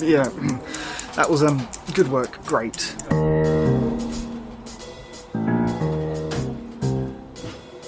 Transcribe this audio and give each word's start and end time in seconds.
Yeah, 0.00 0.28
that 1.16 1.28
was 1.28 1.42
um, 1.42 1.66
good 1.94 2.08
work. 2.08 2.44
Great. 2.46 2.94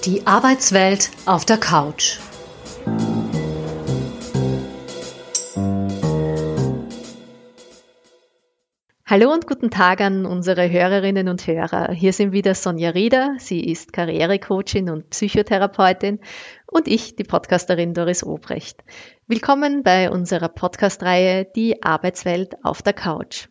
Die 0.05 0.25
Arbeitswelt 0.25 1.11
auf 1.25 1.45
der 1.45 1.57
Couch. 1.57 2.19
Hallo 9.11 9.33
und 9.33 9.45
guten 9.45 9.69
Tag 9.69 9.99
an 9.99 10.25
unsere 10.25 10.71
Hörerinnen 10.71 11.27
und 11.27 11.45
Hörer. 11.45 11.91
Hier 11.91 12.13
sind 12.13 12.31
wieder 12.31 12.55
Sonja 12.55 12.91
Rieder. 12.91 13.35
Sie 13.39 13.59
ist 13.59 13.91
Karrierecoachin 13.91 14.89
und 14.89 15.09
Psychotherapeutin 15.09 16.21
und 16.65 16.87
ich, 16.87 17.17
die 17.17 17.25
Podcasterin 17.25 17.93
Doris 17.93 18.23
Obrecht. 18.23 18.85
Willkommen 19.27 19.83
bei 19.83 20.09
unserer 20.09 20.47
Podcast-Reihe 20.47 21.43
Die 21.43 21.83
Arbeitswelt 21.83 22.55
auf 22.63 22.81
der 22.81 22.93
Couch. 22.93 23.49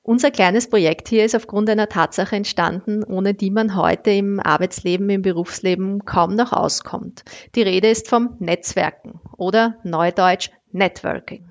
Unser 0.00 0.30
kleines 0.30 0.70
Projekt 0.70 1.08
hier 1.08 1.26
ist 1.26 1.36
aufgrund 1.36 1.68
einer 1.68 1.90
Tatsache 1.90 2.36
entstanden, 2.36 3.04
ohne 3.04 3.34
die 3.34 3.50
man 3.50 3.76
heute 3.76 4.10
im 4.12 4.40
Arbeitsleben, 4.40 5.10
im 5.10 5.20
Berufsleben 5.20 6.06
kaum 6.06 6.34
noch 6.34 6.54
auskommt. 6.54 7.26
Die 7.56 7.62
Rede 7.62 7.90
ist 7.90 8.08
vom 8.08 8.36
Netzwerken 8.38 9.20
oder 9.36 9.76
Neudeutsch 9.84 10.48
Networking. 10.72 11.47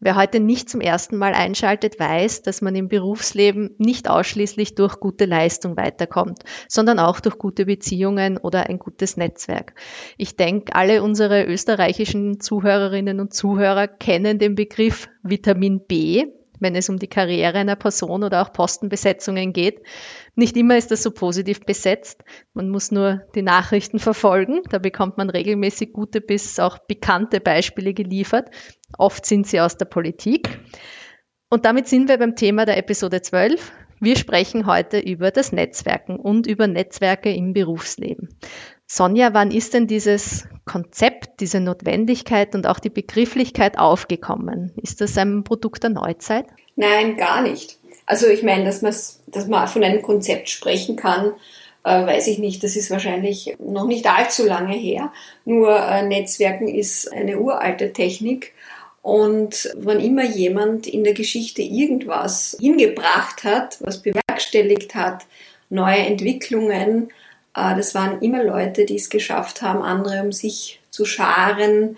Wer 0.00 0.16
heute 0.16 0.40
nicht 0.40 0.70
zum 0.70 0.80
ersten 0.80 1.16
Mal 1.16 1.34
einschaltet, 1.34 1.98
weiß, 1.98 2.42
dass 2.42 2.60
man 2.60 2.74
im 2.76 2.88
Berufsleben 2.88 3.74
nicht 3.78 4.08
ausschließlich 4.08 4.74
durch 4.74 5.00
gute 5.00 5.24
Leistung 5.24 5.76
weiterkommt, 5.76 6.44
sondern 6.68 6.98
auch 6.98 7.20
durch 7.20 7.38
gute 7.38 7.66
Beziehungen 7.66 8.38
oder 8.38 8.68
ein 8.68 8.78
gutes 8.78 9.16
Netzwerk. 9.16 9.74
Ich 10.16 10.36
denke, 10.36 10.74
alle 10.74 11.02
unsere 11.02 11.44
österreichischen 11.44 12.40
Zuhörerinnen 12.40 13.20
und 13.20 13.34
Zuhörer 13.34 13.88
kennen 13.88 14.38
den 14.38 14.54
Begriff 14.54 15.08
Vitamin 15.22 15.80
B, 15.86 16.26
wenn 16.60 16.74
es 16.74 16.88
um 16.88 16.98
die 16.98 17.06
Karriere 17.06 17.58
einer 17.58 17.76
Person 17.76 18.24
oder 18.24 18.42
auch 18.42 18.52
Postenbesetzungen 18.52 19.52
geht. 19.52 19.80
Nicht 20.34 20.56
immer 20.56 20.76
ist 20.76 20.90
das 20.90 21.02
so 21.02 21.10
positiv 21.10 21.60
besetzt. 21.60 22.22
Man 22.54 22.68
muss 22.68 22.90
nur 22.90 23.22
die 23.34 23.42
Nachrichten 23.42 23.98
verfolgen. 23.98 24.62
Da 24.70 24.78
bekommt 24.78 25.18
man 25.18 25.30
regelmäßig 25.30 25.92
gute 25.92 26.20
bis 26.20 26.58
auch 26.58 26.78
bekannte 26.78 27.40
Beispiele 27.40 27.94
geliefert. 27.94 28.50
Oft 28.96 29.26
sind 29.26 29.46
sie 29.46 29.60
aus 29.60 29.76
der 29.76 29.86
Politik. 29.86 30.60
Und 31.50 31.64
damit 31.64 31.88
sind 31.88 32.08
wir 32.08 32.18
beim 32.18 32.36
Thema 32.36 32.66
der 32.66 32.76
Episode 32.76 33.22
12. 33.22 33.72
Wir 34.00 34.16
sprechen 34.16 34.66
heute 34.66 35.00
über 35.00 35.30
das 35.30 35.50
Netzwerken 35.50 36.20
und 36.20 36.46
über 36.46 36.66
Netzwerke 36.66 37.32
im 37.32 37.52
Berufsleben. 37.52 38.28
Sonja, 38.90 39.34
wann 39.34 39.50
ist 39.50 39.74
denn 39.74 39.86
dieses 39.86 40.48
Konzept, 40.64 41.40
diese 41.40 41.60
Notwendigkeit 41.60 42.54
und 42.54 42.66
auch 42.66 42.78
die 42.78 42.88
Begrifflichkeit 42.88 43.78
aufgekommen? 43.78 44.72
Ist 44.82 45.02
das 45.02 45.18
ein 45.18 45.44
Produkt 45.44 45.82
der 45.82 45.90
Neuzeit? 45.90 46.46
Nein, 46.74 47.18
gar 47.18 47.42
nicht. 47.42 47.78
Also 48.06 48.26
ich 48.28 48.42
meine, 48.42 48.64
dass, 48.64 48.80
dass 49.26 49.46
man 49.46 49.68
von 49.68 49.84
einem 49.84 50.00
Konzept 50.00 50.48
sprechen 50.48 50.96
kann, 50.96 51.34
äh, 51.84 52.06
weiß 52.06 52.28
ich 52.28 52.38
nicht. 52.38 52.64
Das 52.64 52.76
ist 52.76 52.90
wahrscheinlich 52.90 53.54
noch 53.58 53.86
nicht 53.86 54.06
allzu 54.06 54.46
lange 54.46 54.74
her. 54.74 55.12
Nur 55.44 55.78
äh, 55.78 56.02
Netzwerken 56.06 56.66
ist 56.66 57.12
eine 57.12 57.38
uralte 57.38 57.92
Technik. 57.92 58.54
Und 59.02 59.70
wann 59.76 60.00
immer 60.00 60.24
jemand 60.24 60.86
in 60.86 61.04
der 61.04 61.12
Geschichte 61.12 61.60
irgendwas 61.60 62.56
hingebracht 62.58 63.44
hat, 63.44 63.76
was 63.80 64.02
bewerkstelligt 64.02 64.94
hat, 64.94 65.26
neue 65.68 65.98
Entwicklungen, 65.98 67.10
das 67.74 67.94
waren 67.94 68.20
immer 68.22 68.44
Leute, 68.44 68.84
die 68.84 68.96
es 68.96 69.10
geschafft 69.10 69.62
haben, 69.62 69.82
andere 69.82 70.22
um 70.22 70.32
sich 70.32 70.80
zu 70.90 71.04
scharen, 71.04 71.96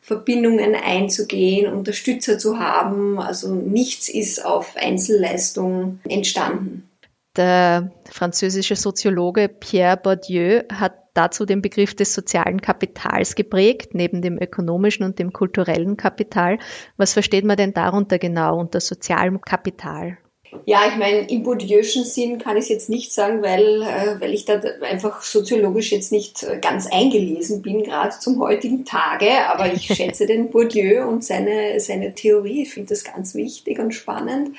Verbindungen 0.00 0.74
einzugehen, 0.74 1.72
Unterstützer 1.72 2.38
zu 2.38 2.58
haben. 2.58 3.20
Also 3.20 3.54
nichts 3.54 4.08
ist 4.08 4.44
auf 4.44 4.74
Einzelleistung 4.76 6.00
entstanden. 6.08 6.88
Der 7.36 7.92
französische 8.10 8.74
Soziologe 8.74 9.48
Pierre 9.48 9.96
Bourdieu 9.96 10.62
hat 10.72 10.94
dazu 11.14 11.44
den 11.44 11.62
Begriff 11.62 11.94
des 11.94 12.14
sozialen 12.14 12.60
Kapitals 12.60 13.34
geprägt, 13.34 13.94
neben 13.94 14.22
dem 14.22 14.38
ökonomischen 14.40 15.04
und 15.04 15.18
dem 15.18 15.32
kulturellen 15.32 15.96
Kapital. 15.96 16.58
Was 16.96 17.12
versteht 17.12 17.44
man 17.44 17.56
denn 17.56 17.74
darunter 17.74 18.18
genau 18.18 18.58
unter 18.58 18.80
sozialem 18.80 19.40
Kapital? 19.40 20.18
Ja, 20.64 20.88
ich 20.88 20.96
meine, 20.96 21.28
im 21.30 21.42
bourdieuschen 21.42 22.04
Sinn 22.04 22.38
kann 22.38 22.56
ich 22.56 22.64
es 22.64 22.68
jetzt 22.68 22.88
nicht 22.88 23.12
sagen, 23.12 23.42
weil, 23.42 23.82
äh, 23.82 24.20
weil 24.20 24.32
ich 24.32 24.44
da 24.44 24.60
einfach 24.82 25.22
soziologisch 25.22 25.92
jetzt 25.92 26.12
nicht 26.12 26.42
äh, 26.42 26.58
ganz 26.58 26.86
eingelesen 26.86 27.62
bin, 27.62 27.82
gerade 27.82 28.18
zum 28.18 28.40
heutigen 28.40 28.84
Tage. 28.84 29.46
Aber 29.48 29.72
ich 29.72 29.86
schätze 29.94 30.26
den 30.26 30.50
Bourdieu 30.50 31.06
und 31.06 31.24
seine, 31.24 31.80
seine 31.80 32.14
Theorie. 32.14 32.62
Ich 32.62 32.70
finde 32.70 32.90
das 32.90 33.04
ganz 33.04 33.34
wichtig 33.34 33.78
und 33.78 33.92
spannend. 33.92 34.56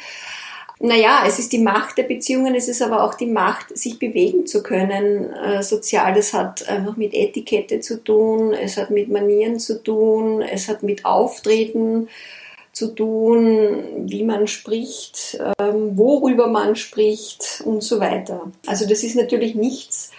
Naja, 0.82 1.24
es 1.28 1.40
ist 1.40 1.52
die 1.52 1.60
Macht 1.60 1.98
der 1.98 2.04
Beziehungen, 2.04 2.56
es 2.56 2.70
ist 2.70 2.82
aber 2.82 3.04
auch 3.04 3.14
die 3.14 3.26
Macht, 3.26 3.78
sich 3.78 4.00
bewegen 4.00 4.46
zu 4.46 4.64
können. 4.64 5.34
Äh, 5.34 5.62
sozial, 5.62 6.14
das 6.14 6.34
hat 6.34 6.70
einfach 6.70 6.96
mit 6.96 7.14
Etikette 7.14 7.82
zu 7.82 8.02
tun, 8.02 8.54
es 8.54 8.78
hat 8.78 8.90
mit 8.90 9.10
Manieren 9.10 9.60
zu 9.60 9.84
tun, 9.84 10.42
es 10.42 10.70
hat 10.70 10.84
mit 10.84 11.04
Auftreten 11.04 12.08
zu 12.08 12.39
tun, 12.88 14.06
wie 14.10 14.24
man 14.24 14.48
spricht, 14.48 15.40
ähm, 15.60 15.98
worüber 15.98 16.48
man 16.48 16.76
spricht 16.76 17.62
und 17.66 17.84
so 17.84 18.00
weiter. 18.00 18.52
Also 18.66 18.88
das 18.88 19.04
ist 19.04 19.16
natürlich 19.16 19.56
nichts, 19.56 20.12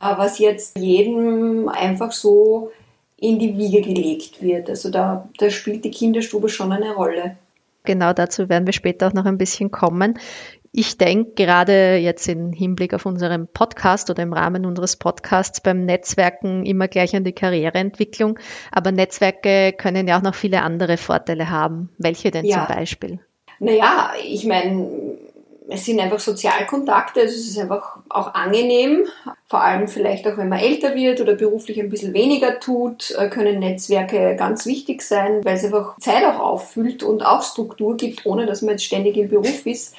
äh, 0.00 0.16
was 0.16 0.38
jetzt 0.38 0.78
jedem 0.78 1.68
einfach 1.68 2.12
so 2.12 2.72
in 3.18 3.38
die 3.38 3.56
Wiege 3.56 3.80
gelegt 3.80 4.42
wird. 4.42 4.68
Also 4.68 4.90
da, 4.90 5.28
da 5.38 5.50
spielt 5.50 5.84
die 5.84 5.90
Kinderstube 5.90 6.48
schon 6.48 6.72
eine 6.72 6.94
Rolle. 6.94 7.36
Genau 7.84 8.12
dazu 8.12 8.48
werden 8.48 8.66
wir 8.66 8.72
später 8.72 9.06
auch 9.06 9.12
noch 9.12 9.24
ein 9.24 9.38
bisschen 9.38 9.70
kommen. 9.70 10.18
Ich 10.78 10.98
denke 10.98 11.32
gerade 11.36 11.96
jetzt 11.96 12.28
im 12.28 12.52
Hinblick 12.52 12.92
auf 12.92 13.06
unseren 13.06 13.48
Podcast 13.48 14.10
oder 14.10 14.22
im 14.22 14.34
Rahmen 14.34 14.66
unseres 14.66 14.96
Podcasts 14.96 15.62
beim 15.62 15.86
Netzwerken 15.86 16.66
immer 16.66 16.86
gleich 16.86 17.16
an 17.16 17.24
die 17.24 17.32
Karriereentwicklung. 17.32 18.38
Aber 18.72 18.92
Netzwerke 18.92 19.72
können 19.72 20.06
ja 20.06 20.18
auch 20.18 20.22
noch 20.22 20.34
viele 20.34 20.60
andere 20.60 20.98
Vorteile 20.98 21.48
haben. 21.48 21.88
Welche 21.96 22.30
denn 22.30 22.44
ja. 22.44 22.66
zum 22.66 22.76
Beispiel? 22.76 23.20
Naja, 23.58 24.10
ich 24.22 24.44
meine, 24.44 25.16
es 25.68 25.86
sind 25.86 25.98
einfach 25.98 26.20
Sozialkontakte, 26.20 27.20
also 27.20 27.34
es 27.34 27.48
ist 27.48 27.58
einfach 27.58 27.96
auch 28.10 28.34
angenehm. 28.34 29.06
Vor 29.46 29.62
allem 29.62 29.88
vielleicht 29.88 30.28
auch, 30.28 30.36
wenn 30.36 30.50
man 30.50 30.58
älter 30.58 30.94
wird 30.94 31.22
oder 31.22 31.36
beruflich 31.36 31.80
ein 31.80 31.88
bisschen 31.88 32.12
weniger 32.12 32.60
tut, 32.60 33.16
äh, 33.18 33.30
können 33.30 33.60
Netzwerke 33.60 34.36
ganz 34.36 34.66
wichtig 34.66 35.00
sein, 35.00 35.42
weil 35.42 35.56
es 35.56 35.64
einfach 35.64 35.98
Zeit 36.00 36.22
auch 36.24 36.38
auffüllt 36.38 37.02
und 37.02 37.22
auch 37.22 37.42
Struktur 37.42 37.96
gibt, 37.96 38.26
ohne 38.26 38.44
dass 38.44 38.60
man 38.60 38.72
jetzt 38.72 38.84
ständig 38.84 39.16
im 39.16 39.30
Beruf 39.30 39.64
ist. 39.64 39.96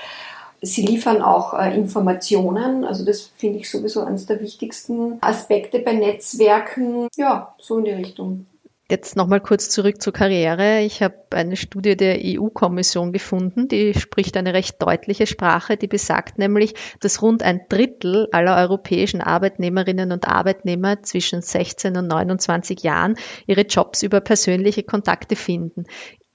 Sie 0.62 0.82
liefern 0.82 1.22
auch 1.22 1.54
äh, 1.54 1.76
Informationen, 1.76 2.84
also 2.84 3.06
das 3.06 3.32
finde 3.36 3.60
ich 3.60 3.70
sowieso 3.70 4.02
eines 4.04 4.26
der 4.26 4.42
wichtigsten 4.42 5.18
Aspekte 5.22 5.80
bei 5.80 5.94
Netzwerken. 5.94 7.08
Ja, 7.16 7.56
so 7.60 7.78
in 7.78 7.86
die 7.86 7.92
Richtung. 7.92 8.46
Jetzt 8.90 9.18
nochmal 9.18 9.42
kurz 9.42 9.70
zurück 9.70 10.02
zur 10.02 10.14
Karriere. 10.14 10.80
Ich 10.80 11.04
habe 11.04 11.18
eine 11.32 11.58
Studie 11.58 11.98
der 11.98 12.20
EU-Kommission 12.24 13.12
gefunden, 13.12 13.68
die 13.68 13.94
spricht 13.94 14.38
eine 14.38 14.54
recht 14.54 14.82
deutliche 14.82 15.28
Sprache, 15.28 15.76
die 15.76 15.88
besagt 15.88 16.38
nämlich, 16.38 16.74
dass 17.02 17.22
rund 17.22 17.44
ein 17.44 17.66
Drittel 17.68 18.30
aller 18.32 18.56
europäischen 18.56 19.20
Arbeitnehmerinnen 19.20 20.14
und 20.14 20.26
Arbeitnehmer 20.26 21.04
zwischen 21.04 21.42
16 21.42 21.98
und 21.98 22.08
29 22.08 22.82
Jahren 22.82 23.16
ihre 23.46 23.64
Jobs 23.64 24.04
über 24.04 24.22
persönliche 24.22 24.84
Kontakte 24.84 25.36
finden. 25.36 25.84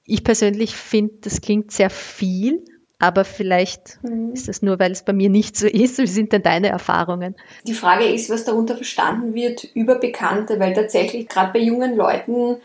Ich 0.04 0.22
persönlich 0.22 0.76
finde, 0.76 1.14
das 1.22 1.40
klingt 1.40 1.70
sehr 1.70 1.88
viel, 1.88 2.62
aber 3.02 3.24
vielleicht 3.24 3.98
mhm. 4.04 4.32
ist 4.32 4.46
das 4.46 4.62
nur, 4.62 4.78
weil 4.78 4.92
es 4.92 5.02
bei 5.02 5.12
mir 5.12 5.28
nicht 5.28 5.56
so 5.56 5.66
ist. 5.66 5.98
Wie 5.98 6.06
sind 6.06 6.32
denn 6.32 6.44
deine 6.44 6.68
Erfahrungen? 6.68 7.34
Die 7.66 7.74
Frage 7.74 8.04
ist, 8.04 8.30
was 8.30 8.44
darunter 8.44 8.76
verstanden 8.76 9.34
wird 9.34 9.64
über 9.74 9.96
Bekannte, 9.96 10.60
weil 10.60 10.72
tatsächlich 10.72 11.26
gerade 11.26 11.52
bei 11.52 11.58
jungen 11.58 11.96
Leuten 11.96 12.58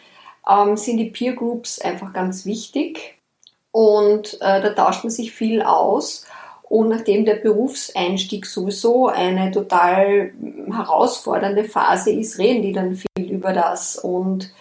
ähm, 0.47 0.77
sind 0.77 0.97
die 0.97 1.09
Peer 1.09 1.33
Groups 1.33 1.81
einfach 1.81 2.13
ganz 2.13 2.45
wichtig 2.45 3.15
und 3.71 4.35
äh, 4.35 4.61
da 4.61 4.69
tauscht 4.69 5.03
man 5.03 5.09
sich 5.09 5.31
viel 5.31 5.63
aus. 5.63 6.27
Und 6.61 6.89
nachdem 6.89 7.25
der 7.25 7.35
Berufseinstieg 7.35 8.45
sowieso 8.45 9.07
eine 9.07 9.49
total 9.49 10.33
herausfordernde 10.69 11.63
Phase 11.63 12.11
ist, 12.11 12.37
reden 12.37 12.61
die 12.61 12.73
dann 12.73 12.95
viel 12.95 13.31
über 13.31 13.53
das 13.53 13.97
und 13.97 14.51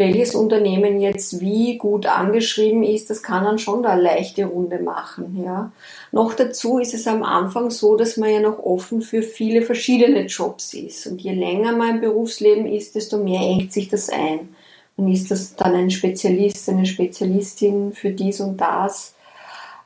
welches 0.00 0.36
Unternehmen 0.36 1.00
jetzt 1.00 1.40
wie 1.40 1.76
gut 1.76 2.06
angeschrieben 2.06 2.84
ist, 2.84 3.10
das 3.10 3.20
kann 3.20 3.42
dann 3.42 3.58
schon 3.58 3.82
da 3.82 3.94
leichte 3.94 4.44
Runde 4.44 4.78
machen. 4.78 5.42
Ja. 5.44 5.72
Noch 6.12 6.34
dazu 6.34 6.78
ist 6.78 6.94
es 6.94 7.08
am 7.08 7.24
Anfang 7.24 7.70
so, 7.70 7.96
dass 7.96 8.16
man 8.16 8.30
ja 8.30 8.38
noch 8.38 8.60
offen 8.60 9.02
für 9.02 9.22
viele 9.22 9.62
verschiedene 9.62 10.26
Jobs 10.26 10.72
ist. 10.72 11.08
Und 11.08 11.20
je 11.20 11.32
länger 11.32 11.72
man 11.72 11.96
im 11.96 12.00
Berufsleben 12.00 12.66
ist, 12.66 12.94
desto 12.94 13.18
mehr 13.18 13.40
engt 13.40 13.72
sich 13.72 13.88
das 13.88 14.08
ein. 14.08 14.54
Man 14.96 15.10
ist 15.12 15.32
das 15.32 15.56
dann 15.56 15.74
ein 15.74 15.90
Spezialist, 15.90 16.68
eine 16.68 16.86
Spezialistin 16.86 17.92
für 17.92 18.10
dies 18.10 18.40
und 18.40 18.56
das. 18.56 19.14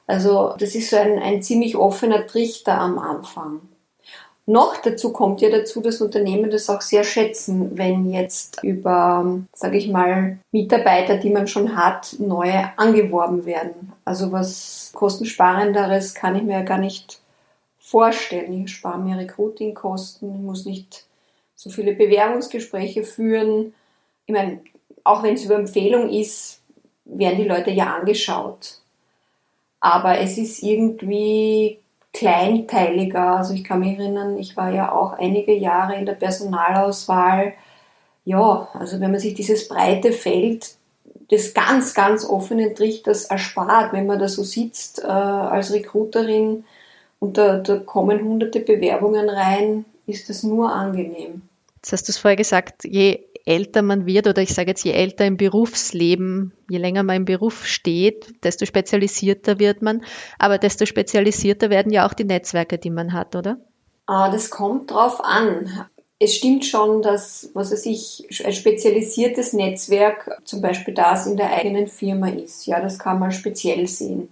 Also 0.06 0.54
das 0.58 0.74
ist 0.74 0.90
so 0.90 0.96
ein, 0.96 1.18
ein 1.20 1.42
ziemlich 1.42 1.74
offener 1.74 2.26
Trichter 2.26 2.78
am 2.78 2.98
Anfang. 2.98 3.62
Noch 4.46 4.76
dazu 4.82 5.12
kommt 5.12 5.40
ja 5.40 5.50
dazu, 5.50 5.80
dass 5.80 6.00
Unternehmen 6.00 6.50
das 6.50 6.68
auch 6.68 6.80
sehr 6.80 7.04
schätzen, 7.04 7.78
wenn 7.78 8.10
jetzt 8.10 8.62
über, 8.64 9.40
sage 9.52 9.78
ich 9.78 9.88
mal, 9.88 10.38
Mitarbeiter, 10.50 11.16
die 11.16 11.30
man 11.30 11.46
schon 11.46 11.76
hat, 11.76 12.16
neue 12.18 12.76
angeworben 12.76 13.46
werden. 13.46 13.92
Also 14.04 14.32
was 14.32 14.90
kostensparenderes 14.94 16.14
kann 16.14 16.34
ich 16.34 16.42
mir 16.42 16.62
gar 16.64 16.78
nicht 16.78 17.20
vorstellen. 17.78 18.64
Ich 18.64 18.72
spare 18.72 18.98
mir 18.98 19.16
Recruitingkosten, 19.16 20.44
muss 20.44 20.64
nicht 20.64 21.04
so 21.54 21.70
viele 21.70 21.94
Bewerbungsgespräche 21.94 23.04
führen. 23.04 23.74
Ich 24.26 24.34
meine, 24.34 24.60
auch 25.04 25.22
wenn 25.22 25.34
es 25.34 25.44
über 25.44 25.54
Empfehlung 25.54 26.10
ist, 26.10 26.60
werden 27.04 27.38
die 27.38 27.48
Leute 27.48 27.70
ja 27.70 27.94
angeschaut. 27.94 28.78
Aber 29.78 30.18
es 30.18 30.38
ist 30.38 30.62
irgendwie 30.62 31.78
kleinteiliger. 32.12 33.38
Also 33.38 33.54
ich 33.54 33.64
kann 33.64 33.80
mich 33.80 33.98
erinnern, 33.98 34.36
ich 34.38 34.56
war 34.56 34.70
ja 34.70 34.92
auch 34.92 35.14
einige 35.14 35.54
Jahre 35.54 35.96
in 35.96 36.06
der 36.06 36.14
Personalauswahl. 36.14 37.54
Ja, 38.24 38.68
also 38.74 39.00
wenn 39.00 39.10
man 39.10 39.20
sich 39.20 39.34
dieses 39.34 39.68
breite 39.68 40.12
Feld 40.12 40.76
des 41.30 41.54
ganz, 41.54 41.94
ganz 41.94 42.24
offenen 42.24 42.74
Trichters 42.74 43.24
erspart, 43.24 43.92
wenn 43.92 44.06
man 44.06 44.18
da 44.18 44.28
so 44.28 44.44
sitzt 44.44 45.02
äh, 45.02 45.06
als 45.06 45.72
Recruiterin 45.72 46.64
und 47.18 47.38
da, 47.38 47.58
da 47.58 47.78
kommen 47.78 48.22
hunderte 48.22 48.60
Bewerbungen 48.60 49.28
rein, 49.28 49.84
ist 50.06 50.28
das 50.28 50.42
nur 50.42 50.72
angenehm. 50.72 51.42
Jetzt 51.76 51.92
hast 51.92 52.08
du 52.08 52.12
es 52.12 52.18
vorher 52.18 52.36
gesagt, 52.36 52.84
je 52.84 53.20
älter 53.44 53.82
man 53.82 54.06
wird 54.06 54.26
oder 54.26 54.42
ich 54.42 54.54
sage 54.54 54.70
jetzt, 54.70 54.84
je 54.84 54.92
älter 54.92 55.24
im 55.26 55.36
Berufsleben, 55.36 56.52
je 56.70 56.78
länger 56.78 57.02
man 57.02 57.16
im 57.16 57.24
Beruf 57.24 57.66
steht, 57.66 58.32
desto 58.44 58.66
spezialisierter 58.66 59.58
wird 59.58 59.82
man. 59.82 60.04
Aber 60.38 60.58
desto 60.58 60.86
spezialisierter 60.86 61.70
werden 61.70 61.92
ja 61.92 62.06
auch 62.06 62.14
die 62.14 62.24
Netzwerke, 62.24 62.78
die 62.78 62.90
man 62.90 63.12
hat, 63.12 63.34
oder? 63.34 63.58
Ah, 64.06 64.30
das 64.30 64.50
kommt 64.50 64.90
drauf 64.90 65.24
an. 65.24 65.86
Es 66.18 66.36
stimmt 66.36 66.64
schon, 66.64 67.02
dass, 67.02 67.50
was 67.54 67.72
weiß 67.72 67.86
ich, 67.86 68.28
ein 68.44 68.52
spezialisiertes 68.52 69.52
Netzwerk, 69.54 70.30
zum 70.44 70.60
Beispiel 70.60 70.94
das 70.94 71.26
in 71.26 71.36
der 71.36 71.52
eigenen 71.52 71.88
Firma 71.88 72.28
ist. 72.28 72.66
Ja, 72.66 72.80
das 72.80 72.98
kann 72.98 73.18
man 73.18 73.32
speziell 73.32 73.88
sehen. 73.88 74.28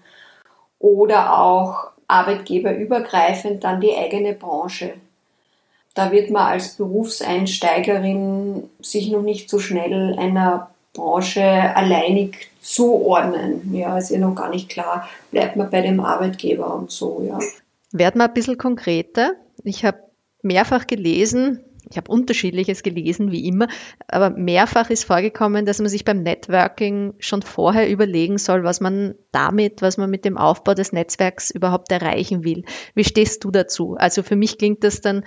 Oder 0.78 1.38
auch 1.38 1.90
arbeitgeberübergreifend 2.06 3.64
dann 3.64 3.80
die 3.80 3.94
eigene 3.94 4.34
Branche. 4.34 4.94
Da 6.00 6.12
wird 6.12 6.31
man 6.31 6.47
als 6.47 6.76
Berufseinsteigerin 6.76 8.70
sich 8.81 9.11
noch 9.11 9.20
nicht 9.20 9.50
so 9.50 9.58
schnell 9.58 10.17
einer 10.19 10.70
Branche 10.94 11.43
alleinig 11.43 12.49
zuordnen. 12.62 13.75
Ja, 13.75 13.99
ist 13.99 14.08
ja 14.08 14.19
noch 14.19 14.35
gar 14.35 14.49
nicht 14.49 14.70
klar. 14.70 15.06
Bleibt 15.31 15.56
man 15.56 15.69
bei 15.69 15.82
dem 15.82 16.00
Arbeitgeber 16.00 16.75
und 16.75 16.91
so, 16.91 17.23
ja. 17.29 17.38
Werden 17.93 18.19
wir 18.19 18.29
ein 18.29 18.32
bisschen 18.32 18.56
konkreter. 18.56 19.32
Ich 19.62 19.85
habe 19.85 19.99
mehrfach 20.41 20.87
gelesen, 20.87 21.62
ich 21.91 21.97
habe 21.97 22.11
unterschiedliches 22.11 22.82
gelesen, 22.82 23.32
wie 23.32 23.47
immer, 23.47 23.67
aber 24.06 24.31
mehrfach 24.31 24.91
ist 24.91 25.05
vorgekommen, 25.05 25.67
dass 25.67 25.81
man 25.81 25.88
sich 25.88 26.05
beim 26.05 26.23
Networking 26.23 27.14
schon 27.19 27.43
vorher 27.43 27.91
überlegen 27.91 28.38
soll, 28.38 28.64
was 28.64 28.81
man 28.81 29.17
damit, 29.32 29.82
was 29.82 29.97
man 29.97 30.08
mit 30.08 30.25
dem 30.25 30.38
Aufbau 30.38 30.75
des 30.75 30.93
Netzwerks 30.93 31.50
überhaupt 31.50 31.91
erreichen 31.91 32.44
will. 32.44 32.64
Wie 32.94 33.05
stehst 33.05 33.44
du 33.44 33.50
dazu? 33.50 33.97
Also 33.99 34.23
für 34.23 34.37
mich 34.37 34.56
klingt 34.56 34.85
das 34.85 35.00
dann 35.00 35.25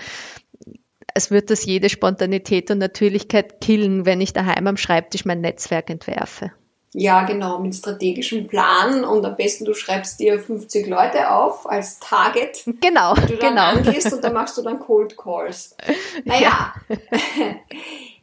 es 1.13 1.31
wird 1.31 1.49
das 1.49 1.65
jede 1.65 1.89
Spontanität 1.89 2.71
und 2.71 2.79
Natürlichkeit 2.79 3.61
killen, 3.61 4.05
wenn 4.05 4.21
ich 4.21 4.33
daheim 4.33 4.67
am 4.67 4.77
Schreibtisch 4.77 5.25
mein 5.25 5.41
Netzwerk 5.41 5.89
entwerfe. 5.89 6.51
Ja, 6.95 7.23
genau, 7.23 7.59
mit 7.59 7.73
strategischem 7.73 8.47
Plan 8.47 9.03
und 9.03 9.25
am 9.25 9.35
besten 9.35 9.65
du 9.65 9.73
schreibst 9.73 10.19
dir 10.19 10.39
50 10.39 10.85
Leute 10.87 11.31
auf 11.31 11.67
als 11.67 11.99
Target. 11.99 12.63
Genau, 12.81 13.15
die 13.15 13.33
du 13.33 13.37
dann 13.37 13.55
genau. 13.55 13.63
angehst 13.63 14.13
und 14.13 14.23
dann 14.23 14.33
machst 14.33 14.57
du 14.57 14.61
dann 14.61 14.79
Cold 14.79 15.17
Calls. 15.17 15.75
Naja, 16.25 16.73
ja. 16.89 16.95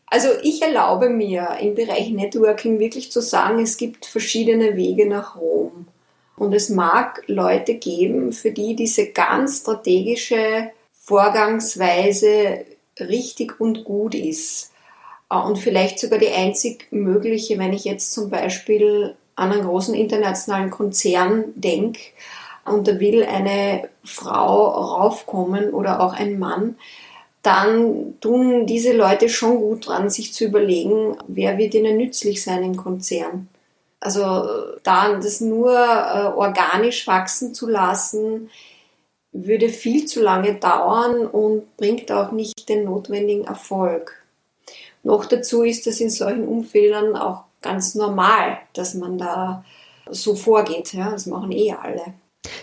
also 0.06 0.28
ich 0.42 0.62
erlaube 0.62 1.08
mir 1.08 1.58
im 1.60 1.74
Bereich 1.74 2.10
Networking 2.10 2.78
wirklich 2.78 3.10
zu 3.10 3.20
sagen, 3.20 3.60
es 3.60 3.76
gibt 3.76 4.06
verschiedene 4.06 4.76
Wege 4.76 5.08
nach 5.08 5.36
Rom. 5.36 5.86
Und 6.36 6.54
es 6.54 6.70
mag 6.70 7.22
Leute 7.26 7.74
geben, 7.74 8.32
für 8.32 8.52
die 8.52 8.74
diese 8.74 9.08
ganz 9.08 9.60
strategische 9.60 10.70
Vorgangsweise 10.92 12.64
richtig 13.08 13.60
und 13.60 13.84
gut 13.84 14.14
ist. 14.14 14.72
Äh, 15.30 15.36
und 15.36 15.58
vielleicht 15.58 15.98
sogar 15.98 16.18
die 16.18 16.30
einzig 16.30 16.88
mögliche, 16.90 17.58
wenn 17.58 17.72
ich 17.72 17.84
jetzt 17.84 18.12
zum 18.12 18.30
Beispiel 18.30 19.14
an 19.36 19.52
einen 19.52 19.64
großen 19.64 19.94
internationalen 19.94 20.70
Konzern 20.70 21.44
denke 21.54 22.00
und 22.64 22.86
da 22.86 23.00
will 23.00 23.24
eine 23.24 23.88
Frau 24.04 24.68
raufkommen 24.68 25.70
oder 25.70 26.00
auch 26.00 26.12
ein 26.12 26.38
Mann, 26.38 26.76
dann 27.42 28.20
tun 28.20 28.66
diese 28.66 28.92
Leute 28.92 29.30
schon 29.30 29.56
gut 29.56 29.88
dran, 29.88 30.10
sich 30.10 30.34
zu 30.34 30.44
überlegen, 30.44 31.16
wer 31.26 31.56
wird 31.56 31.74
ihnen 31.74 31.96
nützlich 31.96 32.42
sein 32.42 32.62
im 32.62 32.76
Konzern. 32.76 33.48
Also 33.98 34.46
da 34.82 35.14
das 35.14 35.40
nur 35.40 35.70
äh, 35.72 36.36
organisch 36.36 37.06
wachsen 37.06 37.54
zu 37.54 37.66
lassen, 37.66 38.50
würde 39.32 39.68
viel 39.68 40.06
zu 40.06 40.22
lange 40.22 40.54
dauern 40.54 41.26
und 41.26 41.76
bringt 41.76 42.10
auch 42.10 42.32
nicht 42.32 42.68
den 42.68 42.84
notwendigen 42.84 43.44
Erfolg. 43.44 44.20
Noch 45.02 45.24
dazu 45.24 45.62
ist 45.62 45.86
es 45.86 46.00
in 46.00 46.10
solchen 46.10 46.46
Umfeldern 46.46 47.16
auch 47.16 47.44
ganz 47.62 47.94
normal, 47.94 48.58
dass 48.72 48.94
man 48.94 49.18
da 49.18 49.64
so 50.10 50.34
vorgeht. 50.34 50.92
Ja, 50.92 51.10
das 51.10 51.26
machen 51.26 51.52
eh 51.52 51.72
alle. 51.72 52.14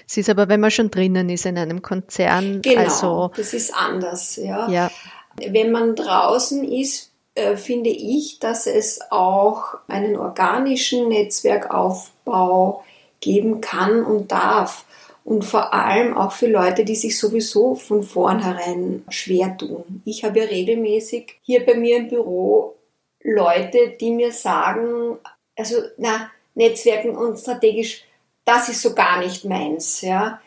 Es 0.08 0.18
ist 0.18 0.30
aber, 0.30 0.50
wenn 0.50 0.60
man 0.60 0.72
schon 0.72 0.92
drinnen 0.92 1.30
ist 1.30 1.46
in 1.46 1.58
einem 1.58 1.82
Konzern. 1.82 2.62
Genau, 2.62 2.82
also, 2.82 3.32
das 3.36 3.54
ist 3.54 3.74
anders. 3.74 4.36
Ja. 4.38 4.70
ja. 4.70 4.92
Wenn 5.36 5.72
man 5.72 5.96
draußen 5.96 6.64
ist, 6.64 7.12
äh, 7.36 7.56
finde 7.56 7.90
ich, 7.90 8.40
dass 8.40 8.66
es 8.68 9.00
auch 9.12 9.78
einen 9.88 10.16
organischen 10.16 11.10
Netzwerkaufbau 11.10 12.84
geben 13.20 13.62
kann 13.62 14.04
und 14.04 14.32
darf 14.32 14.86
und 15.28 15.44
vor 15.44 15.74
allem 15.74 16.16
auch 16.16 16.32
für 16.32 16.48
Leute, 16.48 16.86
die 16.86 16.96
sich 16.96 17.20
sowieso 17.20 17.76
von 17.76 18.02
vornherein 18.02 19.04
schwer 19.10 19.58
tun. 19.58 20.02
Ich 20.06 20.24
habe 20.24 20.40
ja 20.40 20.46
regelmäßig 20.46 21.36
hier 21.42 21.66
bei 21.66 21.74
mir 21.74 21.98
im 21.98 22.08
Büro 22.08 22.76
Leute, 23.22 23.98
die 24.00 24.12
mir 24.12 24.32
sagen, 24.32 25.18
also 25.58 25.82
na, 25.98 26.32
Netzwerken 26.56 27.18
und 27.18 27.38
strategisch, 27.38 28.06
das 28.46 28.70
ist 28.70 28.82
so 28.82 28.96
gar 28.96 29.20
nicht 29.20 29.44
meins, 29.44 30.00
ja. 30.00 30.40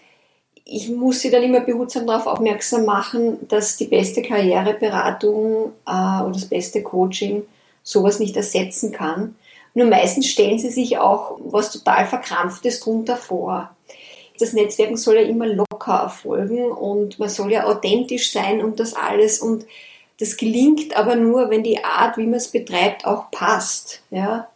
Ich 0.64 0.88
muss 0.88 1.20
sie 1.20 1.30
dann 1.30 1.42
immer 1.42 1.60
behutsam 1.60 2.06
darauf 2.06 2.26
aufmerksam 2.26 2.86
machen, 2.86 3.46
dass 3.48 3.76
die 3.76 3.86
beste 3.86 4.22
Karriereberatung 4.22 5.72
äh, 5.86 6.22
oder 6.22 6.32
das 6.32 6.46
beste 6.46 6.82
Coaching 6.82 7.42
sowas 7.82 8.18
nicht 8.18 8.34
ersetzen 8.34 8.92
kann. 8.92 9.36
Nur 9.74 9.88
meistens 9.88 10.26
stellen 10.26 10.58
sie 10.58 10.70
sich 10.70 10.96
auch 10.96 11.38
was 11.44 11.70
total 11.70 12.06
Verkrampftes 12.06 12.80
drunter 12.80 13.18
vor 13.18 13.76
das 14.40 14.52
Netzwerken 14.52 14.96
soll 14.96 15.16
ja 15.16 15.22
immer 15.22 15.46
locker 15.46 15.94
erfolgen 15.94 16.70
und 16.70 17.18
man 17.18 17.28
soll 17.28 17.52
ja 17.52 17.64
authentisch 17.66 18.32
sein 18.32 18.62
und 18.62 18.80
das 18.80 18.94
alles 18.94 19.40
und 19.40 19.66
das 20.18 20.36
gelingt 20.36 20.96
aber 20.96 21.16
nur, 21.16 21.50
wenn 21.50 21.62
die 21.62 21.82
Art, 21.82 22.18
wie 22.18 22.26
man 22.26 22.34
es 22.34 22.48
betreibt, 22.48 23.06
auch 23.06 23.30
passt. 23.30 24.02
Ja? 24.10 24.48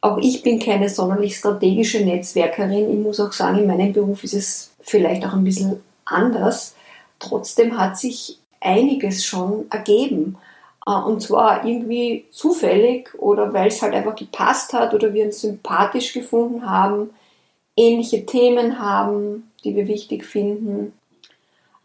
Auch 0.00 0.18
ich 0.18 0.42
bin 0.42 0.58
keine 0.58 0.88
sonderlich 0.88 1.36
strategische 1.36 2.02
Netzwerkerin. 2.02 2.90
Ich 2.90 2.98
muss 2.98 3.20
auch 3.20 3.32
sagen, 3.32 3.58
in 3.58 3.66
meinem 3.66 3.92
Beruf 3.92 4.24
ist 4.24 4.32
es 4.32 4.70
vielleicht 4.80 5.26
auch 5.26 5.34
ein 5.34 5.44
bisschen 5.44 5.82
anders. 6.06 6.74
Trotzdem 7.18 7.78
hat 7.78 7.98
sich 7.98 8.38
einiges 8.60 9.24
schon 9.24 9.66
ergeben. 9.70 10.38
Äh, 10.86 10.92
und 10.92 11.20
zwar 11.20 11.66
irgendwie 11.66 12.24
zufällig 12.30 13.14
oder 13.18 13.52
weil 13.52 13.68
es 13.68 13.82
halt 13.82 13.92
einfach 13.92 14.16
gepasst 14.16 14.72
hat 14.72 14.94
oder 14.94 15.12
wir 15.12 15.26
uns 15.26 15.42
sympathisch 15.42 16.14
gefunden 16.14 16.68
haben 16.68 17.10
ähnliche 17.76 18.26
Themen 18.26 18.78
haben, 18.78 19.50
die 19.64 19.76
wir 19.76 19.86
wichtig 19.86 20.24
finden. 20.24 20.92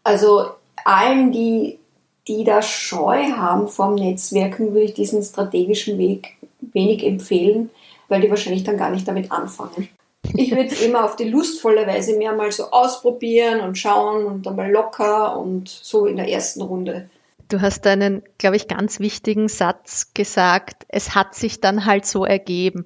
Also 0.02 0.46
allen, 0.84 1.32
die, 1.32 1.78
die 2.26 2.44
da 2.44 2.62
Scheu 2.62 3.30
haben 3.32 3.68
vom 3.68 3.94
Netzwerken, 3.94 4.72
würde 4.72 4.86
ich 4.86 4.94
diesen 4.94 5.22
strategischen 5.22 5.98
Weg 5.98 6.36
wenig 6.60 7.04
empfehlen, 7.04 7.70
weil 8.08 8.20
die 8.20 8.30
wahrscheinlich 8.30 8.64
dann 8.64 8.78
gar 8.78 8.90
nicht 8.90 9.06
damit 9.06 9.30
anfangen. 9.30 9.88
Ich 10.34 10.50
würde 10.50 10.66
es 10.66 10.80
immer 10.86 11.04
auf 11.04 11.16
die 11.16 11.28
lustvolle 11.28 11.86
Weise 11.86 12.16
mehr 12.16 12.34
mal 12.34 12.50
so 12.50 12.70
ausprobieren 12.70 13.60
und 13.60 13.76
schauen 13.76 14.24
und 14.24 14.46
dann 14.46 14.56
mal 14.56 14.70
locker 14.70 15.38
und 15.38 15.68
so 15.68 16.06
in 16.06 16.16
der 16.16 16.28
ersten 16.28 16.62
Runde 16.62 17.10
Du 17.52 17.60
hast 17.60 17.86
einen, 17.86 18.22
glaube 18.38 18.56
ich, 18.56 18.66
ganz 18.66 18.98
wichtigen 18.98 19.46
Satz 19.46 20.14
gesagt. 20.14 20.86
Es 20.88 21.14
hat 21.14 21.34
sich 21.34 21.60
dann 21.60 21.84
halt 21.84 22.06
so 22.06 22.24
ergeben. 22.24 22.84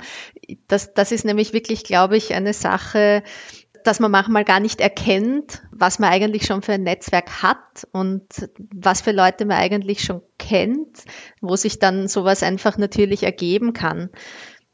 Das, 0.67 0.93
das 0.93 1.13
ist 1.13 1.25
nämlich 1.25 1.53
wirklich, 1.53 1.85
glaube 1.85 2.17
ich, 2.17 2.35
eine 2.35 2.53
Sache, 2.53 3.23
dass 3.85 4.01
man 4.01 4.11
manchmal 4.11 4.45
gar 4.45 4.59
nicht 4.59 4.81
erkennt, 4.81 5.63
was 5.71 6.01
man 6.01 6.11
eigentlich 6.11 6.47
schon 6.47 6.63
für 6.63 6.73
ein 6.73 6.83
Netzwerk 6.83 7.45
hat 7.45 7.87
und 7.93 8.25
was 8.75 9.03
für 9.03 9.13
Leute 9.13 9.45
man 9.45 9.59
eigentlich 9.59 10.03
schon 10.03 10.23
kennt, 10.37 11.05
wo 11.41 11.55
sich 11.55 11.79
dann 11.79 12.09
sowas 12.09 12.43
einfach 12.43 12.77
natürlich 12.77 13.23
ergeben 13.23 13.73
kann. 13.73 14.11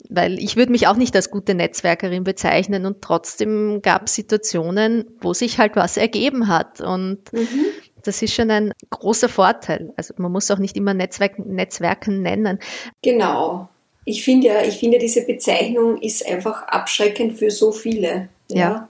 Weil 0.08 0.38
ich 0.38 0.56
würde 0.56 0.72
mich 0.72 0.86
auch 0.86 0.96
nicht 0.96 1.14
als 1.14 1.30
gute 1.30 1.54
Netzwerkerin 1.54 2.24
bezeichnen 2.24 2.86
und 2.86 3.02
trotzdem 3.02 3.82
gab 3.82 4.06
es 4.06 4.14
Situationen, 4.14 5.04
wo 5.20 5.34
sich 5.34 5.58
halt 5.58 5.76
was 5.76 5.98
ergeben 5.98 6.48
hat. 6.48 6.80
Und 6.80 7.30
mhm 7.34 7.66
Das 8.02 8.22
ist 8.22 8.34
schon 8.34 8.50
ein 8.50 8.72
großer 8.90 9.28
Vorteil. 9.28 9.92
Also 9.96 10.14
man 10.16 10.32
muss 10.32 10.50
auch 10.50 10.58
nicht 10.58 10.76
immer 10.76 10.94
Netzwerk, 10.94 11.38
Netzwerken 11.38 12.22
nennen. 12.22 12.58
Genau. 13.02 13.68
Ich 14.04 14.24
finde 14.24 14.48
ja, 14.48 14.62
ich 14.62 14.78
finde 14.78 14.98
diese 14.98 15.24
Bezeichnung 15.24 16.00
ist 16.00 16.26
einfach 16.26 16.64
abschreckend 16.64 17.38
für 17.38 17.50
so 17.50 17.70
viele. 17.72 18.28
Ja. 18.48 18.58
ja. 18.58 18.88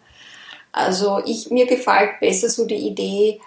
Also 0.73 1.21
ich, 1.27 1.51
mir 1.51 1.67
gefällt 1.67 2.19
besser 2.21 2.49
so 2.49 2.67
die 2.67 2.77
Idee, 2.77 3.41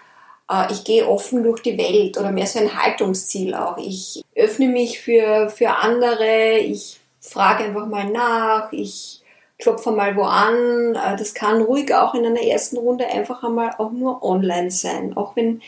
äh, 0.49 0.71
ich 0.71 0.83
gehe 0.83 1.07
offen 1.07 1.43
durch 1.43 1.61
die 1.61 1.77
Welt 1.77 2.17
oder 2.17 2.31
mehr 2.31 2.45
so 2.45 2.59
ein 2.59 2.81
Haltungsziel 2.81 3.55
auch. 3.55 3.77
Ich 3.77 4.23
öffne 4.35 4.67
mich 4.67 4.99
für, 4.99 5.49
für 5.49 5.71
andere, 5.71 6.59
ich 6.59 6.99
frage 7.19 7.63
einfach 7.63 7.87
mal 7.87 8.05
nach, 8.05 8.71
ich 8.71 9.21
klopfe 9.65 9.91
mal 9.91 10.15
wo 10.15 10.21
an. 10.21 10.95
Äh, 10.95 11.17
das 11.17 11.33
kann 11.33 11.61
ruhig 11.61 11.93
auch 11.93 12.13
in 12.13 12.25
einer 12.25 12.41
ersten 12.41 12.77
Runde 12.77 13.07
einfach 13.07 13.43
einmal 13.43 13.71
auch 13.79 13.91
nur 13.91 14.23
online 14.23 14.69
sein. 14.69 15.17
Auch 15.17 15.35
wenn 15.35 15.61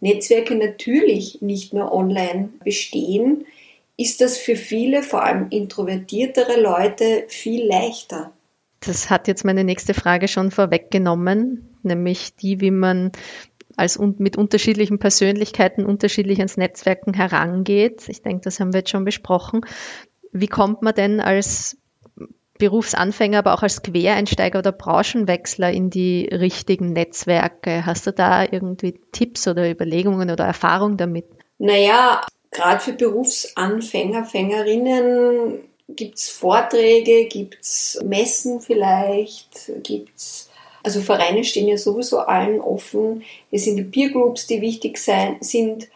Netzwerke 0.00 0.54
natürlich 0.56 1.42
nicht 1.42 1.74
nur 1.74 1.92
online 1.92 2.48
bestehen, 2.64 3.46
ist 3.98 4.22
das 4.22 4.38
für 4.38 4.56
viele, 4.56 5.02
vor 5.02 5.22
allem 5.22 5.48
introvertiertere 5.50 6.60
Leute, 6.60 7.24
viel 7.28 7.66
leichter. 7.66 8.32
Das 8.80 9.10
hat 9.10 9.28
jetzt 9.28 9.44
meine 9.44 9.64
nächste 9.64 9.94
Frage 9.94 10.28
schon 10.28 10.50
vorweggenommen, 10.50 11.76
nämlich 11.82 12.34
die, 12.34 12.60
wie 12.60 12.72
man 12.72 13.12
als 13.76 13.98
mit 13.98 14.36
unterschiedlichen 14.36 14.98
Persönlichkeiten 14.98 15.84
unterschiedlich 15.84 16.38
ans 16.38 16.56
Netzwerken 16.56 17.14
herangeht. 17.14 18.08
Ich 18.08 18.22
denke, 18.22 18.42
das 18.44 18.60
haben 18.60 18.72
wir 18.72 18.80
jetzt 18.80 18.90
schon 18.90 19.04
besprochen. 19.04 19.60
Wie 20.32 20.48
kommt 20.48 20.82
man 20.82 20.94
denn 20.94 21.20
als 21.20 21.76
Berufsanfänger, 22.58 23.38
aber 23.38 23.54
auch 23.54 23.62
als 23.62 23.82
Quereinsteiger 23.82 24.58
oder 24.58 24.72
Branchenwechsler 24.72 25.70
in 25.70 25.90
die 25.90 26.26
richtigen 26.26 26.92
Netzwerke? 26.92 27.86
Hast 27.86 28.06
du 28.06 28.12
da 28.12 28.44
irgendwie 28.44 29.00
Tipps 29.12 29.48
oder 29.48 29.70
Überlegungen 29.70 30.30
oder 30.30 30.44
Erfahrung 30.44 30.96
damit? 30.96 31.26
Naja, 31.58 32.20
gerade 32.50 32.80
für 32.80 32.92
Berufsanfänger, 32.92 34.24
Fängerinnen 34.24 35.60
gibt 35.88 36.18
es 36.18 36.30
Vorträge, 36.30 37.26
gibt 37.26 37.60
es 37.60 38.00
Messen 38.04 38.60
vielleicht, 38.60 39.72
gibt 39.82 40.16
es 40.16 40.48
also 40.82 41.00
Vereine 41.00 41.44
stehen 41.44 41.68
ja 41.68 41.76
sowieso 41.76 42.18
allen 42.18 42.60
offen. 42.60 43.22
Es 43.50 43.64
sind 43.64 43.76
die 43.76 43.84
Peer 43.84 44.10
Groups, 44.10 44.46
die 44.46 44.60
wichtig 44.60 44.98
sein, 44.98 45.36
sind. 45.40 45.88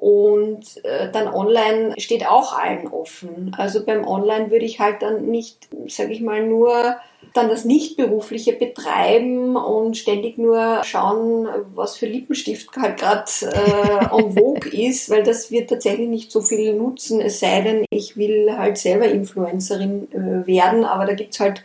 Und 0.00 0.84
äh, 0.84 1.10
dann 1.10 1.26
online 1.26 1.94
steht 1.98 2.24
auch 2.24 2.56
allen 2.56 2.86
offen. 2.86 3.52
Also 3.58 3.84
beim 3.84 4.06
Online 4.06 4.52
würde 4.52 4.64
ich 4.64 4.78
halt 4.78 5.02
dann 5.02 5.26
nicht, 5.26 5.68
sage 5.88 6.12
ich 6.12 6.20
mal, 6.20 6.46
nur 6.46 6.98
dann 7.34 7.48
das 7.48 7.64
Nichtberufliche 7.64 8.52
betreiben 8.52 9.56
und 9.56 9.96
ständig 9.96 10.38
nur 10.38 10.84
schauen, 10.84 11.48
was 11.74 11.96
für 11.96 12.06
Lippenstift 12.06 12.76
halt 12.76 13.00
gerade 13.00 13.24
äh, 13.42 14.16
en 14.16 14.32
vogue 14.34 14.70
ist, 14.72 15.10
weil 15.10 15.24
das 15.24 15.50
wird 15.50 15.68
tatsächlich 15.68 16.08
nicht 16.08 16.30
so 16.30 16.42
viel 16.42 16.74
nutzen, 16.74 17.20
es 17.20 17.40
sei 17.40 17.60
denn, 17.62 17.84
ich 17.90 18.16
will 18.16 18.56
halt 18.56 18.78
selber 18.78 19.06
Influencerin 19.06 20.06
äh, 20.12 20.46
werden, 20.46 20.84
aber 20.84 21.06
da 21.06 21.14
gibt's 21.14 21.40
halt, 21.40 21.64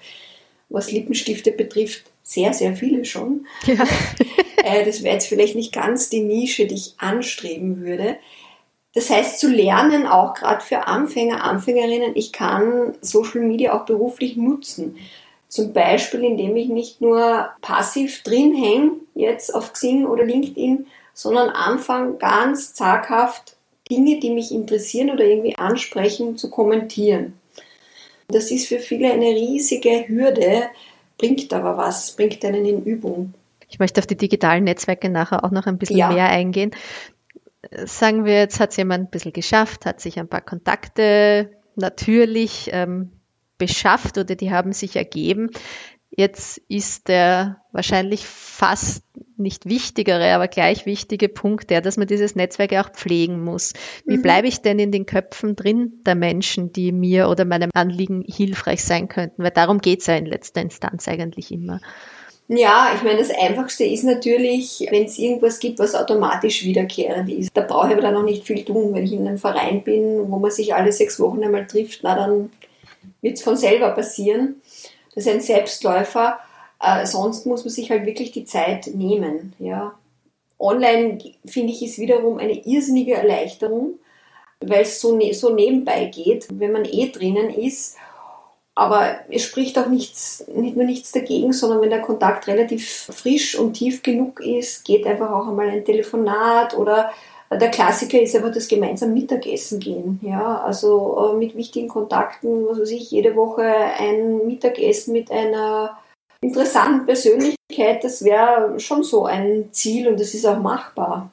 was 0.70 0.92
Lippenstifte 0.92 1.52
betrifft, 1.52 2.06
sehr, 2.24 2.52
sehr 2.52 2.76
viele 2.76 3.06
schon. 3.06 3.46
Ja. 3.68 3.76
Äh, 4.58 4.86
das 4.86 5.04
wäre 5.04 5.14
jetzt 5.14 5.28
vielleicht 5.28 5.56
nicht 5.56 5.74
ganz 5.74 6.10
die 6.10 6.22
Nische, 6.22 6.66
die 6.68 6.76
ich 6.76 6.96
anstreben 6.98 7.82
würde. 7.82 8.18
Das 8.94 9.10
heißt, 9.10 9.40
zu 9.40 9.50
lernen, 9.50 10.06
auch 10.06 10.36
gerade 10.36 10.62
für 10.62 10.88
Anfänger, 10.88 11.44
Anfängerinnen, 11.44 12.16
ich 12.16 12.32
kann 12.32 12.96
Social 13.02 13.42
Media 13.42 13.74
auch 13.74 13.86
beruflich 13.86 14.38
nutzen. 14.38 14.98
Zum 15.48 15.74
Beispiel, 15.74 16.24
indem 16.24 16.56
ich 16.56 16.68
nicht 16.68 17.02
nur 17.02 17.50
passiv 17.62 18.24
drin 18.24 18.56
hänge, 18.56 18.92
jetzt 19.16 19.54
auf 19.54 19.74
Xing 19.74 20.06
oder 20.06 20.24
LinkedIn, 20.24 20.88
sondern 21.14 21.50
anfange 21.50 22.18
ganz 22.18 22.74
zaghaft 22.74 23.56
Dinge, 23.90 24.20
die 24.20 24.32
mich 24.32 24.52
interessieren 24.52 25.10
oder 25.10 25.26
irgendwie 25.26 25.56
ansprechen, 25.56 26.38
zu 26.38 26.50
kommentieren. 26.50 27.34
Das 28.28 28.50
ist 28.50 28.68
für 28.68 28.80
viele 28.80 29.12
eine 29.12 29.28
riesige 29.28 30.08
Hürde, 30.08 30.70
bringt 31.18 31.54
aber 31.54 31.78
was, 31.78 32.16
bringt 32.16 32.44
einen 32.46 32.66
in 32.66 32.84
Übung. 32.84 33.34
Ich 33.74 33.80
möchte 33.80 34.00
auf 34.00 34.06
die 34.06 34.16
digitalen 34.16 34.66
Netzwerke 34.66 35.10
nachher 35.10 35.44
auch 35.44 35.50
noch 35.50 35.66
ein 35.66 35.80
bisschen 35.80 35.98
ja. 35.98 36.10
mehr 36.10 36.30
eingehen. 36.30 36.70
Sagen 37.86 38.24
wir, 38.24 38.36
jetzt 38.36 38.60
hat 38.60 38.70
es 38.70 38.78
jemand 38.78 39.06
ein 39.06 39.10
bisschen 39.10 39.34
geschafft, 39.34 39.88
hat 39.88 40.00
sich 40.00 40.20
ein 40.20 40.28
paar 40.28 40.42
Kontakte 40.42 41.50
natürlich 41.76 42.70
ähm, 42.72 43.14
beschafft 43.58 44.20
oder 44.20 44.36
die 44.36 44.52
haben 44.52 44.74
sich 44.74 44.96
ergeben. 44.96 45.50
Jetzt 46.12 46.60
ist 46.68 47.08
der 47.08 47.64
wahrscheinlich 47.72 48.28
fast 48.28 49.06
nicht 49.38 49.66
wichtigere, 49.66 50.36
aber 50.36 50.48
gleich 50.48 50.86
wichtige 50.86 51.28
Punkt 51.28 51.72
der, 51.72 51.82
dass 51.82 51.98
man 51.98 52.06
dieses 52.06 52.36
Netzwerk 52.36 52.74
auch 52.74 52.92
pflegen 52.92 53.44
muss. 53.44 53.74
Wie 54.06 54.18
mhm. 54.18 54.22
bleibe 54.22 54.48
ich 54.48 54.62
denn 54.62 54.78
in 54.78 54.92
den 54.92 55.08
Köpfen 55.08 55.56
drin 55.56 55.94
der 56.06 56.14
Menschen, 56.14 56.72
die 56.72 56.92
mir 56.92 57.28
oder 57.28 57.44
meinem 57.44 57.72
Anliegen 57.74 58.24
hilfreich 58.28 58.84
sein 58.84 59.08
könnten? 59.08 59.42
Weil 59.42 59.50
darum 59.50 59.80
geht 59.80 60.02
es 60.02 60.06
ja 60.06 60.16
in 60.16 60.28
letzter 60.28 60.62
Instanz 60.62 61.08
eigentlich 61.08 61.52
immer. 61.52 61.80
Ja, 62.50 62.92
ich 62.96 63.04
meine, 63.04 63.20
das 63.20 63.32
Einfachste 63.32 63.86
ist 63.86 64.04
natürlich, 64.04 64.86
wenn 64.92 65.06
es 65.06 65.18
irgendwas 65.18 65.60
gibt, 65.60 65.80
was 65.80 65.96
automatisch 65.96 66.64
wiederkehrend 66.66 67.30
ist. 67.30 67.52
Da 67.54 67.62
brauche 67.62 67.88
ich 67.88 67.94
aber 67.94 68.02
dann 68.02 68.16
noch 68.16 68.24
nicht 68.24 68.46
viel 68.46 68.66
tun. 68.66 68.94
Wenn 68.94 69.06
ich 69.06 69.14
in 69.14 69.28
einem 69.28 69.38
Verein 69.38 69.84
bin, 69.84 70.30
wo 70.30 70.38
man 70.38 70.52
sich 70.52 70.76
alle 70.76 70.92
sechs 70.92 71.20
Wochen 71.20 71.44
einmal 71.44 71.66
trifft, 71.68 72.02
na 72.04 72.16
dann 72.16 72.52
wird 73.22 73.38
es 73.38 73.44
von 73.44 73.56
selber 73.56 73.92
passieren. 73.92 74.62
Das 75.16 75.26
ist 75.26 75.32
ein 75.32 75.42
Selbstläufer. 75.42 76.40
Äh, 76.82 77.06
sonst 77.06 77.46
muss 77.46 77.64
man 77.64 77.72
sich 77.72 77.90
halt 77.90 78.06
wirklich 78.06 78.32
die 78.32 78.46
Zeit 78.46 78.88
nehmen. 78.94 79.54
Ja. 79.58 79.98
Online, 80.60 81.20
finde 81.46 81.72
ich, 81.72 81.82
ist 81.82 81.98
wiederum 81.98 82.40
eine 82.40 82.66
irrsinnige 82.66 83.14
Erleichterung, 83.14 84.00
weil 84.60 84.82
es 84.82 85.00
so, 85.00 85.16
ne 85.16 85.34
so 85.34 85.54
nebenbei 85.54 86.06
geht, 86.06 86.48
wenn 86.52 86.74
man 86.74 86.86
eh 86.86 87.10
drinnen 87.10 87.50
ist. 87.50 87.98
Aber 88.76 89.20
es 89.30 89.44
spricht 89.44 89.78
auch 89.78 89.88
nichts, 89.88 90.46
nicht 90.48 90.76
nur 90.76 90.86
nichts 90.86 91.12
dagegen, 91.12 91.54
sondern 91.54 91.82
wenn 91.82 91.92
der 91.92 92.02
Kontakt 92.02 92.48
relativ 92.48 93.08
frisch 93.12 93.58
und 93.58 93.74
tief 93.74 94.02
genug 94.02 94.40
ist, 94.40 94.84
geht 94.84 95.06
einfach 95.06 95.32
auch 95.32 95.48
einmal 95.48 95.70
ein 95.70 95.86
Telefonat 95.86 96.76
oder 96.76 97.12
der 97.52 97.70
Klassiker 97.70 98.20
ist 98.20 98.36
aber 98.36 98.50
das 98.50 98.68
gemeinsam 98.68 99.14
Mittagessen 99.14 99.80
gehen. 99.80 100.20
Ja, 100.24 100.62
also 100.62 101.34
äh, 101.34 101.38
mit 101.38 101.56
wichtigen 101.56 101.88
Kontakten, 101.88 102.66
was 102.68 102.80
weiß 102.80 102.92
ich, 102.92 103.12
jede 103.12 103.36
Woche 103.36 103.64
ein 103.64 104.46
Mittagessen 104.48 105.14
mit 105.14 105.32
einer 105.32 105.98
interessanten 106.42 107.06
Persönlichkeit, 107.06 108.04
das 108.04 108.24
wäre 108.24 108.80
schon 108.80 109.04
so 109.04 109.26
ein 109.26 109.70
Ziel 109.72 110.08
und 110.08 110.20
das 110.20 110.34
ist 110.34 110.46
auch 110.46 110.60
machbar. 110.60 111.32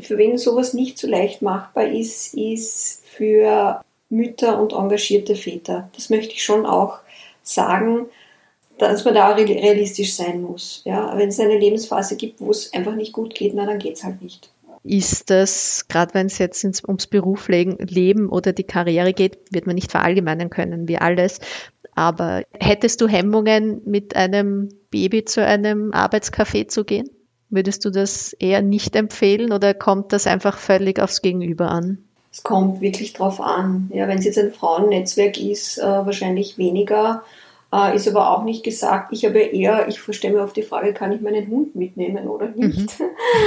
Für 0.00 0.16
wen 0.16 0.38
sowas 0.38 0.74
nicht 0.74 0.98
so 0.98 1.08
leicht 1.08 1.42
machbar 1.42 1.86
ist, 1.86 2.34
ist 2.34 3.02
für 3.06 3.80
Mütter 4.08 4.60
und 4.60 4.72
engagierte 4.72 5.36
Väter. 5.36 5.90
Das 5.94 6.10
möchte 6.10 6.34
ich 6.34 6.42
schon 6.42 6.66
auch 6.66 6.98
sagen, 7.42 8.06
dass 8.78 9.04
man 9.04 9.14
da 9.14 9.30
realistisch 9.32 10.14
sein 10.14 10.42
muss. 10.42 10.82
Ja, 10.84 11.16
wenn 11.16 11.28
es 11.28 11.40
eine 11.40 11.58
Lebensphase 11.58 12.16
gibt, 12.16 12.40
wo 12.40 12.50
es 12.50 12.72
einfach 12.72 12.94
nicht 12.94 13.12
gut 13.12 13.34
geht, 13.34 13.54
na, 13.54 13.66
dann 13.66 13.78
geht 13.78 13.96
es 13.96 14.04
halt 14.04 14.22
nicht 14.22 14.50
ist 14.84 15.30
das, 15.30 15.86
gerade 15.88 16.12
wenn 16.12 16.26
es 16.26 16.38
jetzt 16.38 16.62
ins, 16.62 16.84
ums 16.84 17.06
Berufsleben 17.06 18.28
oder 18.28 18.52
die 18.52 18.64
Karriere 18.64 19.14
geht, 19.14 19.38
wird 19.50 19.66
man 19.66 19.74
nicht 19.74 19.90
verallgemeinern 19.90 20.50
können 20.50 20.86
wie 20.88 20.98
alles. 20.98 21.40
Aber 21.94 22.42
hättest 22.52 23.00
du 23.00 23.08
Hemmungen, 23.08 23.80
mit 23.86 24.14
einem 24.14 24.68
Baby 24.90 25.24
zu 25.24 25.44
einem 25.44 25.92
Arbeitscafé 25.92 26.68
zu 26.68 26.84
gehen? 26.84 27.08
Würdest 27.48 27.84
du 27.84 27.90
das 27.90 28.34
eher 28.34 28.62
nicht 28.62 28.94
empfehlen 28.94 29.52
oder 29.52 29.72
kommt 29.74 30.12
das 30.12 30.26
einfach 30.26 30.58
völlig 30.58 31.00
aufs 31.00 31.22
Gegenüber 31.22 31.70
an? 31.70 32.03
Es 32.34 32.42
kommt 32.42 32.80
wirklich 32.80 33.12
drauf 33.12 33.40
an. 33.40 33.88
Ja, 33.94 34.08
wenn 34.08 34.18
es 34.18 34.24
jetzt 34.24 34.38
ein 34.38 34.52
Frauennetzwerk 34.52 35.38
ist, 35.38 35.78
äh, 35.78 35.82
wahrscheinlich 35.82 36.58
weniger. 36.58 37.22
Äh, 37.72 37.94
ist 37.94 38.08
aber 38.08 38.28
auch 38.28 38.42
nicht 38.42 38.64
gesagt. 38.64 39.12
Ich 39.12 39.24
habe 39.24 39.38
eher, 39.38 39.86
ich 39.86 40.00
verstehe 40.00 40.32
mir 40.32 40.42
auf 40.42 40.52
die 40.52 40.64
Frage, 40.64 40.92
kann 40.92 41.12
ich 41.12 41.20
meinen 41.20 41.46
Hund 41.46 41.76
mitnehmen 41.76 42.26
oder 42.26 42.48
nicht? 42.48 42.98
Mhm. 42.98 43.06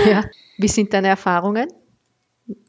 Ja. 0.10 0.24
Wie 0.58 0.70
sind 0.70 0.94
deine 0.94 1.10
Erfahrungen 1.10 1.68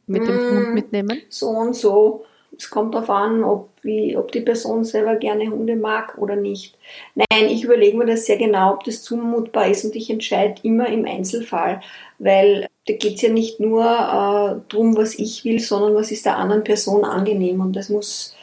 mit 0.09 0.27
dem 0.27 0.35
mm, 0.35 0.51
Hund 0.57 0.75
mitnehmen? 0.75 1.23
So 1.29 1.51
und 1.51 1.77
so. 1.77 2.25
Es 2.57 2.69
kommt 2.69 2.97
darauf 2.97 3.11
an, 3.11 3.45
ob, 3.45 3.69
wie, 3.83 4.17
ob 4.17 4.33
die 4.33 4.41
Person 4.41 4.83
selber 4.83 5.15
gerne 5.15 5.49
Hunde 5.49 5.77
mag 5.77 6.19
oder 6.19 6.35
nicht. 6.35 6.77
Nein, 7.15 7.49
ich 7.49 7.63
überlege 7.63 7.97
mir 7.97 8.07
das 8.07 8.27
sehr 8.27 8.39
genau, 8.39 8.73
ob 8.73 8.83
das 8.83 9.05
zumutbar 9.05 9.69
ist 9.69 9.85
und 9.85 9.95
ich 9.95 10.11
entscheide 10.11 10.57
immer 10.65 10.89
im 10.89 11.05
Einzelfall, 11.05 11.81
weil 12.19 12.69
da 12.87 12.95
geht 12.95 13.17
es 13.17 13.23
ja 13.23 13.31
nicht 13.31 13.61
nur 13.61 13.83
äh, 13.83 14.61
darum, 14.69 14.97
was 14.97 15.19
ich 15.19 15.45
will, 15.45 15.61
sondern 15.61 15.95
was 15.95 16.11
ist 16.11 16.27
der 16.27 16.37
anderen 16.37 16.65
Person 16.65 17.05
angenehm 17.05 17.61
und 17.61 17.75
das 17.75 17.89
muss, 17.89 18.35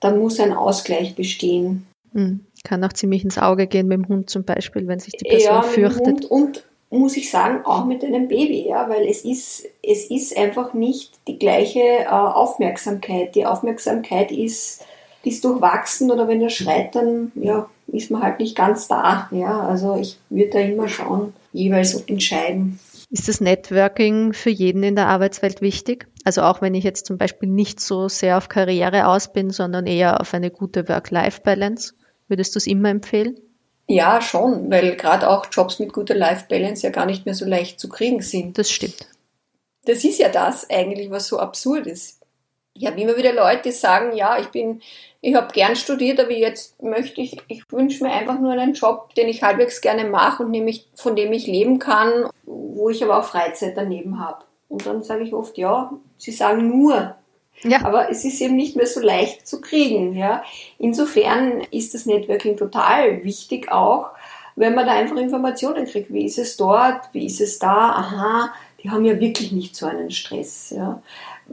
da 0.00 0.14
muss 0.14 0.40
ein 0.40 0.52
Ausgleich 0.52 1.14
bestehen. 1.14 1.86
Hm. 2.12 2.40
Kann 2.64 2.84
auch 2.84 2.92
ziemlich 2.92 3.24
ins 3.24 3.38
Auge 3.38 3.66
gehen 3.66 3.88
mit 3.88 3.98
dem 3.98 4.08
Hund 4.08 4.30
zum 4.30 4.44
Beispiel, 4.44 4.86
wenn 4.86 5.00
sich 5.00 5.14
die 5.14 5.28
Person 5.28 5.54
ja, 5.54 5.62
fürchtet. 5.62 6.24
Und 6.26 6.64
muss 6.90 7.16
ich 7.16 7.30
sagen, 7.30 7.64
auch 7.64 7.86
mit 7.86 8.04
einem 8.04 8.28
Baby, 8.28 8.68
ja, 8.68 8.88
weil 8.88 9.06
es 9.08 9.24
ist, 9.24 9.66
es 9.82 10.10
ist 10.10 10.36
einfach 10.36 10.74
nicht 10.74 11.18
die 11.26 11.38
gleiche 11.38 11.80
äh, 11.80 12.06
Aufmerksamkeit. 12.06 13.34
Die 13.34 13.46
Aufmerksamkeit 13.46 14.30
ist, 14.30 14.84
ist 15.24 15.44
durchwachsen 15.44 16.10
oder 16.10 16.28
wenn 16.28 16.42
er 16.42 16.50
schreit, 16.50 16.94
dann 16.94 17.32
ja, 17.34 17.68
ist 17.86 18.10
man 18.10 18.22
halt 18.22 18.40
nicht 18.40 18.54
ganz 18.54 18.88
da. 18.88 19.28
Ja, 19.32 19.60
also 19.60 19.96
ich 19.96 20.18
würde 20.28 20.50
da 20.50 20.58
immer 20.60 20.88
schauen, 20.88 21.32
jeweils 21.52 21.94
entscheiden. 22.02 22.78
Ist 23.12 23.28
das 23.28 23.42
Networking 23.42 24.32
für 24.32 24.48
jeden 24.48 24.82
in 24.82 24.96
der 24.96 25.06
Arbeitswelt 25.06 25.60
wichtig? 25.60 26.08
Also 26.24 26.40
auch 26.40 26.62
wenn 26.62 26.74
ich 26.74 26.82
jetzt 26.82 27.04
zum 27.04 27.18
Beispiel 27.18 27.46
nicht 27.46 27.78
so 27.78 28.08
sehr 28.08 28.38
auf 28.38 28.48
Karriere 28.48 29.06
aus 29.06 29.34
bin, 29.34 29.50
sondern 29.50 29.86
eher 29.86 30.22
auf 30.22 30.32
eine 30.32 30.50
gute 30.50 30.88
Work-Life-Balance, 30.88 31.92
würdest 32.28 32.54
du 32.54 32.58
es 32.58 32.66
immer 32.66 32.88
empfehlen? 32.88 33.38
Ja, 33.86 34.22
schon, 34.22 34.70
weil 34.70 34.96
gerade 34.96 35.28
auch 35.28 35.44
Jobs 35.52 35.78
mit 35.78 35.92
guter 35.92 36.14
Life-Balance 36.14 36.86
ja 36.86 36.90
gar 36.90 37.04
nicht 37.04 37.26
mehr 37.26 37.34
so 37.34 37.44
leicht 37.44 37.78
zu 37.78 37.90
kriegen 37.90 38.22
sind. 38.22 38.56
Das 38.56 38.70
stimmt. 38.70 39.06
Das 39.84 40.04
ist 40.04 40.18
ja 40.18 40.30
das 40.30 40.70
eigentlich, 40.70 41.10
was 41.10 41.28
so 41.28 41.38
absurd 41.38 41.86
ist. 41.86 42.21
Ich 42.74 42.86
habe 42.86 43.00
immer 43.00 43.16
wieder 43.16 43.32
Leute, 43.32 43.62
die 43.64 43.70
sagen, 43.72 44.16
ja, 44.16 44.38
ich 44.38 44.48
bin, 44.48 44.80
ich 45.20 45.34
habe 45.34 45.52
gern 45.52 45.76
studiert, 45.76 46.18
aber 46.20 46.32
jetzt 46.32 46.82
möchte 46.82 47.20
ich, 47.20 47.36
ich 47.48 47.64
wünsche 47.70 48.02
mir 48.02 48.12
einfach 48.12 48.38
nur 48.40 48.52
einen 48.52 48.74
Job, 48.74 49.14
den 49.14 49.28
ich 49.28 49.42
halbwegs 49.42 49.80
gerne 49.80 50.04
mache 50.04 50.42
und 50.42 50.50
nämlich 50.50 50.88
von 50.94 51.14
dem 51.14 51.32
ich 51.32 51.46
leben 51.46 51.78
kann, 51.78 52.28
wo 52.44 52.88
ich 52.88 53.04
aber 53.04 53.18
auch 53.18 53.24
Freizeit 53.24 53.76
daneben 53.76 54.18
habe. 54.18 54.44
Und 54.68 54.86
dann 54.86 55.02
sage 55.02 55.24
ich 55.24 55.34
oft, 55.34 55.58
ja, 55.58 55.92
sie 56.16 56.32
sagen 56.32 56.68
nur, 56.68 57.14
ja. 57.64 57.84
Aber 57.84 58.10
es 58.10 58.24
ist 58.24 58.40
eben 58.40 58.56
nicht 58.56 58.76
mehr 58.76 58.86
so 58.86 59.00
leicht 59.00 59.46
zu 59.46 59.60
kriegen. 59.60 60.14
Ja. 60.14 60.42
Insofern 60.78 61.60
ist 61.70 61.94
das 61.94 62.06
Networking 62.06 62.56
total 62.56 63.22
wichtig 63.24 63.70
auch, 63.70 64.10
wenn 64.56 64.74
man 64.74 64.86
da 64.86 64.92
einfach 64.92 65.16
Informationen 65.16 65.86
kriegt. 65.86 66.12
Wie 66.12 66.24
ist 66.24 66.38
es 66.38 66.56
dort? 66.56 67.08
Wie 67.12 67.26
ist 67.26 67.40
es 67.40 67.58
da? 67.58 67.90
Aha, 67.90 68.52
die 68.82 68.90
haben 68.90 69.04
ja 69.04 69.18
wirklich 69.20 69.52
nicht 69.52 69.76
so 69.76 69.86
einen 69.86 70.10
Stress. 70.10 70.70
Ja. 70.70 71.02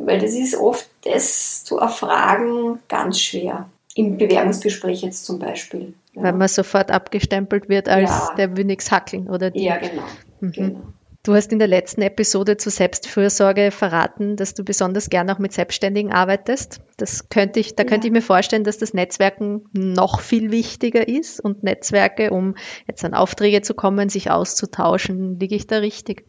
Weil 0.01 0.19
das 0.19 0.33
ist 0.33 0.55
oft 0.55 0.89
das 1.03 1.63
zu 1.65 1.77
erfragen 1.77 2.79
ganz 2.87 3.19
schwer. 3.19 3.69
Im 3.95 4.17
Bewerbungsgespräch 4.17 5.01
jetzt 5.01 5.25
zum 5.25 5.39
Beispiel. 5.39 5.93
Ja. 6.13 6.23
Weil 6.23 6.33
man 6.33 6.47
sofort 6.47 6.89
abgestempelt 6.89 7.67
wird 7.67 7.89
als 7.89 8.09
ja. 8.09 8.33
der 8.37 8.55
will 8.55 8.63
nichts 8.63 8.91
hackeln 8.91 9.29
oder 9.29 9.51
die. 9.51 9.63
Ja, 9.63 9.77
genau. 9.77 10.03
Mhm. 10.39 10.51
genau. 10.51 10.81
Du 11.23 11.35
hast 11.35 11.51
in 11.51 11.59
der 11.59 11.67
letzten 11.67 12.01
Episode 12.01 12.55
zur 12.55 12.71
Selbstfürsorge 12.71 13.71
verraten, 13.71 14.37
dass 14.37 14.53
du 14.53 14.63
besonders 14.63 15.09
gern 15.09 15.29
auch 15.29 15.37
mit 15.37 15.51
Selbstständigen 15.51 16.13
arbeitest. 16.13 16.79
Das 16.95 17.27
könnte 17.27 17.59
ich, 17.59 17.75
da 17.75 17.83
ja. 17.83 17.89
könnte 17.89 18.07
ich 18.07 18.13
mir 18.13 18.21
vorstellen, 18.21 18.63
dass 18.63 18.77
das 18.77 18.93
Netzwerken 18.93 19.65
noch 19.73 20.21
viel 20.21 20.49
wichtiger 20.49 21.09
ist 21.09 21.41
und 21.41 21.61
Netzwerke, 21.61 22.31
um 22.31 22.55
jetzt 22.87 23.03
an 23.03 23.13
Aufträge 23.13 23.61
zu 23.61 23.73
kommen, 23.73 24.07
sich 24.07 24.31
auszutauschen. 24.31 25.37
Liege 25.39 25.55
ich 25.55 25.67
da 25.67 25.79
richtig? 25.79 26.25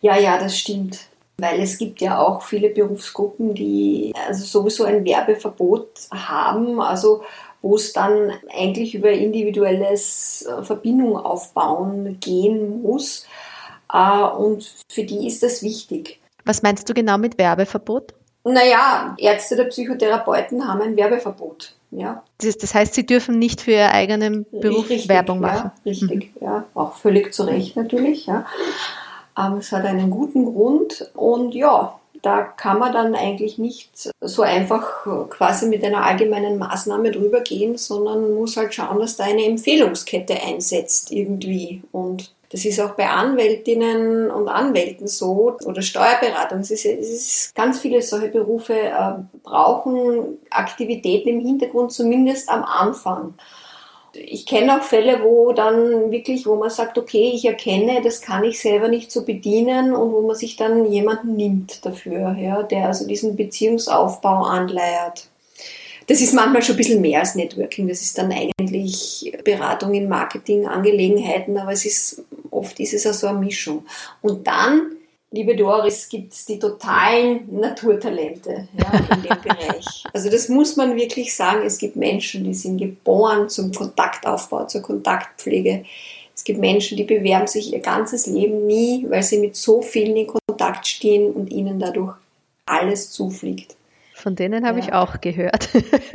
Ja, 0.00 0.16
ja, 0.16 0.38
das 0.38 0.56
stimmt. 0.56 1.00
Weil 1.38 1.60
es 1.60 1.78
gibt 1.78 2.00
ja 2.00 2.18
auch 2.18 2.42
viele 2.42 2.68
Berufsgruppen, 2.70 3.54
die 3.54 4.12
also 4.28 4.44
sowieso 4.44 4.84
ein 4.84 5.04
Werbeverbot 5.04 6.08
haben, 6.12 6.80
also 6.80 7.22
wo 7.62 7.76
es 7.76 7.92
dann 7.92 8.32
eigentlich 8.54 8.94
über 8.94 9.10
individuelles 9.10 10.42
äh, 10.42 10.62
Verbindung 10.62 11.16
aufbauen 11.16 12.18
gehen 12.20 12.82
muss. 12.82 13.26
Äh, 13.92 14.22
und 14.22 14.70
für 14.88 15.04
die 15.04 15.26
ist 15.26 15.42
das 15.42 15.62
wichtig. 15.62 16.20
Was 16.44 16.62
meinst 16.62 16.88
du 16.88 16.94
genau 16.94 17.18
mit 17.18 17.38
Werbeverbot? 17.38 18.14
Naja, 18.44 19.14
Ärzte 19.18 19.54
oder 19.54 19.64
Psychotherapeuten 19.64 20.66
haben 20.66 20.82
ein 20.82 20.96
Werbeverbot. 20.96 21.74
Ja. 21.92 22.24
Das, 22.38 22.56
das 22.56 22.74
heißt, 22.74 22.94
sie 22.94 23.06
dürfen 23.06 23.38
nicht 23.38 23.60
für 23.60 23.72
ihren 23.72 23.90
eigenen 23.90 24.46
Beruf 24.50 24.88
richtig, 24.88 25.08
Werbung 25.08 25.40
machen. 25.40 25.70
Ja, 25.84 25.90
richtig, 25.90 26.32
mhm. 26.34 26.46
ja. 26.46 26.64
Auch 26.74 26.96
völlig 26.96 27.32
zu 27.32 27.44
Recht 27.44 27.76
natürlich, 27.76 28.26
ja. 28.26 28.46
Aber 29.34 29.58
es 29.58 29.72
hat 29.72 29.84
einen 29.84 30.10
guten 30.10 30.44
Grund 30.44 31.10
und 31.14 31.54
ja, 31.54 31.98
da 32.22 32.42
kann 32.42 32.78
man 32.78 32.92
dann 32.92 33.14
eigentlich 33.14 33.58
nicht 33.58 34.10
so 34.20 34.42
einfach 34.42 35.04
quasi 35.28 35.66
mit 35.66 35.84
einer 35.84 36.04
allgemeinen 36.04 36.58
Maßnahme 36.58 37.10
drüber 37.10 37.40
gehen, 37.40 37.76
sondern 37.76 38.34
muss 38.34 38.56
halt 38.56 38.72
schauen, 38.74 39.00
dass 39.00 39.16
da 39.16 39.24
eine 39.24 39.44
Empfehlungskette 39.44 40.40
einsetzt 40.40 41.10
irgendwie. 41.10 41.82
Und 41.90 42.32
das 42.50 42.64
ist 42.64 42.78
auch 42.80 42.90
bei 42.90 43.08
Anwältinnen 43.08 44.30
und 44.30 44.46
Anwälten 44.46 45.08
so 45.08 45.56
oder 45.64 45.82
Steuerberatung. 45.82 46.60
Es 46.60 46.70
ist, 46.70 46.84
es 46.84 47.08
ist 47.10 47.54
ganz 47.54 47.80
viele 47.80 48.02
solche 48.02 48.28
Berufe 48.28 48.74
äh, 48.74 49.14
brauchen 49.42 50.38
Aktivitäten 50.50 51.30
im 51.30 51.40
Hintergrund, 51.40 51.92
zumindest 51.92 52.48
am 52.50 52.62
Anfang. 52.62 53.34
Ich 54.14 54.46
kenne 54.46 54.78
auch 54.78 54.82
Fälle, 54.82 55.22
wo 55.22 55.52
dann 55.52 56.10
wirklich, 56.10 56.46
wo 56.46 56.56
man 56.56 56.70
sagt, 56.70 56.98
okay, 56.98 57.32
ich 57.34 57.44
erkenne, 57.44 58.02
das 58.02 58.20
kann 58.20 58.44
ich 58.44 58.60
selber 58.60 58.88
nicht 58.88 59.10
so 59.10 59.24
bedienen 59.24 59.94
und 59.94 60.12
wo 60.12 60.20
man 60.20 60.36
sich 60.36 60.56
dann 60.56 60.90
jemanden 60.90 61.34
nimmt 61.34 61.84
dafür, 61.84 62.36
ja, 62.38 62.62
der 62.62 62.86
also 62.88 63.06
diesen 63.06 63.36
Beziehungsaufbau 63.36 64.42
anleiert. 64.42 65.28
Das 66.06 66.20
ist 66.20 66.34
manchmal 66.34 66.62
schon 66.62 66.74
ein 66.74 66.78
bisschen 66.78 67.00
mehr 67.00 67.20
als 67.20 67.34
Networking. 67.34 67.88
Das 67.88 68.02
ist 68.02 68.18
dann 68.18 68.32
eigentlich 68.32 69.32
Beratung 69.44 69.94
in 69.94 70.08
Marketingangelegenheiten, 70.08 71.56
aber 71.56 71.72
es 71.72 71.84
ist, 71.86 72.22
oft 72.50 72.78
ist 72.80 72.94
es 72.94 73.06
auch 73.06 73.14
so 73.14 73.28
eine 73.28 73.38
Mischung. 73.38 73.86
Und 74.20 74.46
dann 74.46 74.96
liebe 75.32 75.56
Doris, 75.56 76.08
gibt 76.08 76.32
es 76.32 76.44
die 76.44 76.58
totalen 76.58 77.58
Naturtalente 77.58 78.68
ja, 78.76 79.16
in 79.16 79.22
dem 79.22 79.42
Bereich. 79.42 80.04
Also 80.12 80.30
das 80.30 80.48
muss 80.48 80.76
man 80.76 80.94
wirklich 80.96 81.34
sagen. 81.34 81.62
Es 81.64 81.78
gibt 81.78 81.96
Menschen, 81.96 82.44
die 82.44 82.54
sind 82.54 82.78
geboren 82.78 83.48
zum 83.48 83.72
Kontaktaufbau, 83.72 84.66
zur 84.66 84.82
Kontaktpflege. 84.82 85.84
Es 86.34 86.44
gibt 86.44 86.60
Menschen, 86.60 86.96
die 86.96 87.04
bewerben 87.04 87.46
sich 87.46 87.72
ihr 87.72 87.80
ganzes 87.80 88.26
Leben 88.26 88.66
nie, 88.66 89.06
weil 89.08 89.22
sie 89.22 89.38
mit 89.38 89.56
so 89.56 89.82
vielen 89.82 90.16
in 90.16 90.26
Kontakt 90.26 90.86
stehen 90.86 91.32
und 91.32 91.50
ihnen 91.50 91.78
dadurch 91.78 92.14
alles 92.66 93.10
zufliegt. 93.10 93.74
Von 94.14 94.36
denen 94.36 94.66
habe 94.66 94.78
ja. 94.78 94.84
ich 94.84 94.92
auch 94.92 95.20
gehört. 95.20 95.68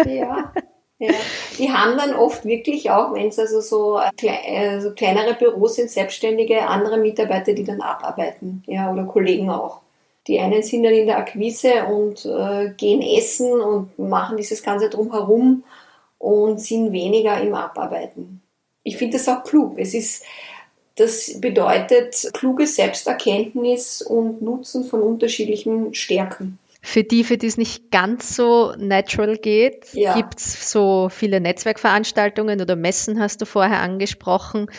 Ja, 0.06 0.54
ja, 1.00 1.14
die 1.60 1.72
haben 1.72 1.98
dann 1.98 2.16
oft 2.16 2.44
wirklich 2.46 2.90
auch, 2.90 3.14
wenn 3.14 3.28
es 3.28 3.38
also 3.38 3.62
so, 3.62 4.00
äh, 4.00 4.80
so 4.80 4.92
kleinere 4.92 5.36
Büros 5.36 5.76
sind, 5.76 5.92
selbstständige 5.92 6.66
andere 6.68 6.98
Mitarbeiter, 6.98 7.54
die 7.54 7.64
dann 7.64 7.82
abarbeiten, 7.82 8.64
ja, 8.66 8.92
oder 8.92 9.04
Kollegen 9.04 9.50
auch. 9.50 9.82
Die 10.26 10.40
einen 10.40 10.64
sind 10.64 10.84
dann 10.84 10.94
in 10.94 11.06
der 11.06 11.20
Akquise 11.20 11.86
und 11.86 12.26
äh, 12.26 12.72
gehen 12.76 13.02
essen 13.02 13.62
und 13.62 13.98
machen 13.98 14.38
dieses 14.38 14.62
Ganze 14.62 14.90
drumherum 14.90 15.64
und 16.18 16.60
sind 16.60 16.92
weniger 16.92 17.40
im 17.40 17.54
Abarbeiten. 17.54 18.42
Ich 18.84 18.98
finde 18.98 19.18
das 19.18 19.30
auch 19.30 19.44
klug. 19.44 19.78
Es 19.78 19.94
ist, 19.94 20.26
das 20.96 21.40
bedeutet 21.40 22.30
kluge 22.34 22.66
Selbsterkenntnis 22.66 24.02
und 24.02 24.42
Nutzen 24.42 24.84
von 24.84 25.02
unterschiedlichen 25.02 25.94
Stärken. 25.94 26.60
Für 26.88 27.04
die, 27.04 27.26
für 27.26 27.38
die 27.38 27.48
es 27.48 27.58
nicht 27.58 27.92
ganz 27.92 28.34
so 28.34 28.74
natural 28.78 29.36
geht, 29.36 29.88
ja. 29.92 30.16
gibt 30.16 30.40
es 30.40 30.72
so 30.72 31.10
viele 31.10 31.42
Netzwerkveranstaltungen 31.42 32.62
oder 32.62 32.78
Messen, 32.78 33.20
hast 33.20 33.42
du 33.42 33.46
vorher 33.46 33.82
angesprochen. 33.82 34.72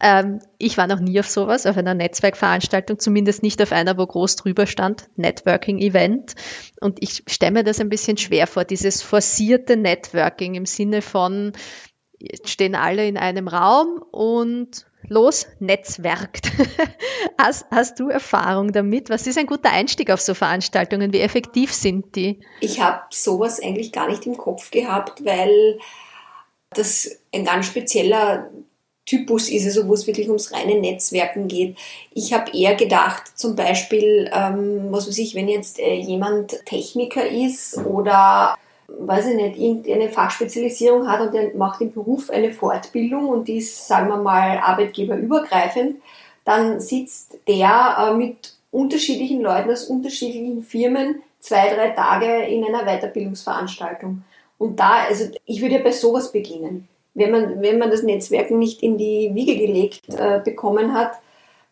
Ähm, 0.00 0.40
ich 0.58 0.76
war 0.76 0.88
noch 0.88 0.98
nie 0.98 1.20
auf 1.20 1.28
sowas, 1.28 1.64
auf 1.66 1.76
einer 1.76 1.94
Netzwerkveranstaltung, 1.94 2.98
zumindest 2.98 3.44
nicht 3.44 3.62
auf 3.62 3.70
einer, 3.70 3.96
wo 3.96 4.04
groß 4.04 4.34
drüber 4.34 4.66
stand, 4.66 5.08
Networking-Event. 5.14 6.34
Und 6.80 6.98
ich 7.00 7.22
stelle 7.28 7.52
mir 7.52 7.62
das 7.62 7.78
ein 7.78 7.90
bisschen 7.90 8.16
schwer 8.16 8.48
vor, 8.48 8.64
dieses 8.64 9.02
forcierte 9.02 9.76
Networking 9.76 10.56
im 10.56 10.66
Sinne 10.66 11.00
von, 11.00 11.52
stehen 12.44 12.74
alle 12.74 13.06
in 13.06 13.16
einem 13.16 13.46
Raum 13.46 14.02
und 14.10 14.84
los, 15.08 15.46
netzwerkt. 15.60 16.50
hast, 17.38 17.66
hast 17.70 17.98
du 17.98 18.08
Erfahrung 18.08 18.72
damit? 18.72 19.10
Was 19.10 19.26
ist 19.26 19.38
ein 19.38 19.46
guter 19.46 19.70
Einstieg 19.70 20.10
auf 20.10 20.20
so 20.20 20.34
Veranstaltungen? 20.34 21.12
Wie 21.12 21.20
effektiv 21.20 21.72
sind 21.72 22.16
die? 22.16 22.40
Ich 22.60 22.80
habe 22.80 23.02
sowas 23.10 23.60
eigentlich 23.60 23.92
gar 23.92 24.08
nicht 24.08 24.26
im 24.26 24.36
Kopf 24.36 24.70
gehabt, 24.70 25.24
weil 25.24 25.78
das 26.70 27.10
ein 27.32 27.44
ganz 27.44 27.66
spezieller 27.66 28.50
Typus 29.06 29.48
ist, 29.48 29.64
also 29.66 29.86
wo 29.86 29.94
es 29.94 30.06
wirklich 30.08 30.26
ums 30.26 30.52
reine 30.52 30.80
Netzwerken 30.80 31.46
geht. 31.46 31.76
Ich 32.12 32.32
habe 32.32 32.50
eher 32.56 32.74
gedacht, 32.74 33.38
zum 33.38 33.54
Beispiel, 33.54 34.28
ähm, 34.34 34.88
was 34.90 35.06
weiß 35.06 35.18
ich, 35.18 35.36
wenn 35.36 35.48
jetzt 35.48 35.78
äh, 35.78 35.94
jemand 35.94 36.64
Techniker 36.66 37.24
ist 37.24 37.78
oder 37.78 38.56
weiß 38.88 39.28
ich 39.28 39.36
nicht, 39.36 39.58
irgendeine 39.58 40.08
Fachspezialisierung 40.08 41.08
hat 41.08 41.20
und 41.20 41.34
der 41.34 41.54
macht 41.54 41.80
im 41.80 41.92
Beruf 41.92 42.30
eine 42.30 42.52
Fortbildung 42.52 43.28
und 43.28 43.48
die 43.48 43.58
ist, 43.58 43.86
sagen 43.86 44.08
wir 44.08 44.16
mal, 44.16 44.58
arbeitgeberübergreifend, 44.58 45.96
dann 46.44 46.80
sitzt 46.80 47.38
der 47.48 47.96
äh, 47.98 48.14
mit 48.14 48.54
unterschiedlichen 48.70 49.40
Leuten 49.40 49.70
aus 49.70 49.84
unterschiedlichen 49.84 50.62
Firmen 50.62 51.22
zwei, 51.40 51.74
drei 51.74 51.90
Tage 51.90 52.44
in 52.46 52.64
einer 52.64 52.84
Weiterbildungsveranstaltung. 52.84 54.22
Und 54.58 54.78
da, 54.80 55.04
also 55.08 55.24
ich 55.44 55.60
würde 55.60 55.76
ja 55.76 55.82
bei 55.82 55.92
sowas 55.92 56.32
beginnen. 56.32 56.88
Wenn 57.14 57.30
man, 57.30 57.62
wenn 57.62 57.78
man 57.78 57.90
das 57.90 58.02
Netzwerken 58.02 58.58
nicht 58.58 58.82
in 58.82 58.98
die 58.98 59.30
Wiege 59.34 59.56
gelegt 59.56 60.02
äh, 60.14 60.40
bekommen 60.44 60.94
hat, 60.94 61.12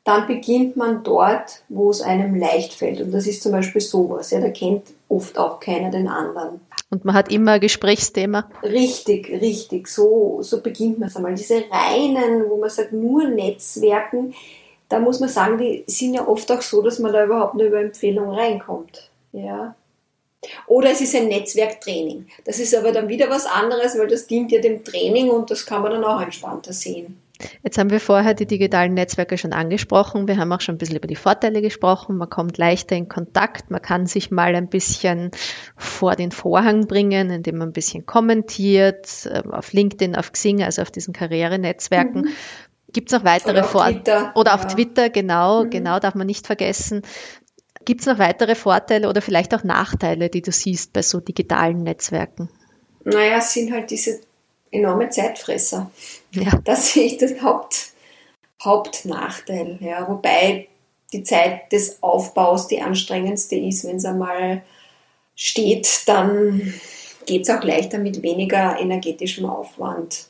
dann 0.05 0.27
beginnt 0.27 0.77
man 0.77 1.03
dort, 1.03 1.62
wo 1.68 1.90
es 1.90 2.03
einem 2.03 2.35
leicht 2.35 2.74
fällt. 2.74 3.00
Und 3.00 3.12
das 3.12 3.27
ist 3.27 3.42
zum 3.42 3.53
Beispiel 3.53 3.81
sowas. 3.81 4.31
Ja, 4.31 4.40
da 4.40 4.50
kennt 4.50 4.88
oft 5.09 5.38
auch 5.38 5.61
keiner 5.61 5.90
den 5.90 6.09
anderen. 6.09 6.61
Und 6.94 7.04
man 7.04 7.16
hat 7.16 7.33
immer 7.33 7.52
ein 7.52 7.61
Gesprächsthema. 7.61 8.48
Richtig, 8.62 9.28
richtig. 9.28 9.88
So, 9.88 10.38
so 10.42 10.61
beginnt 10.61 11.00
man 11.00 11.09
es 11.09 11.16
einmal. 11.16 11.35
Diese 11.35 11.64
reinen, 11.68 12.48
wo 12.48 12.57
man 12.57 12.70
sagt, 12.70 12.92
nur 12.92 13.26
Netzwerken, 13.26 14.33
da 14.88 15.00
muss 15.00 15.18
man 15.18 15.28
sagen, 15.28 15.59
die 15.59 15.83
sind 15.88 16.14
ja 16.14 16.28
oft 16.28 16.52
auch 16.52 16.62
so, 16.62 16.83
dass 16.83 17.00
man 17.00 17.12
da 17.12 17.24
überhaupt 17.24 17.57
nur 17.57 17.66
über 17.66 17.80
Empfehlung 17.80 18.30
reinkommt. 18.30 19.11
Ja. 19.33 19.74
Oder 20.68 20.92
es 20.92 21.00
ist 21.00 21.16
ein 21.16 21.26
Netzwerktraining. 21.26 22.28
Das 22.44 22.61
ist 22.61 22.76
aber 22.76 22.92
dann 22.92 23.09
wieder 23.09 23.28
was 23.28 23.44
anderes, 23.46 23.98
weil 23.98 24.07
das 24.07 24.28
dient 24.28 24.52
ja 24.52 24.61
dem 24.61 24.85
Training 24.85 25.30
und 25.30 25.50
das 25.50 25.66
kann 25.66 25.83
man 25.83 25.90
dann 25.90 26.04
auch 26.04 26.20
entspannter 26.20 26.72
sehen. 26.72 27.20
Jetzt 27.62 27.78
haben 27.78 27.90
wir 27.90 27.98
vorher 27.98 28.34
die 28.34 28.46
digitalen 28.46 28.94
Netzwerke 28.94 29.36
schon 29.36 29.52
angesprochen. 29.52 30.28
Wir 30.28 30.36
haben 30.36 30.52
auch 30.52 30.60
schon 30.60 30.76
ein 30.76 30.78
bisschen 30.78 30.96
über 30.96 31.08
die 31.08 31.16
Vorteile 31.16 31.62
gesprochen. 31.62 32.16
Man 32.16 32.30
kommt 32.30 32.58
leichter 32.58 32.94
in 32.94 33.08
Kontakt. 33.08 33.70
Man 33.70 33.82
kann 33.82 34.06
sich 34.06 34.30
mal 34.30 34.54
ein 34.54 34.68
bisschen 34.68 35.32
vor 35.76 36.14
den 36.14 36.30
Vorhang 36.30 36.86
bringen, 36.86 37.30
indem 37.30 37.58
man 37.58 37.70
ein 37.70 37.72
bisschen 37.72 38.06
kommentiert, 38.06 39.26
äh, 39.26 39.42
auf 39.50 39.72
LinkedIn, 39.72 40.14
auf 40.14 40.32
Xing, 40.32 40.62
also 40.62 40.82
auf 40.82 40.90
diesen 40.92 41.12
Karrierenetzwerken. 41.12 42.22
Mhm. 42.22 42.28
Gibt 42.92 43.10
es 43.10 43.18
noch 43.18 43.24
weitere 43.24 43.64
Vorteile? 43.64 44.30
Oder 44.36 44.54
auf 44.54 44.62
ja. 44.62 44.68
Twitter, 44.68 45.10
genau, 45.10 45.64
mhm. 45.64 45.70
genau, 45.70 45.98
darf 45.98 46.14
man 46.14 46.28
nicht 46.28 46.46
vergessen. 46.46 47.02
Gibt 47.84 48.00
es 48.00 48.06
noch 48.06 48.18
weitere 48.18 48.54
Vorteile 48.54 49.08
oder 49.08 49.20
vielleicht 49.20 49.54
auch 49.54 49.64
Nachteile, 49.64 50.30
die 50.30 50.40
du 50.40 50.52
siehst 50.52 50.92
bei 50.92 51.02
so 51.02 51.20
digitalen 51.20 51.82
Netzwerken? 51.82 52.48
Naja, 53.02 53.38
es 53.38 53.52
sind 53.52 53.72
halt 53.72 53.90
diese 53.90 54.20
enorme 54.74 55.08
Zeitfresser. 55.08 55.90
Ja. 56.32 56.60
Das 56.64 56.92
sehe 56.92 57.04
ich 57.04 57.16
das 57.18 57.40
Haupt, 57.42 57.92
Hauptnachteil. 58.62 59.78
Ja. 59.80 60.08
Wobei 60.08 60.68
die 61.12 61.22
Zeit 61.22 61.72
des 61.72 62.02
Aufbaus 62.02 62.66
die 62.66 62.82
anstrengendste 62.82 63.56
ist. 63.56 63.84
Wenn 63.84 63.96
es 63.96 64.04
einmal 64.04 64.62
steht, 65.37 66.02
dann 66.06 66.74
geht 67.26 67.42
es 67.42 67.50
auch 67.50 67.62
leichter 67.62 67.98
mit 67.98 68.22
weniger 68.22 68.78
energetischem 68.78 69.46
Aufwand. 69.46 70.26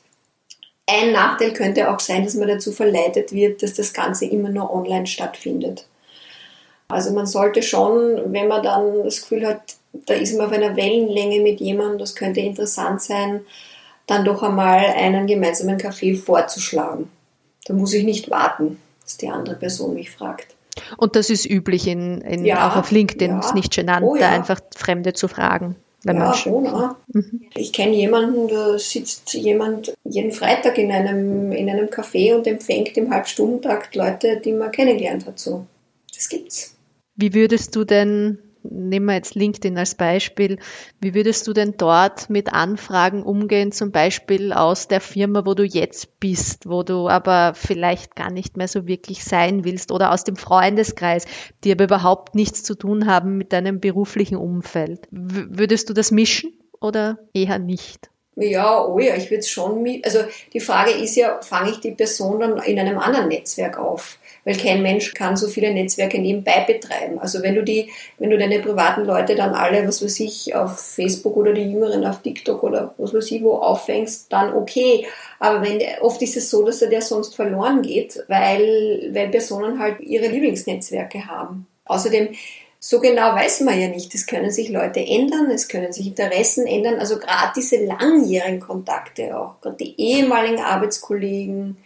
Ein 0.87 1.11
Nachteil 1.11 1.53
könnte 1.53 1.91
auch 1.91 1.99
sein, 1.99 2.23
dass 2.23 2.35
man 2.35 2.47
dazu 2.47 2.71
verleitet 2.71 3.31
wird, 3.31 3.63
dass 3.63 3.73
das 3.73 3.93
Ganze 3.93 4.25
immer 4.25 4.49
nur 4.49 4.71
online 4.71 5.07
stattfindet. 5.07 5.87
Also 6.87 7.11
man 7.11 7.25
sollte 7.25 7.63
schon, 7.63 8.31
wenn 8.31 8.47
man 8.47 8.61
dann 8.61 9.03
das 9.03 9.21
Gefühl 9.21 9.47
hat, 9.47 9.61
da 10.05 10.13
ist 10.13 10.37
man 10.37 10.45
auf 10.45 10.51
einer 10.51 10.75
Wellenlänge 10.75 11.39
mit 11.41 11.59
jemandem, 11.59 11.97
das 11.97 12.15
könnte 12.15 12.41
interessant 12.41 13.01
sein, 13.01 13.41
dann 14.07 14.25
doch 14.25 14.43
einmal 14.43 14.79
einen 14.79 15.27
gemeinsamen 15.27 15.77
Kaffee 15.77 16.15
vorzuschlagen. 16.15 17.09
Da 17.65 17.73
muss 17.73 17.93
ich 17.93 18.03
nicht 18.03 18.29
warten, 18.29 18.79
dass 19.03 19.17
die 19.17 19.29
andere 19.29 19.55
Person 19.55 19.93
mich 19.93 20.11
fragt. 20.11 20.55
Und 20.97 21.15
das 21.15 21.29
ist 21.29 21.49
üblich 21.49 21.87
in, 21.87 22.21
in 22.21 22.45
ja, 22.45 22.67
auch 22.67 22.75
auf 22.75 22.91
LinkedIn, 22.91 23.31
ja. 23.31 23.39
ist 23.39 23.55
nicht 23.55 23.73
genannt, 23.73 24.05
oh, 24.07 24.15
ja. 24.15 24.21
da 24.21 24.35
einfach 24.35 24.59
Fremde 24.75 25.13
zu 25.13 25.27
fragen. 25.27 25.75
Wenn 26.03 26.17
ja, 26.17 26.35
schon. 26.35 26.67
Mhm. 27.13 27.41
Ich 27.55 27.73
kenne 27.73 27.95
jemanden, 27.95 28.47
da 28.47 28.77
sitzt 28.77 29.33
jemand 29.33 29.95
jeden 30.03 30.31
Freitag 30.31 30.77
in 30.77 30.91
einem, 30.91 31.51
in 31.51 31.67
einem 31.67 31.87
Café 31.87 32.35
und 32.35 32.45
empfängt 32.45 32.95
im 32.95 33.11
Halbstundentakt 33.11 33.95
Leute, 33.95 34.39
die 34.39 34.51
man 34.51 34.71
kennengelernt 34.71 35.25
hat. 35.25 35.39
So. 35.39 35.65
Das 36.13 36.29
gibt's. 36.29 36.75
Wie 37.15 37.33
würdest 37.33 37.75
du 37.75 37.85
denn 37.85 38.37
nehmen 38.71 39.05
wir 39.05 39.15
jetzt 39.15 39.35
LinkedIn 39.35 39.77
als 39.77 39.95
Beispiel. 39.95 40.59
Wie 40.99 41.13
würdest 41.13 41.47
du 41.47 41.53
denn 41.53 41.75
dort 41.77 42.29
mit 42.29 42.53
Anfragen 42.53 43.23
umgehen, 43.23 43.71
zum 43.71 43.91
Beispiel 43.91 44.53
aus 44.53 44.87
der 44.87 45.01
Firma, 45.01 45.45
wo 45.45 45.53
du 45.53 45.63
jetzt 45.63 46.19
bist, 46.19 46.67
wo 46.67 46.83
du 46.83 47.07
aber 47.07 47.53
vielleicht 47.55 48.15
gar 48.15 48.31
nicht 48.31 48.57
mehr 48.57 48.67
so 48.67 48.87
wirklich 48.87 49.23
sein 49.23 49.63
willst 49.65 49.91
oder 49.91 50.11
aus 50.11 50.23
dem 50.23 50.35
Freundeskreis, 50.35 51.25
die 51.63 51.71
aber 51.71 51.85
überhaupt 51.85 52.35
nichts 52.35 52.63
zu 52.63 52.75
tun 52.75 53.07
haben 53.07 53.37
mit 53.37 53.53
deinem 53.53 53.79
beruflichen 53.79 54.37
Umfeld? 54.37 55.07
W 55.11 55.45
würdest 55.49 55.89
du 55.89 55.93
das 55.93 56.11
mischen 56.11 56.53
oder 56.79 57.19
eher 57.33 57.59
nicht? 57.59 58.09
Ja, 58.35 58.85
oh 58.85 58.99
ja, 58.99 59.15
ich 59.15 59.29
würde 59.29 59.39
es 59.39 59.49
schon 59.49 59.81
mit. 59.81 60.03
Also 60.05 60.19
die 60.53 60.59
Frage 60.59 60.91
ist 60.91 61.15
ja, 61.15 61.41
fange 61.41 61.71
ich 61.71 61.79
die 61.79 61.91
Person 61.91 62.39
dann 62.41 62.57
in 62.57 62.77
einem 62.79 62.97
anderen 62.97 63.29
Netzwerk 63.29 63.77
auf? 63.77 64.17
Weil 64.45 64.55
kein 64.55 64.81
Mensch 64.81 65.13
kann 65.13 65.35
so 65.35 65.47
viele 65.47 65.73
Netzwerke 65.73 66.19
nebenbei 66.19 66.63
betreiben. 66.65 67.19
Also 67.19 67.41
wenn 67.41 67.55
du 67.55 67.63
die, 67.63 67.89
wenn 68.19 68.29
du 68.29 68.37
deine 68.37 68.59
privaten 68.59 69.03
Leute 69.03 69.35
dann 69.35 69.53
alle, 69.53 69.85
was 69.87 70.03
weiß 70.03 70.19
ich, 70.21 70.55
auf 70.55 70.79
Facebook 70.79 71.35
oder 71.35 71.51
die 71.51 71.63
Jüngeren 71.63 72.05
auf 72.05 72.21
TikTok 72.21 72.63
oder 72.63 72.93
was 72.97 73.13
weiß 73.13 73.31
ich 73.31 73.43
wo 73.43 73.55
auffängst, 73.55 74.31
dann 74.31 74.53
okay. 74.53 75.05
Aber 75.39 75.63
wenn, 75.63 75.81
oft 76.01 76.21
ist 76.21 76.37
es 76.37 76.49
so, 76.49 76.63
dass 76.63 76.81
er 76.81 76.89
der 76.89 77.01
sonst 77.01 77.35
verloren 77.35 77.81
geht, 77.81 78.23
weil, 78.27 79.09
weil 79.11 79.29
Personen 79.29 79.79
halt 79.79 79.99
ihre 79.99 80.27
Lieblingsnetzwerke 80.27 81.25
haben. 81.25 81.67
Außerdem, 81.85 82.29
so 82.79 82.99
genau 82.99 83.33
weiß 83.33 83.61
man 83.61 83.81
ja 83.81 83.87
nicht. 83.87 84.13
Es 84.13 84.27
können 84.27 84.51
sich 84.51 84.69
Leute 84.69 84.99
ändern, 84.99 85.49
es 85.49 85.67
können 85.67 85.91
sich 85.91 86.05
Interessen 86.05 86.67
ändern. 86.67 86.99
Also 86.99 87.17
gerade 87.17 87.51
diese 87.55 87.83
langjährigen 87.83 88.59
Kontakte 88.59 89.35
auch, 89.35 89.59
gerade 89.59 89.77
die 89.77 89.99
ehemaligen 89.99 90.59
Arbeitskollegen, 90.59 91.77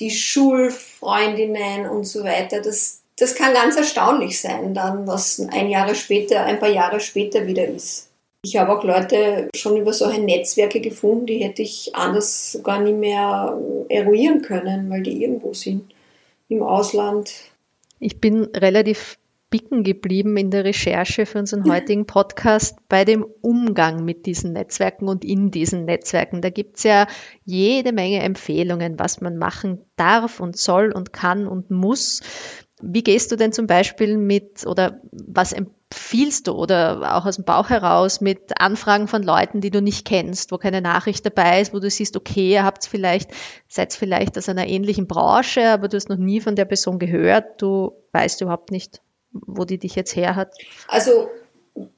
die 0.00 0.10
Schulfreundinnen 0.10 1.88
und 1.88 2.04
so 2.04 2.24
weiter. 2.24 2.60
Das, 2.60 3.02
das 3.18 3.34
kann 3.34 3.52
ganz 3.52 3.76
erstaunlich 3.76 4.40
sein, 4.40 4.74
dann, 4.74 5.06
was 5.06 5.40
ein 5.50 5.68
Jahre 5.68 5.94
später, 5.94 6.44
ein 6.44 6.58
paar 6.58 6.70
Jahre 6.70 7.00
später 7.00 7.46
wieder 7.46 7.66
ist. 7.66 8.08
Ich 8.42 8.56
habe 8.56 8.76
auch 8.76 8.82
Leute 8.82 9.50
schon 9.54 9.76
über 9.76 9.92
solche 9.92 10.22
Netzwerke 10.22 10.80
gefunden, 10.80 11.26
die 11.26 11.44
hätte 11.44 11.60
ich 11.60 11.94
anders 11.94 12.58
gar 12.64 12.80
nicht 12.80 12.96
mehr 12.96 13.58
eruieren 13.90 14.40
können, 14.40 14.88
weil 14.88 15.02
die 15.02 15.22
irgendwo 15.22 15.52
sind 15.52 15.92
im 16.48 16.62
Ausland. 16.62 17.30
Ich 17.98 18.18
bin 18.18 18.44
relativ 18.56 19.18
bicken 19.50 19.82
geblieben 19.82 20.36
in 20.36 20.50
der 20.50 20.64
Recherche 20.64 21.26
für 21.26 21.40
unseren 21.40 21.68
heutigen 21.70 22.06
Podcast 22.06 22.78
bei 22.88 23.04
dem 23.04 23.26
Umgang 23.42 24.04
mit 24.04 24.24
diesen 24.26 24.52
Netzwerken 24.52 25.08
und 25.08 25.24
in 25.24 25.50
diesen 25.50 25.84
Netzwerken. 25.84 26.40
Da 26.40 26.50
gibt's 26.50 26.84
ja 26.84 27.08
jede 27.44 27.92
Menge 27.92 28.20
Empfehlungen, 28.20 28.98
was 28.98 29.20
man 29.20 29.36
machen 29.36 29.80
darf 29.96 30.38
und 30.38 30.56
soll 30.56 30.92
und 30.92 31.12
kann 31.12 31.48
und 31.48 31.70
muss. 31.70 32.20
Wie 32.80 33.02
gehst 33.02 33.32
du 33.32 33.36
denn 33.36 33.52
zum 33.52 33.66
Beispiel 33.66 34.16
mit 34.16 34.66
oder 34.66 35.02
was 35.10 35.52
empfiehlst 35.52 36.46
du 36.46 36.52
oder 36.52 37.16
auch 37.16 37.26
aus 37.26 37.36
dem 37.36 37.44
Bauch 37.44 37.68
heraus 37.68 38.20
mit 38.20 38.60
Anfragen 38.60 39.08
von 39.08 39.22
Leuten, 39.22 39.60
die 39.60 39.70
du 39.70 39.82
nicht 39.82 40.06
kennst, 40.06 40.52
wo 40.52 40.58
keine 40.58 40.80
Nachricht 40.80 41.26
dabei 41.26 41.60
ist, 41.60 41.74
wo 41.74 41.80
du 41.80 41.90
siehst, 41.90 42.16
okay, 42.16 42.52
ihr 42.52 42.64
habt 42.64 42.86
vielleicht, 42.86 43.32
seid 43.68 43.92
vielleicht 43.92 44.38
aus 44.38 44.48
einer 44.48 44.66
ähnlichen 44.66 45.08
Branche, 45.08 45.70
aber 45.70 45.88
du 45.88 45.96
hast 45.96 46.08
noch 46.08 46.16
nie 46.16 46.40
von 46.40 46.54
der 46.54 46.64
Person 46.64 47.00
gehört, 47.00 47.60
du 47.60 47.92
weißt 48.12 48.40
überhaupt 48.40 48.70
nicht, 48.70 49.02
wo 49.32 49.64
die 49.64 49.78
dich 49.78 49.94
jetzt 49.94 50.16
her 50.16 50.36
hat? 50.36 50.54
Also 50.88 51.28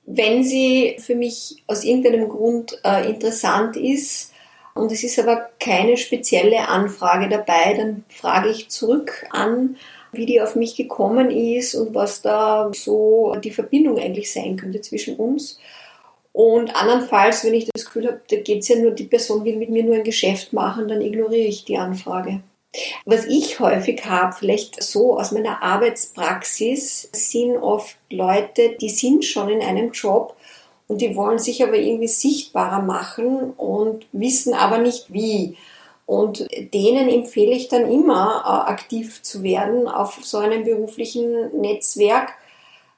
wenn 0.06 0.44
sie 0.44 0.96
für 0.98 1.14
mich 1.14 1.62
aus 1.66 1.84
irgendeinem 1.84 2.28
Grund 2.28 2.78
äh, 2.84 3.08
interessant 3.08 3.76
ist 3.76 4.32
und 4.74 4.92
es 4.92 5.04
ist 5.04 5.18
aber 5.18 5.48
keine 5.58 5.96
spezielle 5.96 6.68
Anfrage 6.68 7.28
dabei, 7.28 7.74
dann 7.74 8.04
frage 8.08 8.50
ich 8.50 8.68
zurück 8.68 9.26
an, 9.30 9.76
wie 10.12 10.26
die 10.26 10.42
auf 10.42 10.56
mich 10.56 10.76
gekommen 10.76 11.30
ist 11.30 11.74
und 11.74 11.94
was 11.94 12.20
da 12.20 12.70
so 12.74 13.34
die 13.42 13.50
Verbindung 13.50 13.98
eigentlich 13.98 14.30
sein 14.32 14.56
könnte 14.56 14.82
zwischen 14.82 15.16
uns. 15.16 15.58
Und 16.32 16.74
andernfalls, 16.76 17.44
wenn 17.44 17.54
ich 17.54 17.68
das 17.72 17.86
Gefühl 17.86 18.06
habe, 18.06 18.20
da 18.30 18.36
geht 18.36 18.60
es 18.60 18.68
ja 18.68 18.76
nur, 18.76 18.90
die 18.92 19.04
Person 19.04 19.44
will 19.44 19.56
mit 19.56 19.70
mir 19.70 19.84
nur 19.84 19.96
ein 19.96 20.04
Geschäft 20.04 20.52
machen, 20.52 20.88
dann 20.88 21.00
ignoriere 21.00 21.46
ich 21.46 21.64
die 21.64 21.76
Anfrage. 21.76 22.42
Was 23.04 23.26
ich 23.26 23.60
häufig 23.60 24.04
habe, 24.06 24.32
vielleicht 24.32 24.82
so 24.82 25.18
aus 25.18 25.32
meiner 25.32 25.62
Arbeitspraxis, 25.62 27.08
sind 27.12 27.56
oft 27.56 27.96
Leute, 28.10 28.76
die 28.80 28.88
sind 28.88 29.24
schon 29.24 29.50
in 29.50 29.60
einem 29.60 29.92
Job 29.92 30.34
und 30.88 31.00
die 31.00 31.14
wollen 31.14 31.38
sich 31.38 31.62
aber 31.62 31.76
irgendwie 31.76 32.08
sichtbarer 32.08 32.80
machen 32.80 33.52
und 33.52 34.06
wissen 34.12 34.54
aber 34.54 34.78
nicht 34.78 35.12
wie. 35.12 35.56
Und 36.06 36.46
denen 36.74 37.08
empfehle 37.08 37.52
ich 37.52 37.68
dann 37.68 37.90
immer, 37.90 38.42
äh, 38.44 38.70
aktiv 38.70 39.22
zu 39.22 39.42
werden 39.42 39.86
auf 39.88 40.18
so 40.22 40.38
einem 40.38 40.64
beruflichen 40.64 41.60
Netzwerk, 41.60 42.32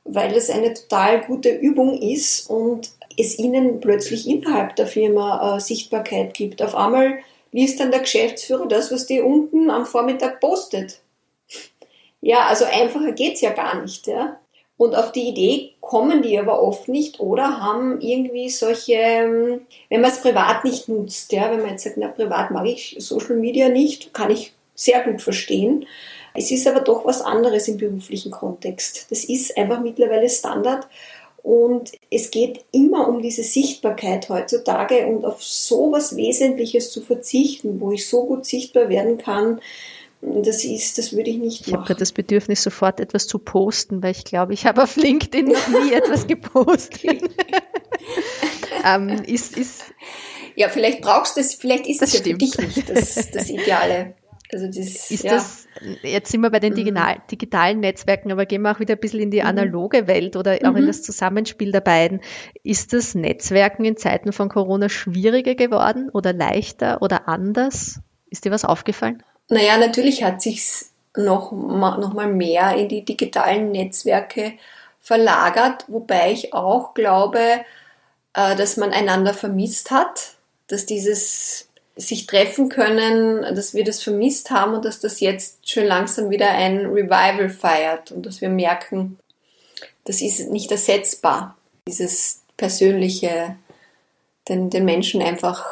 weil 0.04 0.32
das 0.32 0.50
eine 0.50 0.74
total 0.74 1.20
gute 1.22 1.50
Übung 1.50 2.00
ist 2.00 2.48
und 2.48 2.90
es 3.16 3.38
ihnen 3.38 3.80
plötzlich 3.80 4.26
innerhalb 4.28 4.76
der 4.76 4.86
Firma 4.86 5.56
äh, 5.56 5.60
Sichtbarkeit 5.60 6.34
gibt. 6.34 6.62
Auf 6.62 6.74
einmal 6.74 7.18
liest 7.54 7.78
dann 7.78 7.92
der 7.92 8.00
Geschäftsführer 8.00 8.66
das, 8.66 8.90
was 8.90 9.06
die 9.06 9.20
unten 9.20 9.70
am 9.70 9.86
Vormittag 9.86 10.40
postet. 10.40 11.00
Ja, 12.20 12.46
also 12.46 12.64
einfacher 12.64 13.12
geht's 13.12 13.42
ja 13.42 13.50
gar 13.50 13.80
nicht. 13.80 14.08
Ja. 14.08 14.40
Und 14.76 14.96
auf 14.96 15.12
die 15.12 15.28
Idee 15.28 15.74
kommen 15.80 16.22
die 16.22 16.36
aber 16.36 16.60
oft 16.60 16.88
nicht 16.88 17.20
oder 17.20 17.60
haben 17.60 18.00
irgendwie 18.00 18.50
solche, 18.50 18.94
ähm, 18.94 19.60
wenn 19.88 20.00
man 20.00 20.10
es 20.10 20.20
privat 20.20 20.64
nicht 20.64 20.88
nutzt, 20.88 21.30
ja, 21.30 21.48
wenn 21.50 21.60
man 21.60 21.70
jetzt 21.70 21.84
sagt, 21.84 21.96
na, 21.96 22.08
privat 22.08 22.50
mag 22.50 22.66
ich 22.66 22.96
Social 22.98 23.36
Media 23.36 23.68
nicht, 23.68 24.12
kann 24.12 24.32
ich 24.32 24.52
sehr 24.74 25.04
gut 25.04 25.22
verstehen. 25.22 25.86
Es 26.34 26.50
ist 26.50 26.66
aber 26.66 26.80
doch 26.80 27.04
was 27.04 27.22
anderes 27.22 27.68
im 27.68 27.76
beruflichen 27.76 28.32
Kontext. 28.32 29.06
Das 29.10 29.22
ist 29.22 29.56
einfach 29.56 29.80
mittlerweile 29.80 30.28
Standard 30.28 30.88
und 31.44 31.92
es 32.10 32.30
geht 32.30 32.64
immer 32.72 33.06
um 33.06 33.20
diese 33.20 33.42
Sichtbarkeit 33.42 34.30
heutzutage 34.30 35.06
und 35.06 35.26
auf 35.26 35.44
so 35.44 35.92
was 35.92 36.16
Wesentliches 36.16 36.90
zu 36.90 37.02
verzichten, 37.02 37.82
wo 37.82 37.92
ich 37.92 38.08
so 38.08 38.24
gut 38.24 38.46
sichtbar 38.46 38.88
werden 38.88 39.18
kann, 39.18 39.60
das 40.22 40.64
ist, 40.64 40.96
das 40.96 41.12
würde 41.12 41.28
ich 41.28 41.36
nicht 41.36 41.60
ich 41.60 41.66
machen. 41.66 41.68
Ich 41.68 41.74
habe 41.74 41.86
gerade 41.86 41.98
das 41.98 42.12
Bedürfnis, 42.12 42.62
sofort 42.62 42.98
etwas 42.98 43.26
zu 43.26 43.38
posten, 43.38 44.02
weil 44.02 44.12
ich 44.12 44.24
glaube, 44.24 44.54
ich 44.54 44.64
habe 44.64 44.82
auf 44.82 44.96
LinkedIn 44.96 45.44
noch 45.44 45.68
nie 45.68 45.92
etwas 45.92 46.26
gepostet. 46.26 47.22
ähm, 48.82 49.10
ist, 49.26 49.58
ist, 49.58 49.84
ja, 50.56 50.70
vielleicht 50.70 51.02
brauchst 51.02 51.36
du 51.36 51.42
es, 51.42 51.52
vielleicht 51.52 51.86
ist 51.86 52.00
das, 52.00 52.12
das 52.12 52.20
ja 52.20 52.24
für 52.24 52.38
dich 52.38 52.56
nicht 52.56 52.88
das, 52.88 53.30
das 53.30 53.50
Ideale. 53.50 54.14
Also 54.54 54.68
das, 54.68 55.10
ist 55.10 55.24
ja. 55.24 55.32
das, 55.32 55.66
jetzt 56.02 56.30
sind 56.30 56.40
wir 56.40 56.50
bei 56.50 56.60
den 56.60 56.74
mhm. 56.74 56.76
digital, 56.76 57.16
digitalen 57.28 57.80
Netzwerken, 57.80 58.30
aber 58.30 58.46
gehen 58.46 58.62
wir 58.62 58.70
auch 58.70 58.78
wieder 58.78 58.94
ein 58.94 59.00
bisschen 59.00 59.18
in 59.18 59.32
die 59.32 59.40
mhm. 59.40 59.48
analoge 59.48 60.06
Welt 60.06 60.36
oder 60.36 60.58
auch 60.62 60.70
mhm. 60.70 60.76
in 60.76 60.86
das 60.86 61.02
Zusammenspiel 61.02 61.72
der 61.72 61.80
beiden. 61.80 62.20
Ist 62.62 62.92
das 62.92 63.16
Netzwerken 63.16 63.84
in 63.84 63.96
Zeiten 63.96 64.32
von 64.32 64.48
Corona 64.48 64.88
schwieriger 64.88 65.56
geworden 65.56 66.08
oder 66.10 66.32
leichter 66.32 67.02
oder 67.02 67.28
anders? 67.28 68.00
Ist 68.30 68.44
dir 68.44 68.52
was 68.52 68.64
aufgefallen? 68.64 69.24
Naja, 69.48 69.76
natürlich 69.76 70.22
hat 70.22 70.40
sich's 70.40 70.92
noch, 71.16 71.50
noch 71.50 72.12
mal 72.14 72.32
mehr 72.32 72.76
in 72.76 72.88
die 72.88 73.04
digitalen 73.04 73.72
Netzwerke 73.72 74.52
verlagert, 75.00 75.84
wobei 75.88 76.32
ich 76.32 76.54
auch 76.54 76.94
glaube, 76.94 77.40
äh, 78.34 78.56
dass 78.56 78.76
man 78.76 78.92
einander 78.92 79.34
vermisst 79.34 79.90
hat, 79.90 80.34
dass 80.68 80.86
dieses 80.86 81.68
sich 81.96 82.26
treffen 82.26 82.68
können, 82.68 83.42
dass 83.54 83.74
wir 83.74 83.84
das 83.84 84.02
vermisst 84.02 84.50
haben 84.50 84.74
und 84.74 84.84
dass 84.84 85.00
das 85.00 85.20
jetzt 85.20 85.68
schon 85.68 85.84
langsam 85.84 86.30
wieder 86.30 86.50
ein 86.50 86.86
Revival 86.86 87.48
feiert 87.48 88.10
und 88.10 88.26
dass 88.26 88.40
wir 88.40 88.48
merken, 88.48 89.18
das 90.04 90.20
ist 90.20 90.50
nicht 90.50 90.70
ersetzbar, 90.70 91.56
dieses 91.86 92.42
persönliche, 92.56 93.56
den, 94.48 94.70
den 94.70 94.84
Menschen 94.84 95.22
einfach 95.22 95.64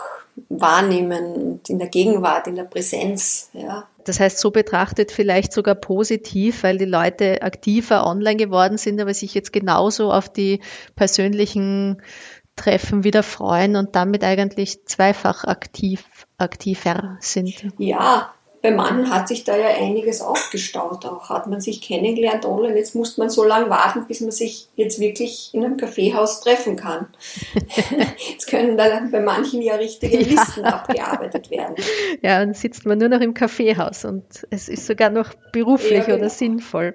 wahrnehmen 0.48 1.34
und 1.34 1.68
in 1.68 1.78
der 1.78 1.88
Gegenwart, 1.88 2.46
in 2.46 2.56
der 2.56 2.64
Präsenz, 2.64 3.50
ja. 3.52 3.86
Das 4.04 4.18
heißt, 4.18 4.38
so 4.38 4.50
betrachtet 4.50 5.12
vielleicht 5.12 5.52
sogar 5.52 5.76
positiv, 5.76 6.64
weil 6.64 6.76
die 6.76 6.86
Leute 6.86 7.42
aktiver 7.42 8.04
online 8.04 8.36
geworden 8.36 8.76
sind, 8.76 9.00
aber 9.00 9.14
sich 9.14 9.32
jetzt 9.34 9.52
genauso 9.52 10.10
auf 10.10 10.28
die 10.28 10.60
persönlichen 10.96 12.02
Treffen 12.62 13.02
wieder 13.02 13.22
freuen 13.22 13.76
und 13.76 13.96
damit 13.96 14.22
eigentlich 14.22 14.84
zweifach 14.86 15.44
aktiv, 15.44 16.04
aktiver 16.38 17.16
sind. 17.20 17.72
Ja, 17.78 18.32
bei 18.62 18.70
manchen 18.70 19.12
hat 19.12 19.26
sich 19.26 19.42
da 19.42 19.56
ja 19.56 19.66
einiges 19.66 20.20
aufgestaut. 20.20 21.04
Auch 21.04 21.28
hat 21.28 21.48
man 21.48 21.60
sich 21.60 21.80
kennengelernt 21.80 22.44
online. 22.44 22.76
Jetzt 22.76 22.94
muss 22.94 23.18
man 23.18 23.28
so 23.28 23.42
lange 23.42 23.68
warten, 23.68 24.06
bis 24.06 24.20
man 24.20 24.30
sich 24.30 24.68
jetzt 24.76 25.00
wirklich 25.00 25.50
in 25.52 25.64
einem 25.64 25.76
Kaffeehaus 25.76 26.40
treffen 26.40 26.76
kann. 26.76 27.08
jetzt 28.30 28.46
können 28.46 28.76
da 28.76 29.02
bei 29.10 29.18
manchen 29.18 29.60
ja 29.60 29.74
richtige 29.74 30.18
Listen 30.18 30.60
ja. 30.60 30.74
abgearbeitet 30.74 31.50
werden. 31.50 31.74
Ja, 32.22 32.38
dann 32.38 32.54
sitzt 32.54 32.86
man 32.86 32.98
nur 32.98 33.08
noch 33.08 33.20
im 33.20 33.34
Kaffeehaus 33.34 34.04
und 34.04 34.24
es 34.50 34.68
ist 34.68 34.86
sogar 34.86 35.10
noch 35.10 35.34
beruflich 35.50 35.98
ja, 35.98 36.04
genau. 36.04 36.18
oder 36.18 36.30
sinnvoll 36.30 36.94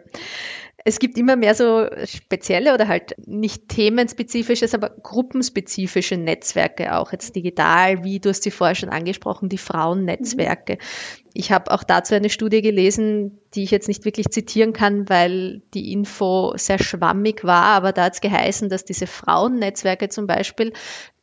es 0.87 0.99
gibt 0.99 1.17
immer 1.17 1.35
mehr 1.35 1.53
so 1.53 1.85
spezielle 2.05 2.73
oder 2.73 2.87
halt 2.87 3.13
nicht 3.27 3.67
themenspezifisches, 3.67 4.73
aber 4.73 4.89
gruppenspezifische 4.89 6.15
Netzwerke 6.15 6.95
auch 6.95 7.11
jetzt 7.11 7.35
digital, 7.35 8.05
wie 8.05 8.21
du 8.21 8.29
hast 8.29 8.43
sie 8.43 8.51
vorher 8.51 8.73
schon 8.73 8.87
angesprochen, 8.87 9.49
die 9.49 9.57
Frauennetzwerke. 9.57 10.75
Mhm. 10.75 11.29
Ich 11.33 11.51
habe 11.51 11.71
auch 11.71 11.83
dazu 11.83 12.15
eine 12.15 12.29
Studie 12.29 12.61
gelesen, 12.61 13.37
die 13.53 13.63
ich 13.63 13.71
jetzt 13.71 13.89
nicht 13.89 14.05
wirklich 14.05 14.29
zitieren 14.29 14.71
kann, 14.71 15.09
weil 15.09 15.61
die 15.73 15.91
Info 15.91 16.53
sehr 16.55 16.79
schwammig 16.79 17.43
war, 17.43 17.63
aber 17.63 17.91
da 17.91 18.05
hat 18.05 18.13
es 18.13 18.21
geheißen, 18.21 18.69
dass 18.69 18.85
diese 18.85 19.07
Frauennetzwerke 19.07 20.07
zum 20.07 20.25
Beispiel 20.25 20.71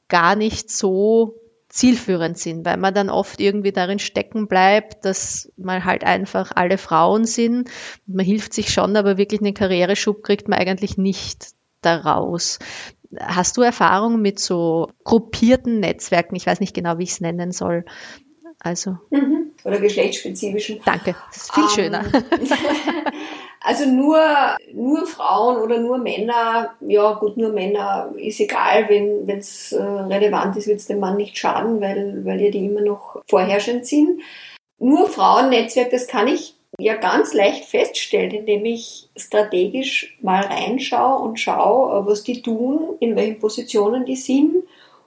gar 0.09 0.37
nicht 0.37 0.70
so 0.70 1.40
zielführend 1.74 2.38
sind, 2.38 2.64
weil 2.64 2.76
man 2.76 2.94
dann 2.94 3.10
oft 3.10 3.40
irgendwie 3.40 3.72
darin 3.72 3.98
stecken 3.98 4.46
bleibt, 4.46 5.04
dass 5.04 5.52
man 5.56 5.84
halt 5.84 6.04
einfach 6.04 6.52
alle 6.54 6.78
Frauen 6.78 7.24
sind. 7.24 7.68
Man 8.06 8.24
hilft 8.24 8.54
sich 8.54 8.72
schon, 8.72 8.96
aber 8.96 9.18
wirklich 9.18 9.40
einen 9.40 9.54
Karriereschub 9.54 10.22
kriegt 10.22 10.46
man 10.46 10.60
eigentlich 10.60 10.96
nicht 10.98 11.48
daraus. 11.80 12.60
Hast 13.18 13.56
du 13.56 13.62
Erfahrung 13.62 14.22
mit 14.22 14.38
so 14.38 14.88
gruppierten 15.02 15.80
Netzwerken? 15.80 16.37
Ich 16.37 16.46
weiß 16.46 16.60
nicht 16.60 16.74
genau, 16.74 16.98
wie 16.98 17.04
ich 17.04 17.10
es 17.10 17.20
nennen 17.20 17.50
soll. 17.50 17.84
Also. 18.60 18.98
Mhm. 19.10 19.50
Oder 19.64 19.80
geschlechtsspezifischen. 19.80 20.80
Danke, 20.84 21.16
das 21.32 21.42
ist 21.42 21.54
viel 21.54 21.64
um, 21.64 21.68
ähm, 21.68 21.74
schöner. 21.74 22.04
Also 23.66 23.87
nur, 23.87 24.20
nur 24.74 25.07
Frauen 25.07 25.57
oder 25.57 25.79
nur 25.81 25.96
Männer, 25.96 26.74
ja 26.81 27.14
gut, 27.14 27.38
nur 27.38 27.50
Männer 27.50 28.12
ist 28.18 28.38
egal, 28.38 28.90
wenn 28.90 29.27
es 29.38 29.72
äh, 29.72 29.83
relevant 29.83 30.55
ist, 30.59 30.66
wird 30.68 30.81
es 30.81 30.87
dem 30.87 31.00
Mann 31.00 31.16
nicht 31.16 31.38
schaden, 31.38 31.81
weil, 31.81 32.22
weil 32.27 32.42
ja 32.42 32.50
die 32.50 32.66
immer 32.66 32.83
noch 32.83 33.22
vorherrschend 33.27 33.87
sind. 33.87 34.20
Nur 34.79 35.09
Frauennetzwerk, 35.09 35.90
das 35.90 36.07
kann 36.07 36.29
ich 36.29 36.55
ja 36.79 36.96
ganz 36.96 37.33
leicht 37.33 37.64
feststellen, 37.64 38.33
indem 38.33 38.66
ich 38.66 39.09
strategisch 39.16 40.18
mal 40.20 40.44
reinschaue 40.44 41.22
und 41.22 41.40
schaue, 41.40 42.05
was 42.05 42.22
die 42.22 42.42
tun, 42.42 42.96
in 43.00 43.16
welchen 43.16 43.38
Positionen 43.38 44.05
die 44.05 44.16
sind 44.16 44.57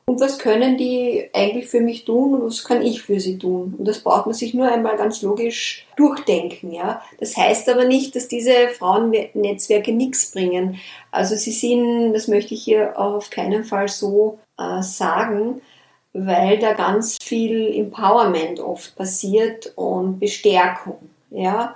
und 0.10 0.22
was 0.22 0.40
können 0.40 0.78
die 0.78 1.30
eigentlich 1.34 1.68
für 1.68 1.82
mich 1.82 2.06
tun 2.06 2.34
und 2.34 2.46
was 2.48 2.64
kann 2.64 2.82
ich 2.82 3.02
für 3.02 3.20
sie 3.20 3.38
tun. 3.38 3.76
Und 3.78 3.86
das 3.86 4.00
braucht 4.00 4.26
man 4.26 4.34
sich 4.34 4.54
nur 4.54 4.72
einmal 4.72 4.96
ganz 4.96 5.22
logisch 5.22 5.86
durchdenken. 5.98 6.72
Ja? 6.72 7.02
Das 7.20 7.36
heißt 7.36 7.68
aber 7.68 7.84
nicht, 7.84 8.16
dass 8.16 8.30
diese 8.30 8.70
Frauennetzwerke 8.70 9.92
nichts 9.92 10.32
bringen. 10.32 10.80
Also 11.12 11.36
sie 11.36 11.52
sind, 11.52 12.14
das 12.14 12.30
möchte 12.30 12.54
ich 12.54 12.64
hier 12.64 12.98
auch 12.98 13.16
auf 13.16 13.30
keinen 13.30 13.66
Fall 13.66 13.90
so 13.90 14.40
äh, 14.58 14.82
sagen, 14.82 15.62
weil 16.14 16.58
da 16.58 16.72
ganz 16.72 17.18
viel 17.22 17.74
Empowerment 17.76 18.62
oft 18.62 18.96
passiert 18.96 19.74
und 19.76 20.20
Bestärkung. 20.20 21.10
Ja? 21.32 21.76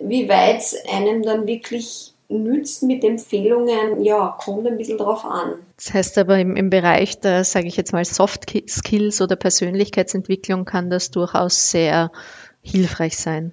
Wie 0.00 0.28
weit 0.28 0.62
einem 0.88 1.24
dann 1.24 1.48
wirklich 1.48 2.14
nützt 2.28 2.82
mit 2.82 3.04
Empfehlungen, 3.04 4.02
ja, 4.02 4.36
kommt 4.38 4.66
ein 4.66 4.76
bisschen 4.76 4.98
drauf 4.98 5.24
an. 5.24 5.54
Das 5.76 5.94
heißt 5.94 6.18
aber 6.18 6.38
im, 6.38 6.56
im 6.56 6.70
Bereich 6.70 7.20
der, 7.20 7.44
sage 7.44 7.66
ich 7.68 7.76
jetzt 7.76 7.92
mal, 7.92 8.04
Soft 8.04 8.52
Skills 8.68 9.20
oder 9.22 9.36
Persönlichkeitsentwicklung 9.36 10.64
kann 10.64 10.90
das 10.90 11.10
durchaus 11.10 11.70
sehr 11.70 12.12
hilfreich 12.62 13.16
sein. 13.16 13.52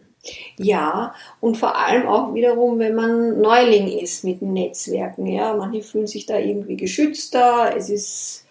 Ja, 0.58 1.14
und 1.40 1.56
vor 1.56 1.76
allem 1.76 2.08
auch 2.08 2.34
wiederum, 2.34 2.80
wenn 2.80 2.96
man 2.96 3.40
Neuling 3.40 3.88
ist 4.00 4.24
mit 4.24 4.42
den 4.42 4.54
Netzwerken. 4.54 5.28
Ja, 5.28 5.56
manche 5.56 5.84
fühlen 5.84 6.08
sich 6.08 6.26
da 6.26 6.40
irgendwie 6.40 6.78
geschützter. 6.78 7.74
Es 7.78 7.90
ist 7.90 8.45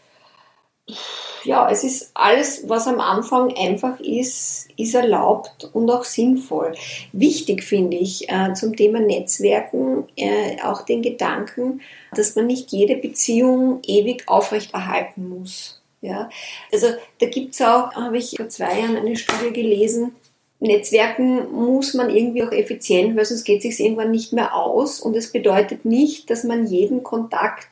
ja, 1.44 1.70
es 1.70 1.84
ist 1.84 2.10
alles, 2.14 2.68
was 2.68 2.86
am 2.86 3.00
Anfang 3.00 3.54
einfach 3.56 4.00
ist, 4.00 4.68
ist 4.76 4.94
erlaubt 4.94 5.70
und 5.72 5.90
auch 5.90 6.04
sinnvoll. 6.04 6.74
Wichtig 7.12 7.62
finde 7.62 7.96
ich 7.96 8.28
äh, 8.28 8.54
zum 8.54 8.76
Thema 8.76 9.00
Netzwerken 9.00 10.04
äh, 10.16 10.60
auch 10.62 10.82
den 10.82 11.02
Gedanken, 11.02 11.80
dass 12.14 12.36
man 12.36 12.46
nicht 12.46 12.72
jede 12.72 12.96
Beziehung 12.96 13.80
ewig 13.86 14.24
aufrechterhalten 14.26 15.28
muss. 15.28 15.80
Ja, 16.00 16.28
also 16.70 16.88
da 17.18 17.26
gibt 17.26 17.54
es 17.54 17.62
auch, 17.62 17.92
habe 17.94 18.18
ich 18.18 18.36
vor 18.36 18.50
zwei 18.50 18.80
Jahren 18.80 18.96
eine 18.96 19.16
Studie 19.16 19.54
gelesen, 19.54 20.14
Netzwerken 20.60 21.52
muss 21.52 21.94
man 21.94 22.10
irgendwie 22.10 22.42
auch 22.42 22.52
effizient, 22.52 23.16
weil 23.16 23.24
sonst 23.24 23.44
geht 23.44 23.64
es 23.64 23.76
sich 23.76 23.84
irgendwann 23.84 24.10
nicht 24.10 24.32
mehr 24.32 24.54
aus. 24.54 25.00
Und 25.00 25.14
es 25.14 25.30
bedeutet 25.30 25.84
nicht, 25.84 26.30
dass 26.30 26.44
man 26.44 26.66
jeden 26.66 27.02
Kontakt 27.02 27.68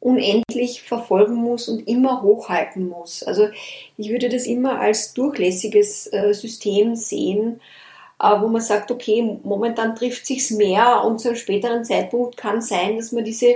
unendlich 0.00 0.82
verfolgen 0.82 1.34
muss 1.34 1.68
und 1.68 1.88
immer 1.88 2.22
hochhalten 2.22 2.88
muss. 2.88 3.22
Also 3.22 3.48
ich 3.96 4.10
würde 4.10 4.28
das 4.28 4.46
immer 4.46 4.78
als 4.78 5.14
durchlässiges 5.14 6.12
äh, 6.12 6.32
System 6.32 6.94
sehen, 6.94 7.60
äh, 8.20 8.40
wo 8.40 8.48
man 8.48 8.62
sagt, 8.62 8.90
okay, 8.90 9.38
momentan 9.42 9.94
trifft 9.94 10.26
sich's 10.26 10.50
mehr 10.50 11.02
und 11.04 11.18
zu 11.18 11.28
einem 11.28 11.36
späteren 11.36 11.84
Zeitpunkt 11.84 12.36
kann 12.36 12.60
sein, 12.60 12.96
dass 12.96 13.12
man 13.12 13.24
diese 13.24 13.54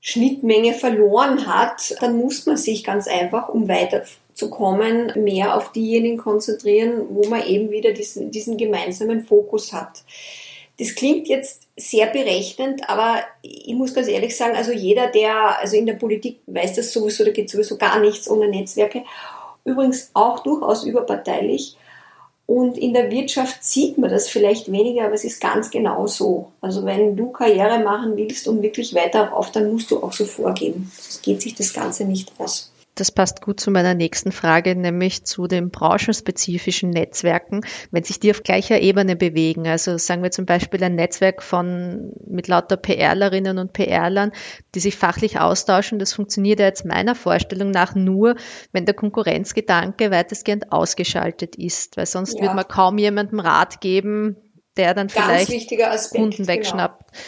Schnittmenge 0.00 0.74
verloren 0.74 1.46
hat, 1.46 1.94
dann 2.00 2.16
muss 2.16 2.44
man 2.44 2.56
sich 2.56 2.82
ganz 2.82 3.06
einfach, 3.06 3.48
um 3.48 3.68
weiterzukommen, 3.68 5.12
mehr 5.14 5.56
auf 5.56 5.70
diejenigen 5.70 6.18
konzentrieren, 6.18 7.06
wo 7.10 7.28
man 7.28 7.46
eben 7.46 7.70
wieder 7.70 7.92
diesen, 7.92 8.32
diesen 8.32 8.56
gemeinsamen 8.56 9.24
Fokus 9.24 9.72
hat. 9.72 10.02
Das 10.78 10.94
klingt 10.94 11.28
jetzt 11.28 11.68
sehr 11.76 12.06
berechnend, 12.06 12.88
aber 12.88 13.22
ich 13.42 13.74
muss 13.74 13.94
ganz 13.94 14.08
ehrlich 14.08 14.36
sagen, 14.36 14.56
also 14.56 14.72
jeder, 14.72 15.08
der, 15.08 15.58
also 15.60 15.76
in 15.76 15.86
der 15.86 15.94
Politik 15.94 16.40
weiß 16.46 16.74
das 16.74 16.92
sowieso, 16.92 17.24
da 17.24 17.30
geht 17.30 17.50
sowieso 17.50 17.76
gar 17.76 18.00
nichts 18.00 18.28
ohne 18.28 18.48
Netzwerke. 18.48 19.04
Übrigens 19.64 20.10
auch 20.14 20.40
durchaus 20.40 20.84
überparteilich. 20.84 21.76
Und 22.46 22.76
in 22.76 22.92
der 22.92 23.10
Wirtschaft 23.10 23.62
sieht 23.64 23.98
man 23.98 24.10
das 24.10 24.28
vielleicht 24.28 24.70
weniger, 24.70 25.04
aber 25.04 25.14
es 25.14 25.24
ist 25.24 25.40
ganz 25.40 25.70
genau 25.70 26.06
so. 26.06 26.50
Also 26.60 26.84
wenn 26.84 27.16
du 27.16 27.30
Karriere 27.30 27.78
machen 27.78 28.16
willst 28.16 28.48
und 28.48 28.62
wirklich 28.62 28.94
weiter 28.94 29.34
auf, 29.34 29.52
dann 29.52 29.72
musst 29.72 29.90
du 29.90 30.02
auch 30.02 30.12
so 30.12 30.24
vorgehen. 30.24 30.90
Es 30.98 31.22
geht 31.22 31.40
sich 31.40 31.54
das 31.54 31.72
Ganze 31.72 32.04
nicht 32.04 32.32
aus. 32.38 32.71
Das 32.94 33.10
passt 33.10 33.40
gut 33.40 33.58
zu 33.58 33.70
meiner 33.70 33.94
nächsten 33.94 34.32
Frage, 34.32 34.76
nämlich 34.76 35.24
zu 35.24 35.46
den 35.46 35.70
branchenspezifischen 35.70 36.90
Netzwerken, 36.90 37.62
wenn 37.90 38.04
sich 38.04 38.20
die 38.20 38.30
auf 38.30 38.42
gleicher 38.42 38.80
Ebene 38.80 39.16
bewegen. 39.16 39.66
Also 39.66 39.96
sagen 39.96 40.22
wir 40.22 40.30
zum 40.30 40.44
Beispiel 40.44 40.84
ein 40.84 40.94
Netzwerk 40.94 41.42
von 41.42 42.12
mit 42.26 42.48
lauter 42.48 42.76
PRlerinnen 42.76 43.56
und 43.58 43.72
PRlern, 43.72 44.32
die 44.74 44.80
sich 44.80 44.96
fachlich 44.96 45.40
austauschen. 45.40 45.98
Das 45.98 46.12
funktioniert 46.12 46.60
ja 46.60 46.66
jetzt 46.66 46.84
meiner 46.84 47.14
Vorstellung 47.14 47.70
nach 47.70 47.94
nur, 47.94 48.36
wenn 48.72 48.84
der 48.84 48.94
Konkurrenzgedanke 48.94 50.10
weitestgehend 50.10 50.70
ausgeschaltet 50.70 51.56
ist, 51.56 51.96
weil 51.96 52.06
sonst 52.06 52.34
ja. 52.34 52.42
würde 52.42 52.56
man 52.56 52.68
kaum 52.68 52.98
jemandem 52.98 53.40
Rat 53.40 53.80
geben, 53.80 54.36
der 54.76 54.92
dann 54.92 55.06
Ganz 55.06 55.46
vielleicht 55.46 55.80
Aspekt, 55.80 56.20
Kunden 56.20 56.36
genau. 56.44 56.48
wegschnappt. 56.48 57.10
Genau. 57.10 57.22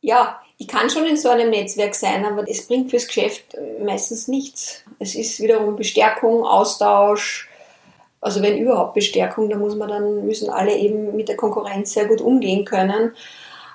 Ja, 0.00 0.40
ich 0.58 0.68
kann 0.68 0.88
schon 0.88 1.04
in 1.06 1.16
so 1.16 1.28
einem 1.28 1.50
Netzwerk 1.50 1.94
sein, 1.94 2.24
aber 2.24 2.48
es 2.48 2.66
bringt 2.66 2.90
fürs 2.90 3.06
Geschäft 3.06 3.56
meistens 3.84 4.26
nichts. 4.26 4.82
Es 4.98 5.14
ist 5.14 5.40
wiederum 5.40 5.76
Bestärkung, 5.76 6.44
Austausch, 6.44 7.48
also 8.20 8.42
wenn 8.42 8.58
überhaupt 8.58 8.94
Bestärkung, 8.94 9.50
da 9.50 9.56
muss 9.56 9.76
man 9.76 9.88
dann, 9.88 10.26
müssen 10.26 10.50
alle 10.50 10.74
eben 10.74 11.14
mit 11.14 11.28
der 11.28 11.36
Konkurrenz 11.36 11.92
sehr 11.92 12.06
gut 12.06 12.20
umgehen 12.20 12.64
können. 12.64 13.12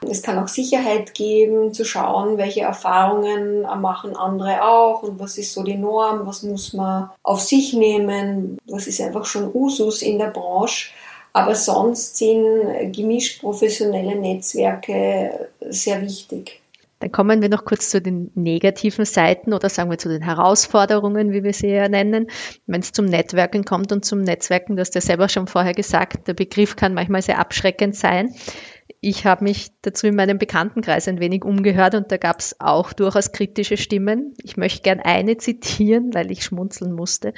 Es 0.10 0.24
kann 0.24 0.40
auch 0.40 0.48
Sicherheit 0.48 1.14
geben, 1.14 1.74
zu 1.76 1.86
schauen, 1.86 2.40
welche 2.40 2.62
Erfahrungen 2.62 3.62
machen 3.62 4.16
andere 4.16 4.64
auch 4.66 5.04
und 5.04 5.20
was 5.20 5.38
ist 5.38 5.54
so 5.54 5.62
die 5.62 5.78
Norm, 5.78 6.26
was 6.26 6.42
muss 6.42 6.74
man 6.74 7.12
auf 7.22 7.40
sich 7.40 7.74
nehmen, 7.74 8.58
was 8.66 8.88
ist 8.88 9.00
einfach 9.00 9.26
schon 9.26 9.54
Usus 9.54 10.02
in 10.02 10.18
der 10.18 10.32
Branche. 10.32 10.90
Aber 11.34 11.54
sonst 11.54 12.18
sind 12.18 12.92
gemischt 12.92 13.42
professionelle 13.42 14.16
Netzwerke 14.16 15.50
sehr 15.62 16.02
wichtig. 16.02 16.61
Dann 17.02 17.12
kommen 17.12 17.42
wir 17.42 17.50
noch 17.50 17.66
kurz 17.66 17.90
zu 17.90 18.00
den 18.00 18.32
negativen 18.36 19.06
Seiten 19.06 19.54
oder 19.54 19.70
sagen 19.70 19.90
wir 19.90 19.98
zu 19.98 20.08
den 20.08 20.22
Herausforderungen, 20.22 21.32
wie 21.32 21.44
wir 21.44 21.54
sie 21.54 21.70
ja 21.70 21.90
nennen. 21.90 22.28
Wenn 22.68 22.82
es 22.82 22.92
zum 22.92 23.06
Networking 23.06 23.64
kommt 23.64 23.92
und 23.92 24.06
zum 24.06 24.22
Netzwerken, 24.22 24.76
du 24.76 24.82
hast 24.82 24.94
ja 24.94 25.02
selber 25.02 25.28
schon 25.28 25.48
vorher 25.48 25.74
gesagt, 25.74 26.28
der 26.28 26.36
Begriff 26.36 26.76
kann 26.76 26.94
manchmal 26.94 27.24
sehr 27.24 27.40
abschreckend 27.40 27.96
sein. 27.96 28.36
Ich 29.00 29.26
habe 29.26 29.44
mich 29.46 29.72
dazu 29.82 30.06
in 30.06 30.16
meinem 30.16 30.38
Bekanntenkreis 30.38 31.08
ein 31.08 31.20
wenig 31.20 31.44
umgehört 31.44 31.96
und 31.96 32.12
da 32.12 32.18
gab 32.18 32.40
es 32.40 32.60
auch 32.60 32.94
durchaus 32.94 33.32
kritische 33.32 33.78
Stimmen. 33.78 34.36
Ich 34.44 34.58
möchte 34.58 34.84
gern 34.84 35.00
eine 35.00 35.38
zitieren, 35.38 36.14
weil 36.14 36.30
ich 36.30 36.44
schmunzeln 36.44 36.94
musste. 36.94 37.34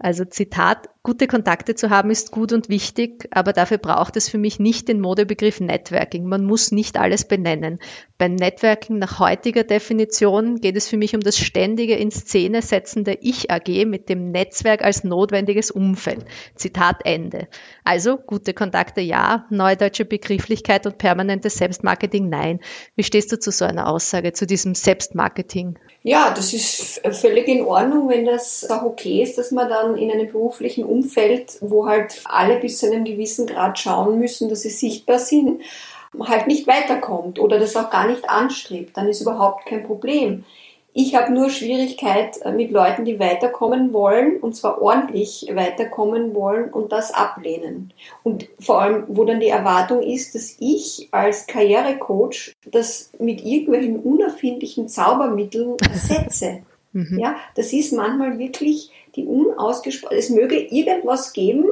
Also 0.00 0.24
Zitat, 0.24 0.88
gute 1.08 1.26
Kontakte 1.26 1.74
zu 1.74 1.88
haben 1.88 2.10
ist 2.10 2.32
gut 2.32 2.52
und 2.52 2.68
wichtig, 2.68 3.28
aber 3.30 3.54
dafür 3.54 3.78
braucht 3.78 4.18
es 4.18 4.28
für 4.28 4.36
mich 4.36 4.60
nicht 4.60 4.88
den 4.88 5.00
Modebegriff 5.00 5.58
Networking. 5.58 6.26
Man 6.26 6.44
muss 6.44 6.70
nicht 6.70 6.98
alles 6.98 7.24
benennen. 7.24 7.78
Beim 8.18 8.34
Networking 8.34 8.98
nach 8.98 9.18
heutiger 9.18 9.64
Definition 9.64 10.56
geht 10.56 10.76
es 10.76 10.86
für 10.86 10.98
mich 10.98 11.14
um 11.14 11.22
das 11.22 11.38
ständige 11.38 11.94
in 11.94 12.10
Szene 12.10 12.60
setzen 12.60 13.04
der 13.04 13.22
Ich-AG 13.22 13.86
mit 13.86 14.10
dem 14.10 14.32
Netzwerk 14.32 14.84
als 14.84 15.02
notwendiges 15.02 15.70
Umfeld. 15.70 16.26
Zitat 16.56 16.96
Ende. 17.04 17.48
Also 17.84 18.18
gute 18.18 18.52
Kontakte 18.52 19.00
ja, 19.00 19.46
neudeutsche 19.48 20.04
Begrifflichkeit 20.04 20.84
und 20.84 20.98
permanentes 20.98 21.54
Selbstmarketing 21.54 22.28
nein. 22.28 22.60
Wie 22.96 23.02
stehst 23.02 23.32
du 23.32 23.38
zu 23.38 23.50
so 23.50 23.64
einer 23.64 23.88
Aussage, 23.88 24.34
zu 24.34 24.46
diesem 24.46 24.74
Selbstmarketing? 24.74 25.78
Ja, 26.02 26.32
das 26.34 26.52
ist 26.52 27.00
völlig 27.12 27.48
in 27.48 27.64
Ordnung, 27.64 28.08
wenn 28.08 28.24
das 28.24 28.68
auch 28.70 28.82
okay 28.82 29.22
ist, 29.22 29.38
dass 29.38 29.50
man 29.50 29.68
dann 29.68 29.96
in 29.96 30.10
einem 30.10 30.30
beruflichen 30.30 30.84
Umfeld, 30.84 30.97
wo 31.60 31.86
halt 31.86 32.22
alle 32.24 32.58
bis 32.58 32.78
zu 32.78 32.86
einem 32.86 33.04
gewissen 33.04 33.46
Grad 33.46 33.78
schauen 33.78 34.18
müssen, 34.18 34.48
dass 34.48 34.62
sie 34.62 34.70
sichtbar 34.70 35.18
sind, 35.18 35.62
halt 36.18 36.46
nicht 36.46 36.66
weiterkommt 36.66 37.38
oder 37.38 37.58
das 37.58 37.76
auch 37.76 37.90
gar 37.90 38.06
nicht 38.06 38.28
anstrebt, 38.28 38.96
dann 38.96 39.08
ist 39.08 39.20
überhaupt 39.20 39.66
kein 39.66 39.84
Problem. 39.84 40.44
Ich 41.00 41.14
habe 41.14 41.32
nur 41.32 41.48
Schwierigkeit 41.50 42.40
äh, 42.42 42.50
mit 42.50 42.72
Leuten, 42.72 43.04
die 43.04 43.20
weiterkommen 43.20 43.92
wollen 43.92 44.38
und 44.38 44.56
zwar 44.56 44.82
ordentlich 44.82 45.48
weiterkommen 45.52 46.34
wollen 46.34 46.70
und 46.72 46.90
das 46.90 47.14
ablehnen. 47.14 47.92
Und 48.24 48.48
vor 48.58 48.80
allem, 48.80 49.04
wo 49.06 49.24
dann 49.24 49.38
die 49.38 49.48
Erwartung 49.48 50.02
ist, 50.02 50.34
dass 50.34 50.56
ich 50.58 51.08
als 51.12 51.46
Karrierecoach 51.46 52.52
das 52.66 53.12
mit 53.20 53.44
irgendwelchen 53.44 54.00
unerfindlichen 54.00 54.88
Zaubermitteln 54.88 55.76
ersetze. 55.88 56.62
mhm. 56.92 57.18
Ja, 57.18 57.36
das 57.54 57.72
ist 57.72 57.92
manchmal 57.92 58.38
wirklich 58.38 58.90
die 59.16 59.26
unausgesprochen, 59.26 60.16
es 60.16 60.30
möge 60.30 60.56
irgendwas 60.58 61.32
geben, 61.32 61.64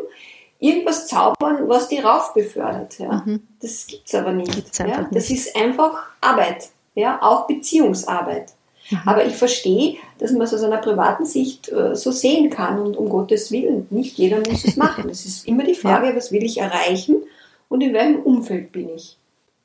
irgendwas 0.58 1.06
zaubern, 1.06 1.68
was 1.68 1.88
die 1.88 1.98
rauf 1.98 2.34
befördert. 2.34 2.98
Ja. 2.98 3.22
Mhm. 3.24 3.42
Das 3.60 3.86
gibt's 3.86 4.14
aber 4.14 4.32
nicht. 4.32 4.54
Gibt's 4.54 4.78
ja. 4.78 4.86
Nicht. 4.86 5.14
Das 5.14 5.30
ist 5.30 5.56
einfach 5.56 6.06
Arbeit, 6.20 6.70
ja, 6.94 7.20
auch 7.22 7.46
Beziehungsarbeit. 7.46 8.52
Mhm. 8.90 9.00
Aber 9.04 9.26
ich 9.26 9.34
verstehe, 9.34 9.96
dass 10.18 10.32
man 10.32 10.42
es 10.42 10.54
aus 10.54 10.62
einer 10.62 10.78
privaten 10.78 11.26
Sicht 11.26 11.70
äh, 11.70 11.94
so 11.94 12.10
sehen 12.10 12.50
kann 12.50 12.80
und 12.80 12.96
um 12.96 13.08
Gottes 13.08 13.50
Willen, 13.50 13.86
nicht 13.90 14.16
jeder 14.16 14.38
muss 14.38 14.64
es 14.64 14.76
machen. 14.76 15.08
Es 15.10 15.26
ist 15.26 15.46
immer 15.46 15.64
die 15.64 15.74
Frage, 15.82 16.08
ja. 16.08 16.16
was 16.16 16.32
will 16.32 16.44
ich 16.44 16.58
erreichen 16.58 17.22
und 17.68 17.80
in 17.80 17.92
welchem 17.92 18.20
Umfeld 18.20 18.72
bin 18.72 18.90
ich. 18.94 19.16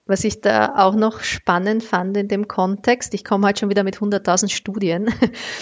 Was 0.05 0.23
ich 0.23 0.41
da 0.41 0.75
auch 0.77 0.95
noch 0.95 1.21
spannend 1.21 1.83
fand 1.83 2.17
in 2.17 2.27
dem 2.27 2.47
Kontext, 2.47 3.13
ich 3.13 3.23
komme 3.23 3.47
heute 3.47 3.59
schon 3.59 3.69
wieder 3.69 3.83
mit 3.83 3.97
100.000 3.97 4.49
Studien. 4.49 5.13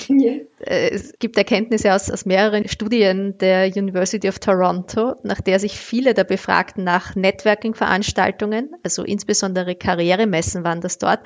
Ja. 0.08 0.34
Äh, 0.62 0.90
es 0.90 1.14
gibt 1.20 1.38
Erkenntnisse 1.38 1.94
aus, 1.94 2.12
aus 2.12 2.26
mehreren 2.26 2.68
Studien 2.68 3.38
der 3.38 3.68
University 3.74 4.28
of 4.28 4.40
Toronto, 4.40 5.16
nach 5.24 5.40
der 5.40 5.58
sich 5.58 5.80
viele 5.80 6.14
der 6.14 6.26
Befragten 6.26 6.84
nach 6.84 7.16
Networking-Veranstaltungen, 7.16 8.72
also 8.84 9.04
insbesondere 9.04 9.76
Karrieremessen 9.76 10.66
waren 10.66 10.82
das 10.82 10.98
dort, 10.98 11.22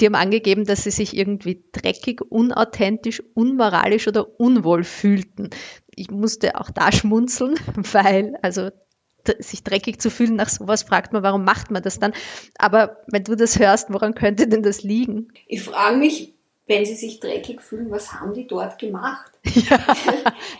die 0.00 0.06
haben 0.06 0.14
angegeben, 0.14 0.66
dass 0.66 0.84
sie 0.84 0.90
sich 0.90 1.16
irgendwie 1.16 1.64
dreckig, 1.72 2.20
unauthentisch, 2.20 3.22
unmoralisch 3.34 4.06
oder 4.08 4.38
unwohl 4.38 4.84
fühlten. 4.84 5.50
Ich 5.94 6.10
musste 6.10 6.60
auch 6.60 6.70
da 6.70 6.92
schmunzeln, 6.92 7.54
weil, 7.92 8.36
also 8.42 8.70
sich 9.38 9.64
dreckig 9.64 10.00
zu 10.00 10.10
fühlen 10.10 10.36
nach 10.36 10.48
sowas, 10.48 10.82
fragt 10.82 11.12
man, 11.12 11.22
warum 11.22 11.44
macht 11.44 11.70
man 11.70 11.82
das 11.82 11.98
dann? 11.98 12.12
Aber 12.58 12.98
wenn 13.06 13.24
du 13.24 13.36
das 13.36 13.58
hörst, 13.58 13.92
woran 13.92 14.14
könnte 14.14 14.48
denn 14.48 14.62
das 14.62 14.82
liegen? 14.82 15.28
Ich 15.46 15.62
frage 15.62 15.96
mich, 15.96 16.36
wenn 16.68 16.84
sie 16.84 16.94
sich 16.94 17.20
dreckig 17.20 17.62
fühlen, 17.62 17.92
was 17.92 18.12
haben 18.12 18.34
die 18.34 18.46
dort 18.46 18.78
gemacht? 18.78 19.32
Ja, 19.70 19.78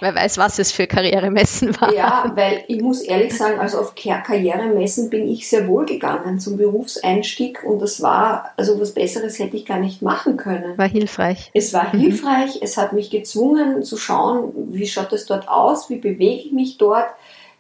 wer 0.01 0.15
weiß, 0.15 0.39
was 0.39 0.61
es 0.61 0.71
für 0.71 0.87
Karrieremessen 0.87 1.79
waren. 1.81 1.95
Ja, 1.95 2.33
weil 2.37 2.65
ich 2.69 2.81
muss 2.81 3.03
ehrlich 3.03 3.37
sagen, 3.37 3.59
also 3.59 3.79
auf 3.79 3.95
Karrieremessen 3.97 5.11
bin 5.11 5.29
ich 5.29 5.49
sehr 5.49 5.67
wohl 5.67 5.87
gegangen 5.87 6.39
zum 6.39 6.57
Berufseinstieg 6.57 7.65
und 7.65 7.81
das 7.83 8.01
war, 8.01 8.53
also 8.57 8.81
was 8.81 8.95
Besseres 8.95 9.41
hätte 9.41 9.57
ich 9.57 9.67
gar 9.67 9.81
nicht 9.81 10.03
machen 10.03 10.37
können. 10.37 10.79
War 10.79 10.89
hilfreich. 10.89 11.51
Es 11.53 11.75
war 11.75 11.95
mhm. 11.95 11.99
hilfreich, 11.99 12.61
es 12.63 12.77
hat 12.77 12.93
mich 12.93 13.11
gezwungen 13.11 13.83
zu 13.83 13.97
schauen, 13.97 14.53
wie 14.73 14.87
schaut 14.87 15.13
es 15.13 15.27
dort 15.27 15.49
aus, 15.49 15.91
wie 15.91 15.97
bewege 15.97 16.47
ich 16.47 16.53
mich 16.53 16.79
dort, 16.79 17.09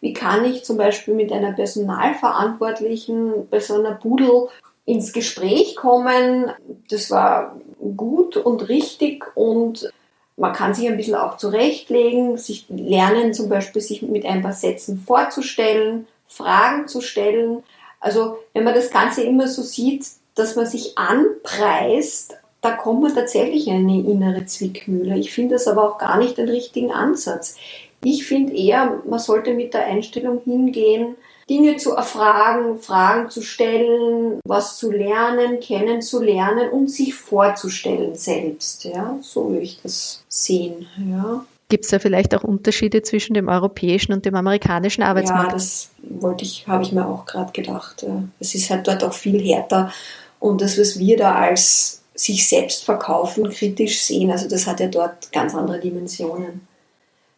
wie 0.01 0.13
kann 0.13 0.45
ich 0.45 0.65
zum 0.65 0.77
Beispiel 0.77 1.15
mit 1.15 1.33
einer 1.33 1.53
Personalverantwortlichen 1.53 3.49
bei 3.51 3.61
so 3.61 3.75
einer 3.75 3.93
Pudel 3.93 4.49
ins 4.85 5.13
Gespräch 5.13 5.77
kommen. 5.77 6.51
Das 6.89 7.11
war 7.11 7.57
gut 7.97 8.37
und 8.37 8.69
richtig 8.69 9.25
und 9.35 9.93
man 10.37 10.53
kann 10.53 10.75
sich 10.75 10.87
ein 10.87 10.97
bisschen 10.97 11.15
auch 11.15 11.39
zurechtlegen, 11.39 12.37
sich 12.37 12.67
lernen, 12.69 13.35
zum 13.35 13.49
Beispiel 13.49 13.83
sich 13.83 14.03
mit 14.03 14.27
ein 14.27 14.43
paar 14.43 14.53
Sätzen 14.53 14.99
vorzustellen, 14.99 16.07
Fragen 16.27 16.89
zu 16.89 17.01
stellen. 17.01 17.63
Also 18.01 18.39
wenn 18.53 18.65
man 18.65 18.75
das 18.75 18.91
Ganze 18.91 19.23
immer 19.23 19.49
so 19.49 19.63
sieht, 19.63 20.07
dass 20.35 20.55
man 20.55 20.67
sich 20.67 20.99
anpreist, 20.99 22.37
da 22.61 22.73
kommt 22.73 23.03
man 23.03 23.15
tatsächlich 23.15 23.69
in 23.69 23.89
eine 23.89 24.01
innere 24.01 24.45
Zwickmühle. 24.45 25.17
Ich 25.19 25.33
finde 25.33 25.55
das 25.55 25.69
aber 25.69 25.89
auch 25.89 25.99
gar 25.99 26.19
nicht 26.19 26.37
den 26.37 26.49
richtigen 26.49 26.93
Ansatz. 26.93 27.57
Ich 28.05 28.27
finde 28.27 28.55
eher, 28.55 29.03
man 29.09 29.19
sollte 29.19 29.55
mit 29.55 29.75
der 29.75 29.87
Einstellung 29.87 30.41
hingehen, 30.45 31.17
Dinge 31.49 31.77
zu 31.77 31.93
erfragen, 31.93 32.79
Fragen 32.79 33.31
zu 33.31 33.41
stellen, 33.41 34.41
was 34.45 34.79
zu 34.79 34.91
lernen, 34.91 35.61
kennenzulernen 35.61 36.71
und 36.71 36.91
sich 36.91 37.15
vorzustellen 37.15 38.17
selbst. 38.17 38.85
Ja, 38.85 39.19
so 39.21 39.51
würde 39.51 39.63
ich 39.63 39.81
das 39.83 40.25
sehen. 40.29 40.87
Ja. 41.09 41.45
Gibt 41.69 41.85
es 41.85 41.91
da 41.91 41.99
vielleicht 41.99 42.35
auch 42.35 42.45
Unterschiede 42.45 43.03
zwischen 43.03 43.35
dem 43.35 43.49
europäischen 43.49 44.13
und 44.13 44.25
dem 44.25 44.35
amerikanischen 44.35 45.03
Arbeitsmarkt? 45.03 45.49
Ja, 45.49 45.53
das 45.53 45.91
wollte 46.01 46.45
ich, 46.45 46.67
habe 46.69 46.83
ich 46.83 46.93
mir 46.93 47.07
auch 47.07 47.27
gerade 47.27 47.53
gedacht. 47.53 48.07
Es 48.39 48.55
ist 48.55 48.71
halt 48.71 48.87
dort 48.87 49.03
auch 49.03 49.13
viel 49.13 49.41
härter 49.41 49.93
und 50.39 50.61
das, 50.61 50.79
was 50.79 50.99
wir 50.99 51.17
da 51.17 51.35
als 51.35 52.03
sich 52.15 52.49
selbst 52.49 52.85
verkaufen, 52.85 53.51
kritisch 53.51 54.01
sehen, 54.01 54.31
also 54.31 54.49
das 54.49 54.67
hat 54.67 54.81
ja 54.81 54.89
dort 54.89 55.31
ganz 55.33 55.55
andere 55.55 55.81
Dimensionen. 55.81 56.67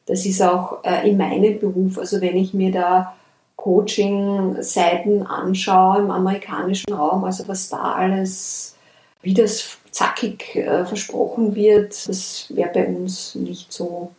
Das 0.08 0.24
ist 0.24 0.40
auch 0.42 0.82
äh, 0.84 1.08
in 1.08 1.18
meinem 1.18 1.58
Beruf, 1.60 1.98
also 1.98 2.20
wenn 2.22 2.36
ich 2.36 2.54
mir 2.54 2.72
da 2.72 3.14
Coaching-Seiten 3.56 5.26
anschaue 5.26 5.98
im 5.98 6.10
amerikanischen 6.10 6.94
Raum, 6.94 7.24
also 7.24 7.46
was 7.46 7.68
da 7.68 7.92
alles, 7.92 8.74
wie 9.20 9.34
das 9.34 9.76
zackig 9.90 10.56
äh, 10.56 10.86
versprochen 10.86 11.54
wird, 11.54 12.08
das 12.08 12.46
wäre 12.48 12.70
bei 12.72 12.86
uns 12.86 13.34
nicht 13.34 13.70
so 13.70 14.12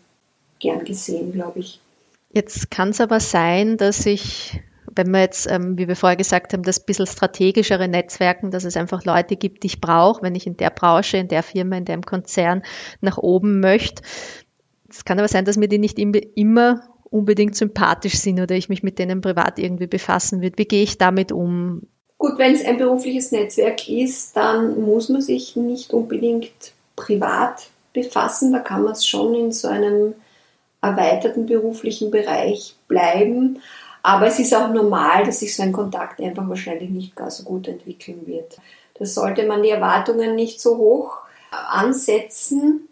gern 0.60 0.86
gesehen, 0.86 1.32
glaube 1.32 1.60
ich. 1.60 1.80
Jetzt 2.32 2.70
kann 2.70 2.90
es 2.90 3.02
aber 3.02 3.20
sein, 3.20 3.78
dass 3.78 4.06
ich, 4.06 4.62
wenn 4.94 5.10
wir 5.10 5.22
jetzt, 5.22 5.50
ähm, 5.50 5.76
wie 5.80 5.88
wir 5.88 5.96
vorher 5.96 6.18
gesagt 6.18 6.54
haben, 6.54 6.62
das 6.62 6.86
bisschen 6.86 7.08
strategischere 7.08 7.88
Netzwerken, 7.88 8.52
dass 8.52 8.66
es 8.66 8.78
einfach 8.78 9.06
Leute 9.06 9.38
gibt, 9.38 9.64
die 9.64 9.68
ich 9.68 9.82
brauche, 9.82 10.22
wenn 10.22 10.36
ich 10.36 10.46
in 10.46 10.58
der 10.58 10.70
Branche, 10.70 11.18
in 11.18 11.30
der 11.30 11.42
Firma, 11.42 11.78
in 11.78 11.86
dem 11.86 12.04
Konzern 12.04 12.62
nach 13.02 13.18
oben 13.18 13.60
möchte. 13.60 14.04
Es 14.90 15.06
kann 15.06 15.20
aber 15.20 15.28
sein, 15.28 15.46
dass 15.46 15.58
mir 15.58 15.68
die 15.68 15.78
nicht 15.78 16.00
immer 16.00 16.84
unbedingt 17.12 17.56
sympathisch 17.56 18.16
sind 18.16 18.40
oder 18.40 18.56
ich 18.56 18.70
mich 18.70 18.84
mit 18.84 19.00
denen 19.00 19.22
privat 19.22 19.60
irgendwie 19.60 19.88
befassen 19.88 20.42
würde. 20.42 20.58
Wie 20.58 20.66
gehe 20.66 20.84
ich 20.84 20.98
damit 20.98 21.32
um? 21.32 21.84
Gut, 22.18 22.38
wenn 22.38 22.54
es 22.54 22.66
ein 22.66 22.78
berufliches 22.78 23.32
Netzwerk 23.32 23.88
ist, 23.88 24.36
dann 24.36 24.82
muss 24.82 25.10
man 25.10 25.22
sich 25.22 25.56
nicht 25.56 25.94
unbedingt 25.94 26.74
privat 26.96 27.70
befassen. 27.94 28.52
Da 28.52 28.60
kann 28.60 28.84
man 28.84 28.92
es 28.94 29.08
schon 29.08 29.34
in 29.34 29.52
so 29.52 29.70
einem 29.70 30.16
erweiterten 30.82 31.46
beruflichen 31.46 32.12
Bereich 32.12 32.76
bleiben. 32.88 33.62
Aber 34.04 34.28
es 34.28 34.40
ist 34.40 34.54
auch 34.54 34.70
normal, 34.70 35.24
dass 35.26 35.40
sich 35.40 35.56
so 35.56 35.64
ein 35.64 35.72
Kontakt 35.72 36.20
einfach 36.20 36.48
wahrscheinlich 36.48 36.90
nicht 36.90 37.16
gar 37.16 37.32
so 37.32 37.44
gut 37.44 37.68
entwickeln 37.68 38.26
wird. 38.26 38.58
Da 38.96 39.06
sollte 39.06 39.46
man 39.46 39.64
die 39.64 39.70
Erwartungen 39.70 40.36
nicht 40.36 40.60
so 40.60 40.78
hoch 40.78 41.20
ansetzen. 41.52 42.89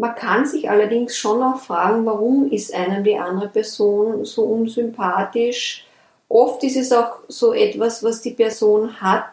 Man 0.00 0.14
kann 0.14 0.46
sich 0.46 0.70
allerdings 0.70 1.14
schon 1.14 1.42
auch 1.42 1.58
fragen, 1.58 2.06
warum 2.06 2.50
ist 2.50 2.72
einem 2.72 3.04
die 3.04 3.18
andere 3.18 3.48
Person 3.48 4.24
so 4.24 4.44
unsympathisch. 4.44 5.84
Oft 6.26 6.64
ist 6.64 6.78
es 6.78 6.90
auch 6.90 7.18
so 7.28 7.52
etwas, 7.52 8.02
was 8.02 8.22
die 8.22 8.30
Person 8.30 9.02
hat, 9.02 9.30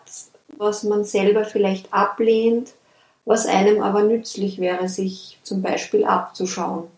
was 0.57 0.83
man 0.83 1.05
selber 1.05 1.45
vielleicht 1.45 1.93
ablehnt, 1.93 2.73
was 3.23 3.45
einem 3.45 3.81
aber 3.81 4.03
nützlich 4.03 4.59
wäre, 4.59 4.89
sich 4.89 5.39
zum 5.41 5.61
Beispiel 5.61 6.03
abzuschauen. 6.03 6.89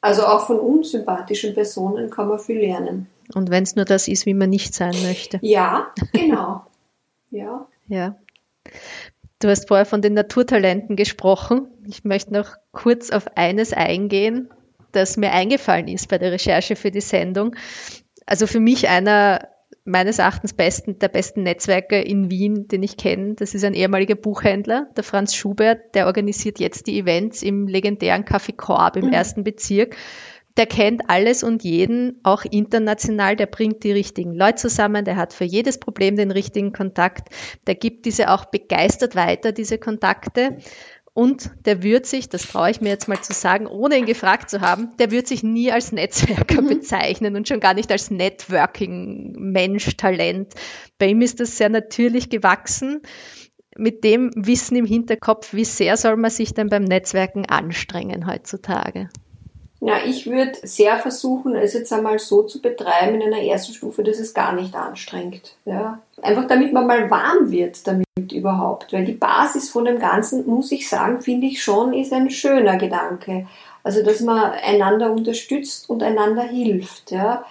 Also 0.00 0.24
auch 0.24 0.46
von 0.46 0.58
unsympathischen 0.58 1.52
Personen 1.52 2.08
kann 2.08 2.28
man 2.28 2.38
viel 2.38 2.60
lernen. 2.60 3.10
Und 3.34 3.50
wenn 3.50 3.64
es 3.64 3.76
nur 3.76 3.84
das 3.84 4.08
ist, 4.08 4.24
wie 4.24 4.32
man 4.32 4.48
nicht 4.48 4.72
sein 4.72 4.94
möchte. 5.02 5.40
Ja, 5.42 5.92
genau. 6.14 6.62
ja. 7.30 7.66
Ja. 7.86 8.16
Du 9.44 9.50
hast 9.50 9.68
vorher 9.68 9.84
von 9.84 10.00
den 10.00 10.14
Naturtalenten 10.14 10.96
gesprochen. 10.96 11.68
Ich 11.86 12.02
möchte 12.02 12.32
noch 12.32 12.56
kurz 12.72 13.10
auf 13.10 13.36
eines 13.36 13.74
eingehen, 13.74 14.48
das 14.92 15.18
mir 15.18 15.32
eingefallen 15.32 15.86
ist 15.86 16.08
bei 16.08 16.16
der 16.16 16.32
Recherche 16.32 16.76
für 16.76 16.90
die 16.90 17.02
Sendung. 17.02 17.54
Also 18.24 18.46
für 18.46 18.58
mich 18.58 18.88
einer 18.88 19.46
meines 19.84 20.18
Erachtens 20.18 20.54
besten, 20.54 20.98
der 20.98 21.08
besten 21.08 21.42
Netzwerke 21.42 22.00
in 22.00 22.30
Wien, 22.30 22.68
den 22.68 22.82
ich 22.82 22.96
kenne. 22.96 23.34
Das 23.34 23.54
ist 23.54 23.64
ein 23.64 23.74
ehemaliger 23.74 24.14
Buchhändler, 24.14 24.88
der 24.96 25.04
Franz 25.04 25.34
Schubert, 25.34 25.94
der 25.94 26.06
organisiert 26.06 26.58
jetzt 26.58 26.86
die 26.86 26.98
Events 26.98 27.42
im 27.42 27.68
legendären 27.68 28.24
Café 28.24 28.56
Korb 28.56 28.96
im 28.96 29.08
mhm. 29.08 29.12
ersten 29.12 29.44
Bezirk. 29.44 29.94
Der 30.56 30.66
kennt 30.66 31.02
alles 31.08 31.42
und 31.42 31.64
jeden, 31.64 32.20
auch 32.22 32.44
international, 32.44 33.34
der 33.34 33.46
bringt 33.46 33.82
die 33.82 33.90
richtigen 33.90 34.34
Leute 34.34 34.56
zusammen, 34.56 35.04
der 35.04 35.16
hat 35.16 35.32
für 35.32 35.44
jedes 35.44 35.78
Problem 35.78 36.14
den 36.14 36.30
richtigen 36.30 36.72
Kontakt, 36.72 37.28
der 37.66 37.74
gibt 37.74 38.06
diese 38.06 38.30
auch 38.30 38.44
begeistert 38.44 39.16
weiter, 39.16 39.50
diese 39.50 39.78
Kontakte. 39.78 40.58
Und 41.12 41.52
der 41.64 41.84
wird 41.84 42.06
sich, 42.06 42.28
das 42.28 42.48
traue 42.48 42.70
ich 42.70 42.80
mir 42.80 42.88
jetzt 42.88 43.06
mal 43.06 43.20
zu 43.20 43.32
sagen, 43.32 43.68
ohne 43.68 43.96
ihn 43.96 44.04
gefragt 44.04 44.50
zu 44.50 44.60
haben, 44.60 44.90
der 44.98 45.12
wird 45.12 45.28
sich 45.28 45.44
nie 45.44 45.70
als 45.70 45.92
Netzwerker 45.92 46.60
mhm. 46.60 46.68
bezeichnen 46.68 47.36
und 47.36 47.46
schon 47.46 47.60
gar 47.60 47.74
nicht 47.74 47.92
als 47.92 48.10
Networking-Mensch, 48.10 49.96
Talent. 49.96 50.54
Bei 50.98 51.06
ihm 51.06 51.22
ist 51.22 51.38
das 51.38 51.56
sehr 51.56 51.68
natürlich 51.68 52.30
gewachsen. 52.30 53.02
Mit 53.76 54.02
dem 54.02 54.30
Wissen 54.34 54.76
im 54.76 54.86
Hinterkopf, 54.86 55.52
wie 55.52 55.64
sehr 55.64 55.96
soll 55.96 56.16
man 56.16 56.30
sich 56.30 56.52
denn 56.52 56.68
beim 56.68 56.84
Netzwerken 56.84 57.46
anstrengen 57.46 58.26
heutzutage? 58.26 59.08
Ja, 59.86 59.98
ich 60.02 60.26
würde 60.26 60.52
sehr 60.62 60.98
versuchen, 60.98 61.54
es 61.54 61.74
jetzt 61.74 61.92
einmal 61.92 62.18
so 62.18 62.42
zu 62.42 62.62
betreiben 62.62 63.20
in 63.20 63.34
einer 63.34 63.42
ersten 63.42 63.74
Stufe, 63.74 64.02
dass 64.02 64.18
es 64.18 64.32
gar 64.32 64.54
nicht 64.54 64.74
anstrengt. 64.74 65.56
Ja. 65.66 66.00
Einfach 66.22 66.46
damit 66.46 66.72
man 66.72 66.86
mal 66.86 67.10
warm 67.10 67.50
wird 67.50 67.86
damit 67.86 68.32
überhaupt. 68.32 68.94
Weil 68.94 69.04
die 69.04 69.12
Basis 69.12 69.68
von 69.68 69.84
dem 69.84 69.98
Ganzen, 69.98 70.46
muss 70.46 70.72
ich 70.72 70.88
sagen, 70.88 71.20
finde 71.20 71.48
ich 71.48 71.62
schon, 71.62 71.92
ist 71.92 72.14
ein 72.14 72.30
schöner 72.30 72.78
Gedanke. 72.78 73.46
Also, 73.82 74.02
dass 74.02 74.20
man 74.20 74.52
einander 74.52 75.12
unterstützt 75.12 75.90
und 75.90 76.02
einander 76.02 76.44
hilft. 76.44 77.10
Ja. 77.10 77.44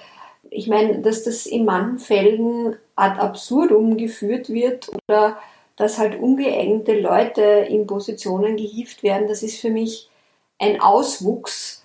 Ich 0.49 0.67
meine, 0.67 1.01
dass 1.01 1.21
das 1.23 1.45
in 1.45 1.65
manchen 1.65 1.99
Fällen 1.99 2.75
ad 2.95 3.19
absurdum 3.19 3.95
geführt 3.95 4.49
wird 4.49 4.89
oder 5.07 5.37
dass 5.75 5.99
halt 5.99 6.19
ungeeignete 6.19 6.99
Leute 6.99 7.41
in 7.41 7.85
Positionen 7.85 8.57
gehievt 8.57 9.03
werden, 9.03 9.27
das 9.27 9.43
ist 9.43 9.61
für 9.61 9.69
mich 9.69 10.09
ein 10.57 10.81
Auswuchs 10.81 11.82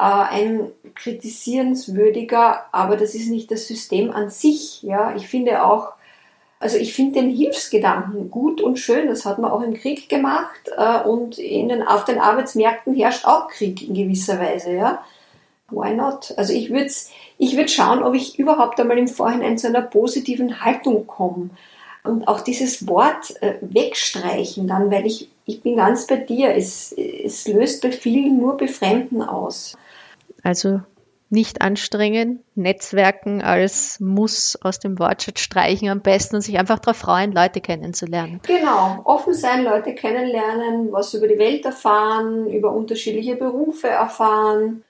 ein 0.00 0.70
kritisierenswürdiger, 0.94 2.64
aber 2.72 2.96
das 2.96 3.14
ist 3.14 3.28
nicht 3.28 3.50
das 3.50 3.66
System 3.66 4.10
an 4.10 4.30
sich. 4.30 4.82
Ja, 4.82 5.14
ich 5.14 5.28
finde 5.28 5.64
auch, 5.64 5.92
also 6.58 6.78
ich 6.78 6.94
finde 6.94 7.20
den 7.20 7.30
Hilfsgedanken 7.30 8.30
gut 8.30 8.60
und 8.60 8.78
schön. 8.78 9.08
Das 9.08 9.24
hat 9.24 9.38
man 9.38 9.50
auch 9.50 9.62
im 9.62 9.74
Krieg 9.74 10.08
gemacht 10.08 10.70
äh, 10.76 11.00
und 11.02 11.38
in 11.38 11.68
den, 11.68 11.82
auf 11.82 12.04
den 12.04 12.18
Arbeitsmärkten 12.18 12.94
herrscht 12.94 13.26
auch 13.26 13.48
Krieg 13.48 13.86
in 13.86 13.94
gewisser 13.94 14.40
Weise. 14.40 14.72
Ja, 14.72 15.04
why 15.70 15.94
not? 15.94 16.32
Also 16.36 16.52
ich 16.52 16.70
würde 16.70 16.90
ich 17.38 17.56
würd 17.56 17.70
schauen, 17.70 18.02
ob 18.02 18.14
ich 18.14 18.38
überhaupt 18.38 18.80
einmal 18.80 18.98
im 18.98 19.08
Vorhinein 19.08 19.58
zu 19.58 19.68
einer 19.68 19.82
positiven 19.82 20.64
Haltung 20.64 21.06
komme. 21.06 21.50
Und 22.02 22.26
auch 22.26 22.40
dieses 22.40 22.86
Wort 22.88 23.40
äh, 23.42 23.56
wegstreichen 23.60 24.66
dann, 24.66 24.90
weil 24.90 25.06
ich, 25.06 25.28
ich 25.44 25.62
bin 25.62 25.76
ganz 25.76 26.06
bei 26.06 26.16
dir, 26.16 26.54
es, 26.54 26.92
es 26.92 27.46
löst 27.46 27.82
bei 27.82 27.92
vielen 27.92 28.38
nur 28.38 28.56
Befremden 28.56 29.22
aus. 29.22 29.76
Also 30.42 30.80
nicht 31.30 31.62
anstrengen, 31.62 32.42
Netzwerken 32.56 33.40
als 33.40 34.00
Muss 34.00 34.58
aus 34.60 34.80
dem 34.80 34.98
Wortschatz 34.98 35.40
streichen 35.40 35.88
am 35.88 36.00
besten 36.00 36.36
und 36.36 36.42
sich 36.42 36.58
einfach 36.58 36.80
darauf 36.80 36.96
freuen, 36.96 37.30
Leute 37.30 37.60
kennenzulernen. 37.60 38.40
Genau, 38.46 39.00
offen 39.04 39.32
sein, 39.32 39.62
Leute 39.62 39.94
kennenlernen, 39.94 40.90
was 40.90 41.14
über 41.14 41.28
die 41.28 41.38
Welt 41.38 41.64
erfahren, 41.64 42.50
über 42.50 42.72
unterschiedliche 42.72 43.36
Berufe 43.36 43.86
erfahren. 43.88 44.82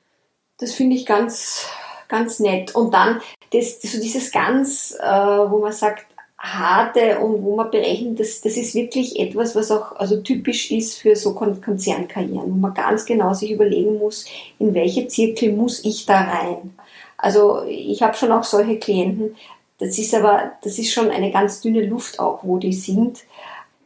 Das 0.58 0.72
finde 0.72 0.96
ich 0.96 1.04
ganz, 1.04 1.68
ganz 2.08 2.40
nett. 2.40 2.74
Und 2.74 2.94
dann 2.94 3.20
das, 3.52 3.82
so 3.82 4.00
dieses 4.00 4.32
ganz, 4.32 4.96
äh, 4.98 5.06
wo 5.06 5.58
man 5.58 5.72
sagt, 5.72 6.06
harte 6.40 7.18
und 7.18 7.42
wo 7.42 7.54
man 7.54 7.70
berechnet, 7.70 8.18
das, 8.18 8.40
das 8.40 8.56
ist 8.56 8.74
wirklich 8.74 9.20
etwas, 9.20 9.54
was 9.54 9.70
auch 9.70 9.96
also 9.96 10.16
typisch 10.22 10.70
ist 10.70 10.98
für 10.98 11.14
so 11.14 11.34
Konzernkarrieren, 11.34 12.50
wo 12.50 12.56
man 12.56 12.72
ganz 12.72 13.04
genau 13.04 13.34
sich 13.34 13.50
überlegen 13.50 13.98
muss, 13.98 14.24
in 14.58 14.72
welche 14.72 15.06
Zirkel 15.06 15.52
muss 15.52 15.84
ich 15.84 16.06
da 16.06 16.22
rein. 16.22 16.74
Also 17.18 17.62
ich 17.68 18.02
habe 18.02 18.16
schon 18.16 18.32
auch 18.32 18.44
solche 18.44 18.78
Klienten, 18.78 19.36
das 19.78 19.98
ist 19.98 20.14
aber, 20.14 20.52
das 20.62 20.78
ist 20.78 20.92
schon 20.92 21.10
eine 21.10 21.30
ganz 21.30 21.60
dünne 21.60 21.84
Luft 21.84 22.18
auch, 22.18 22.40
wo 22.42 22.58
die 22.58 22.72
sind. 22.72 23.20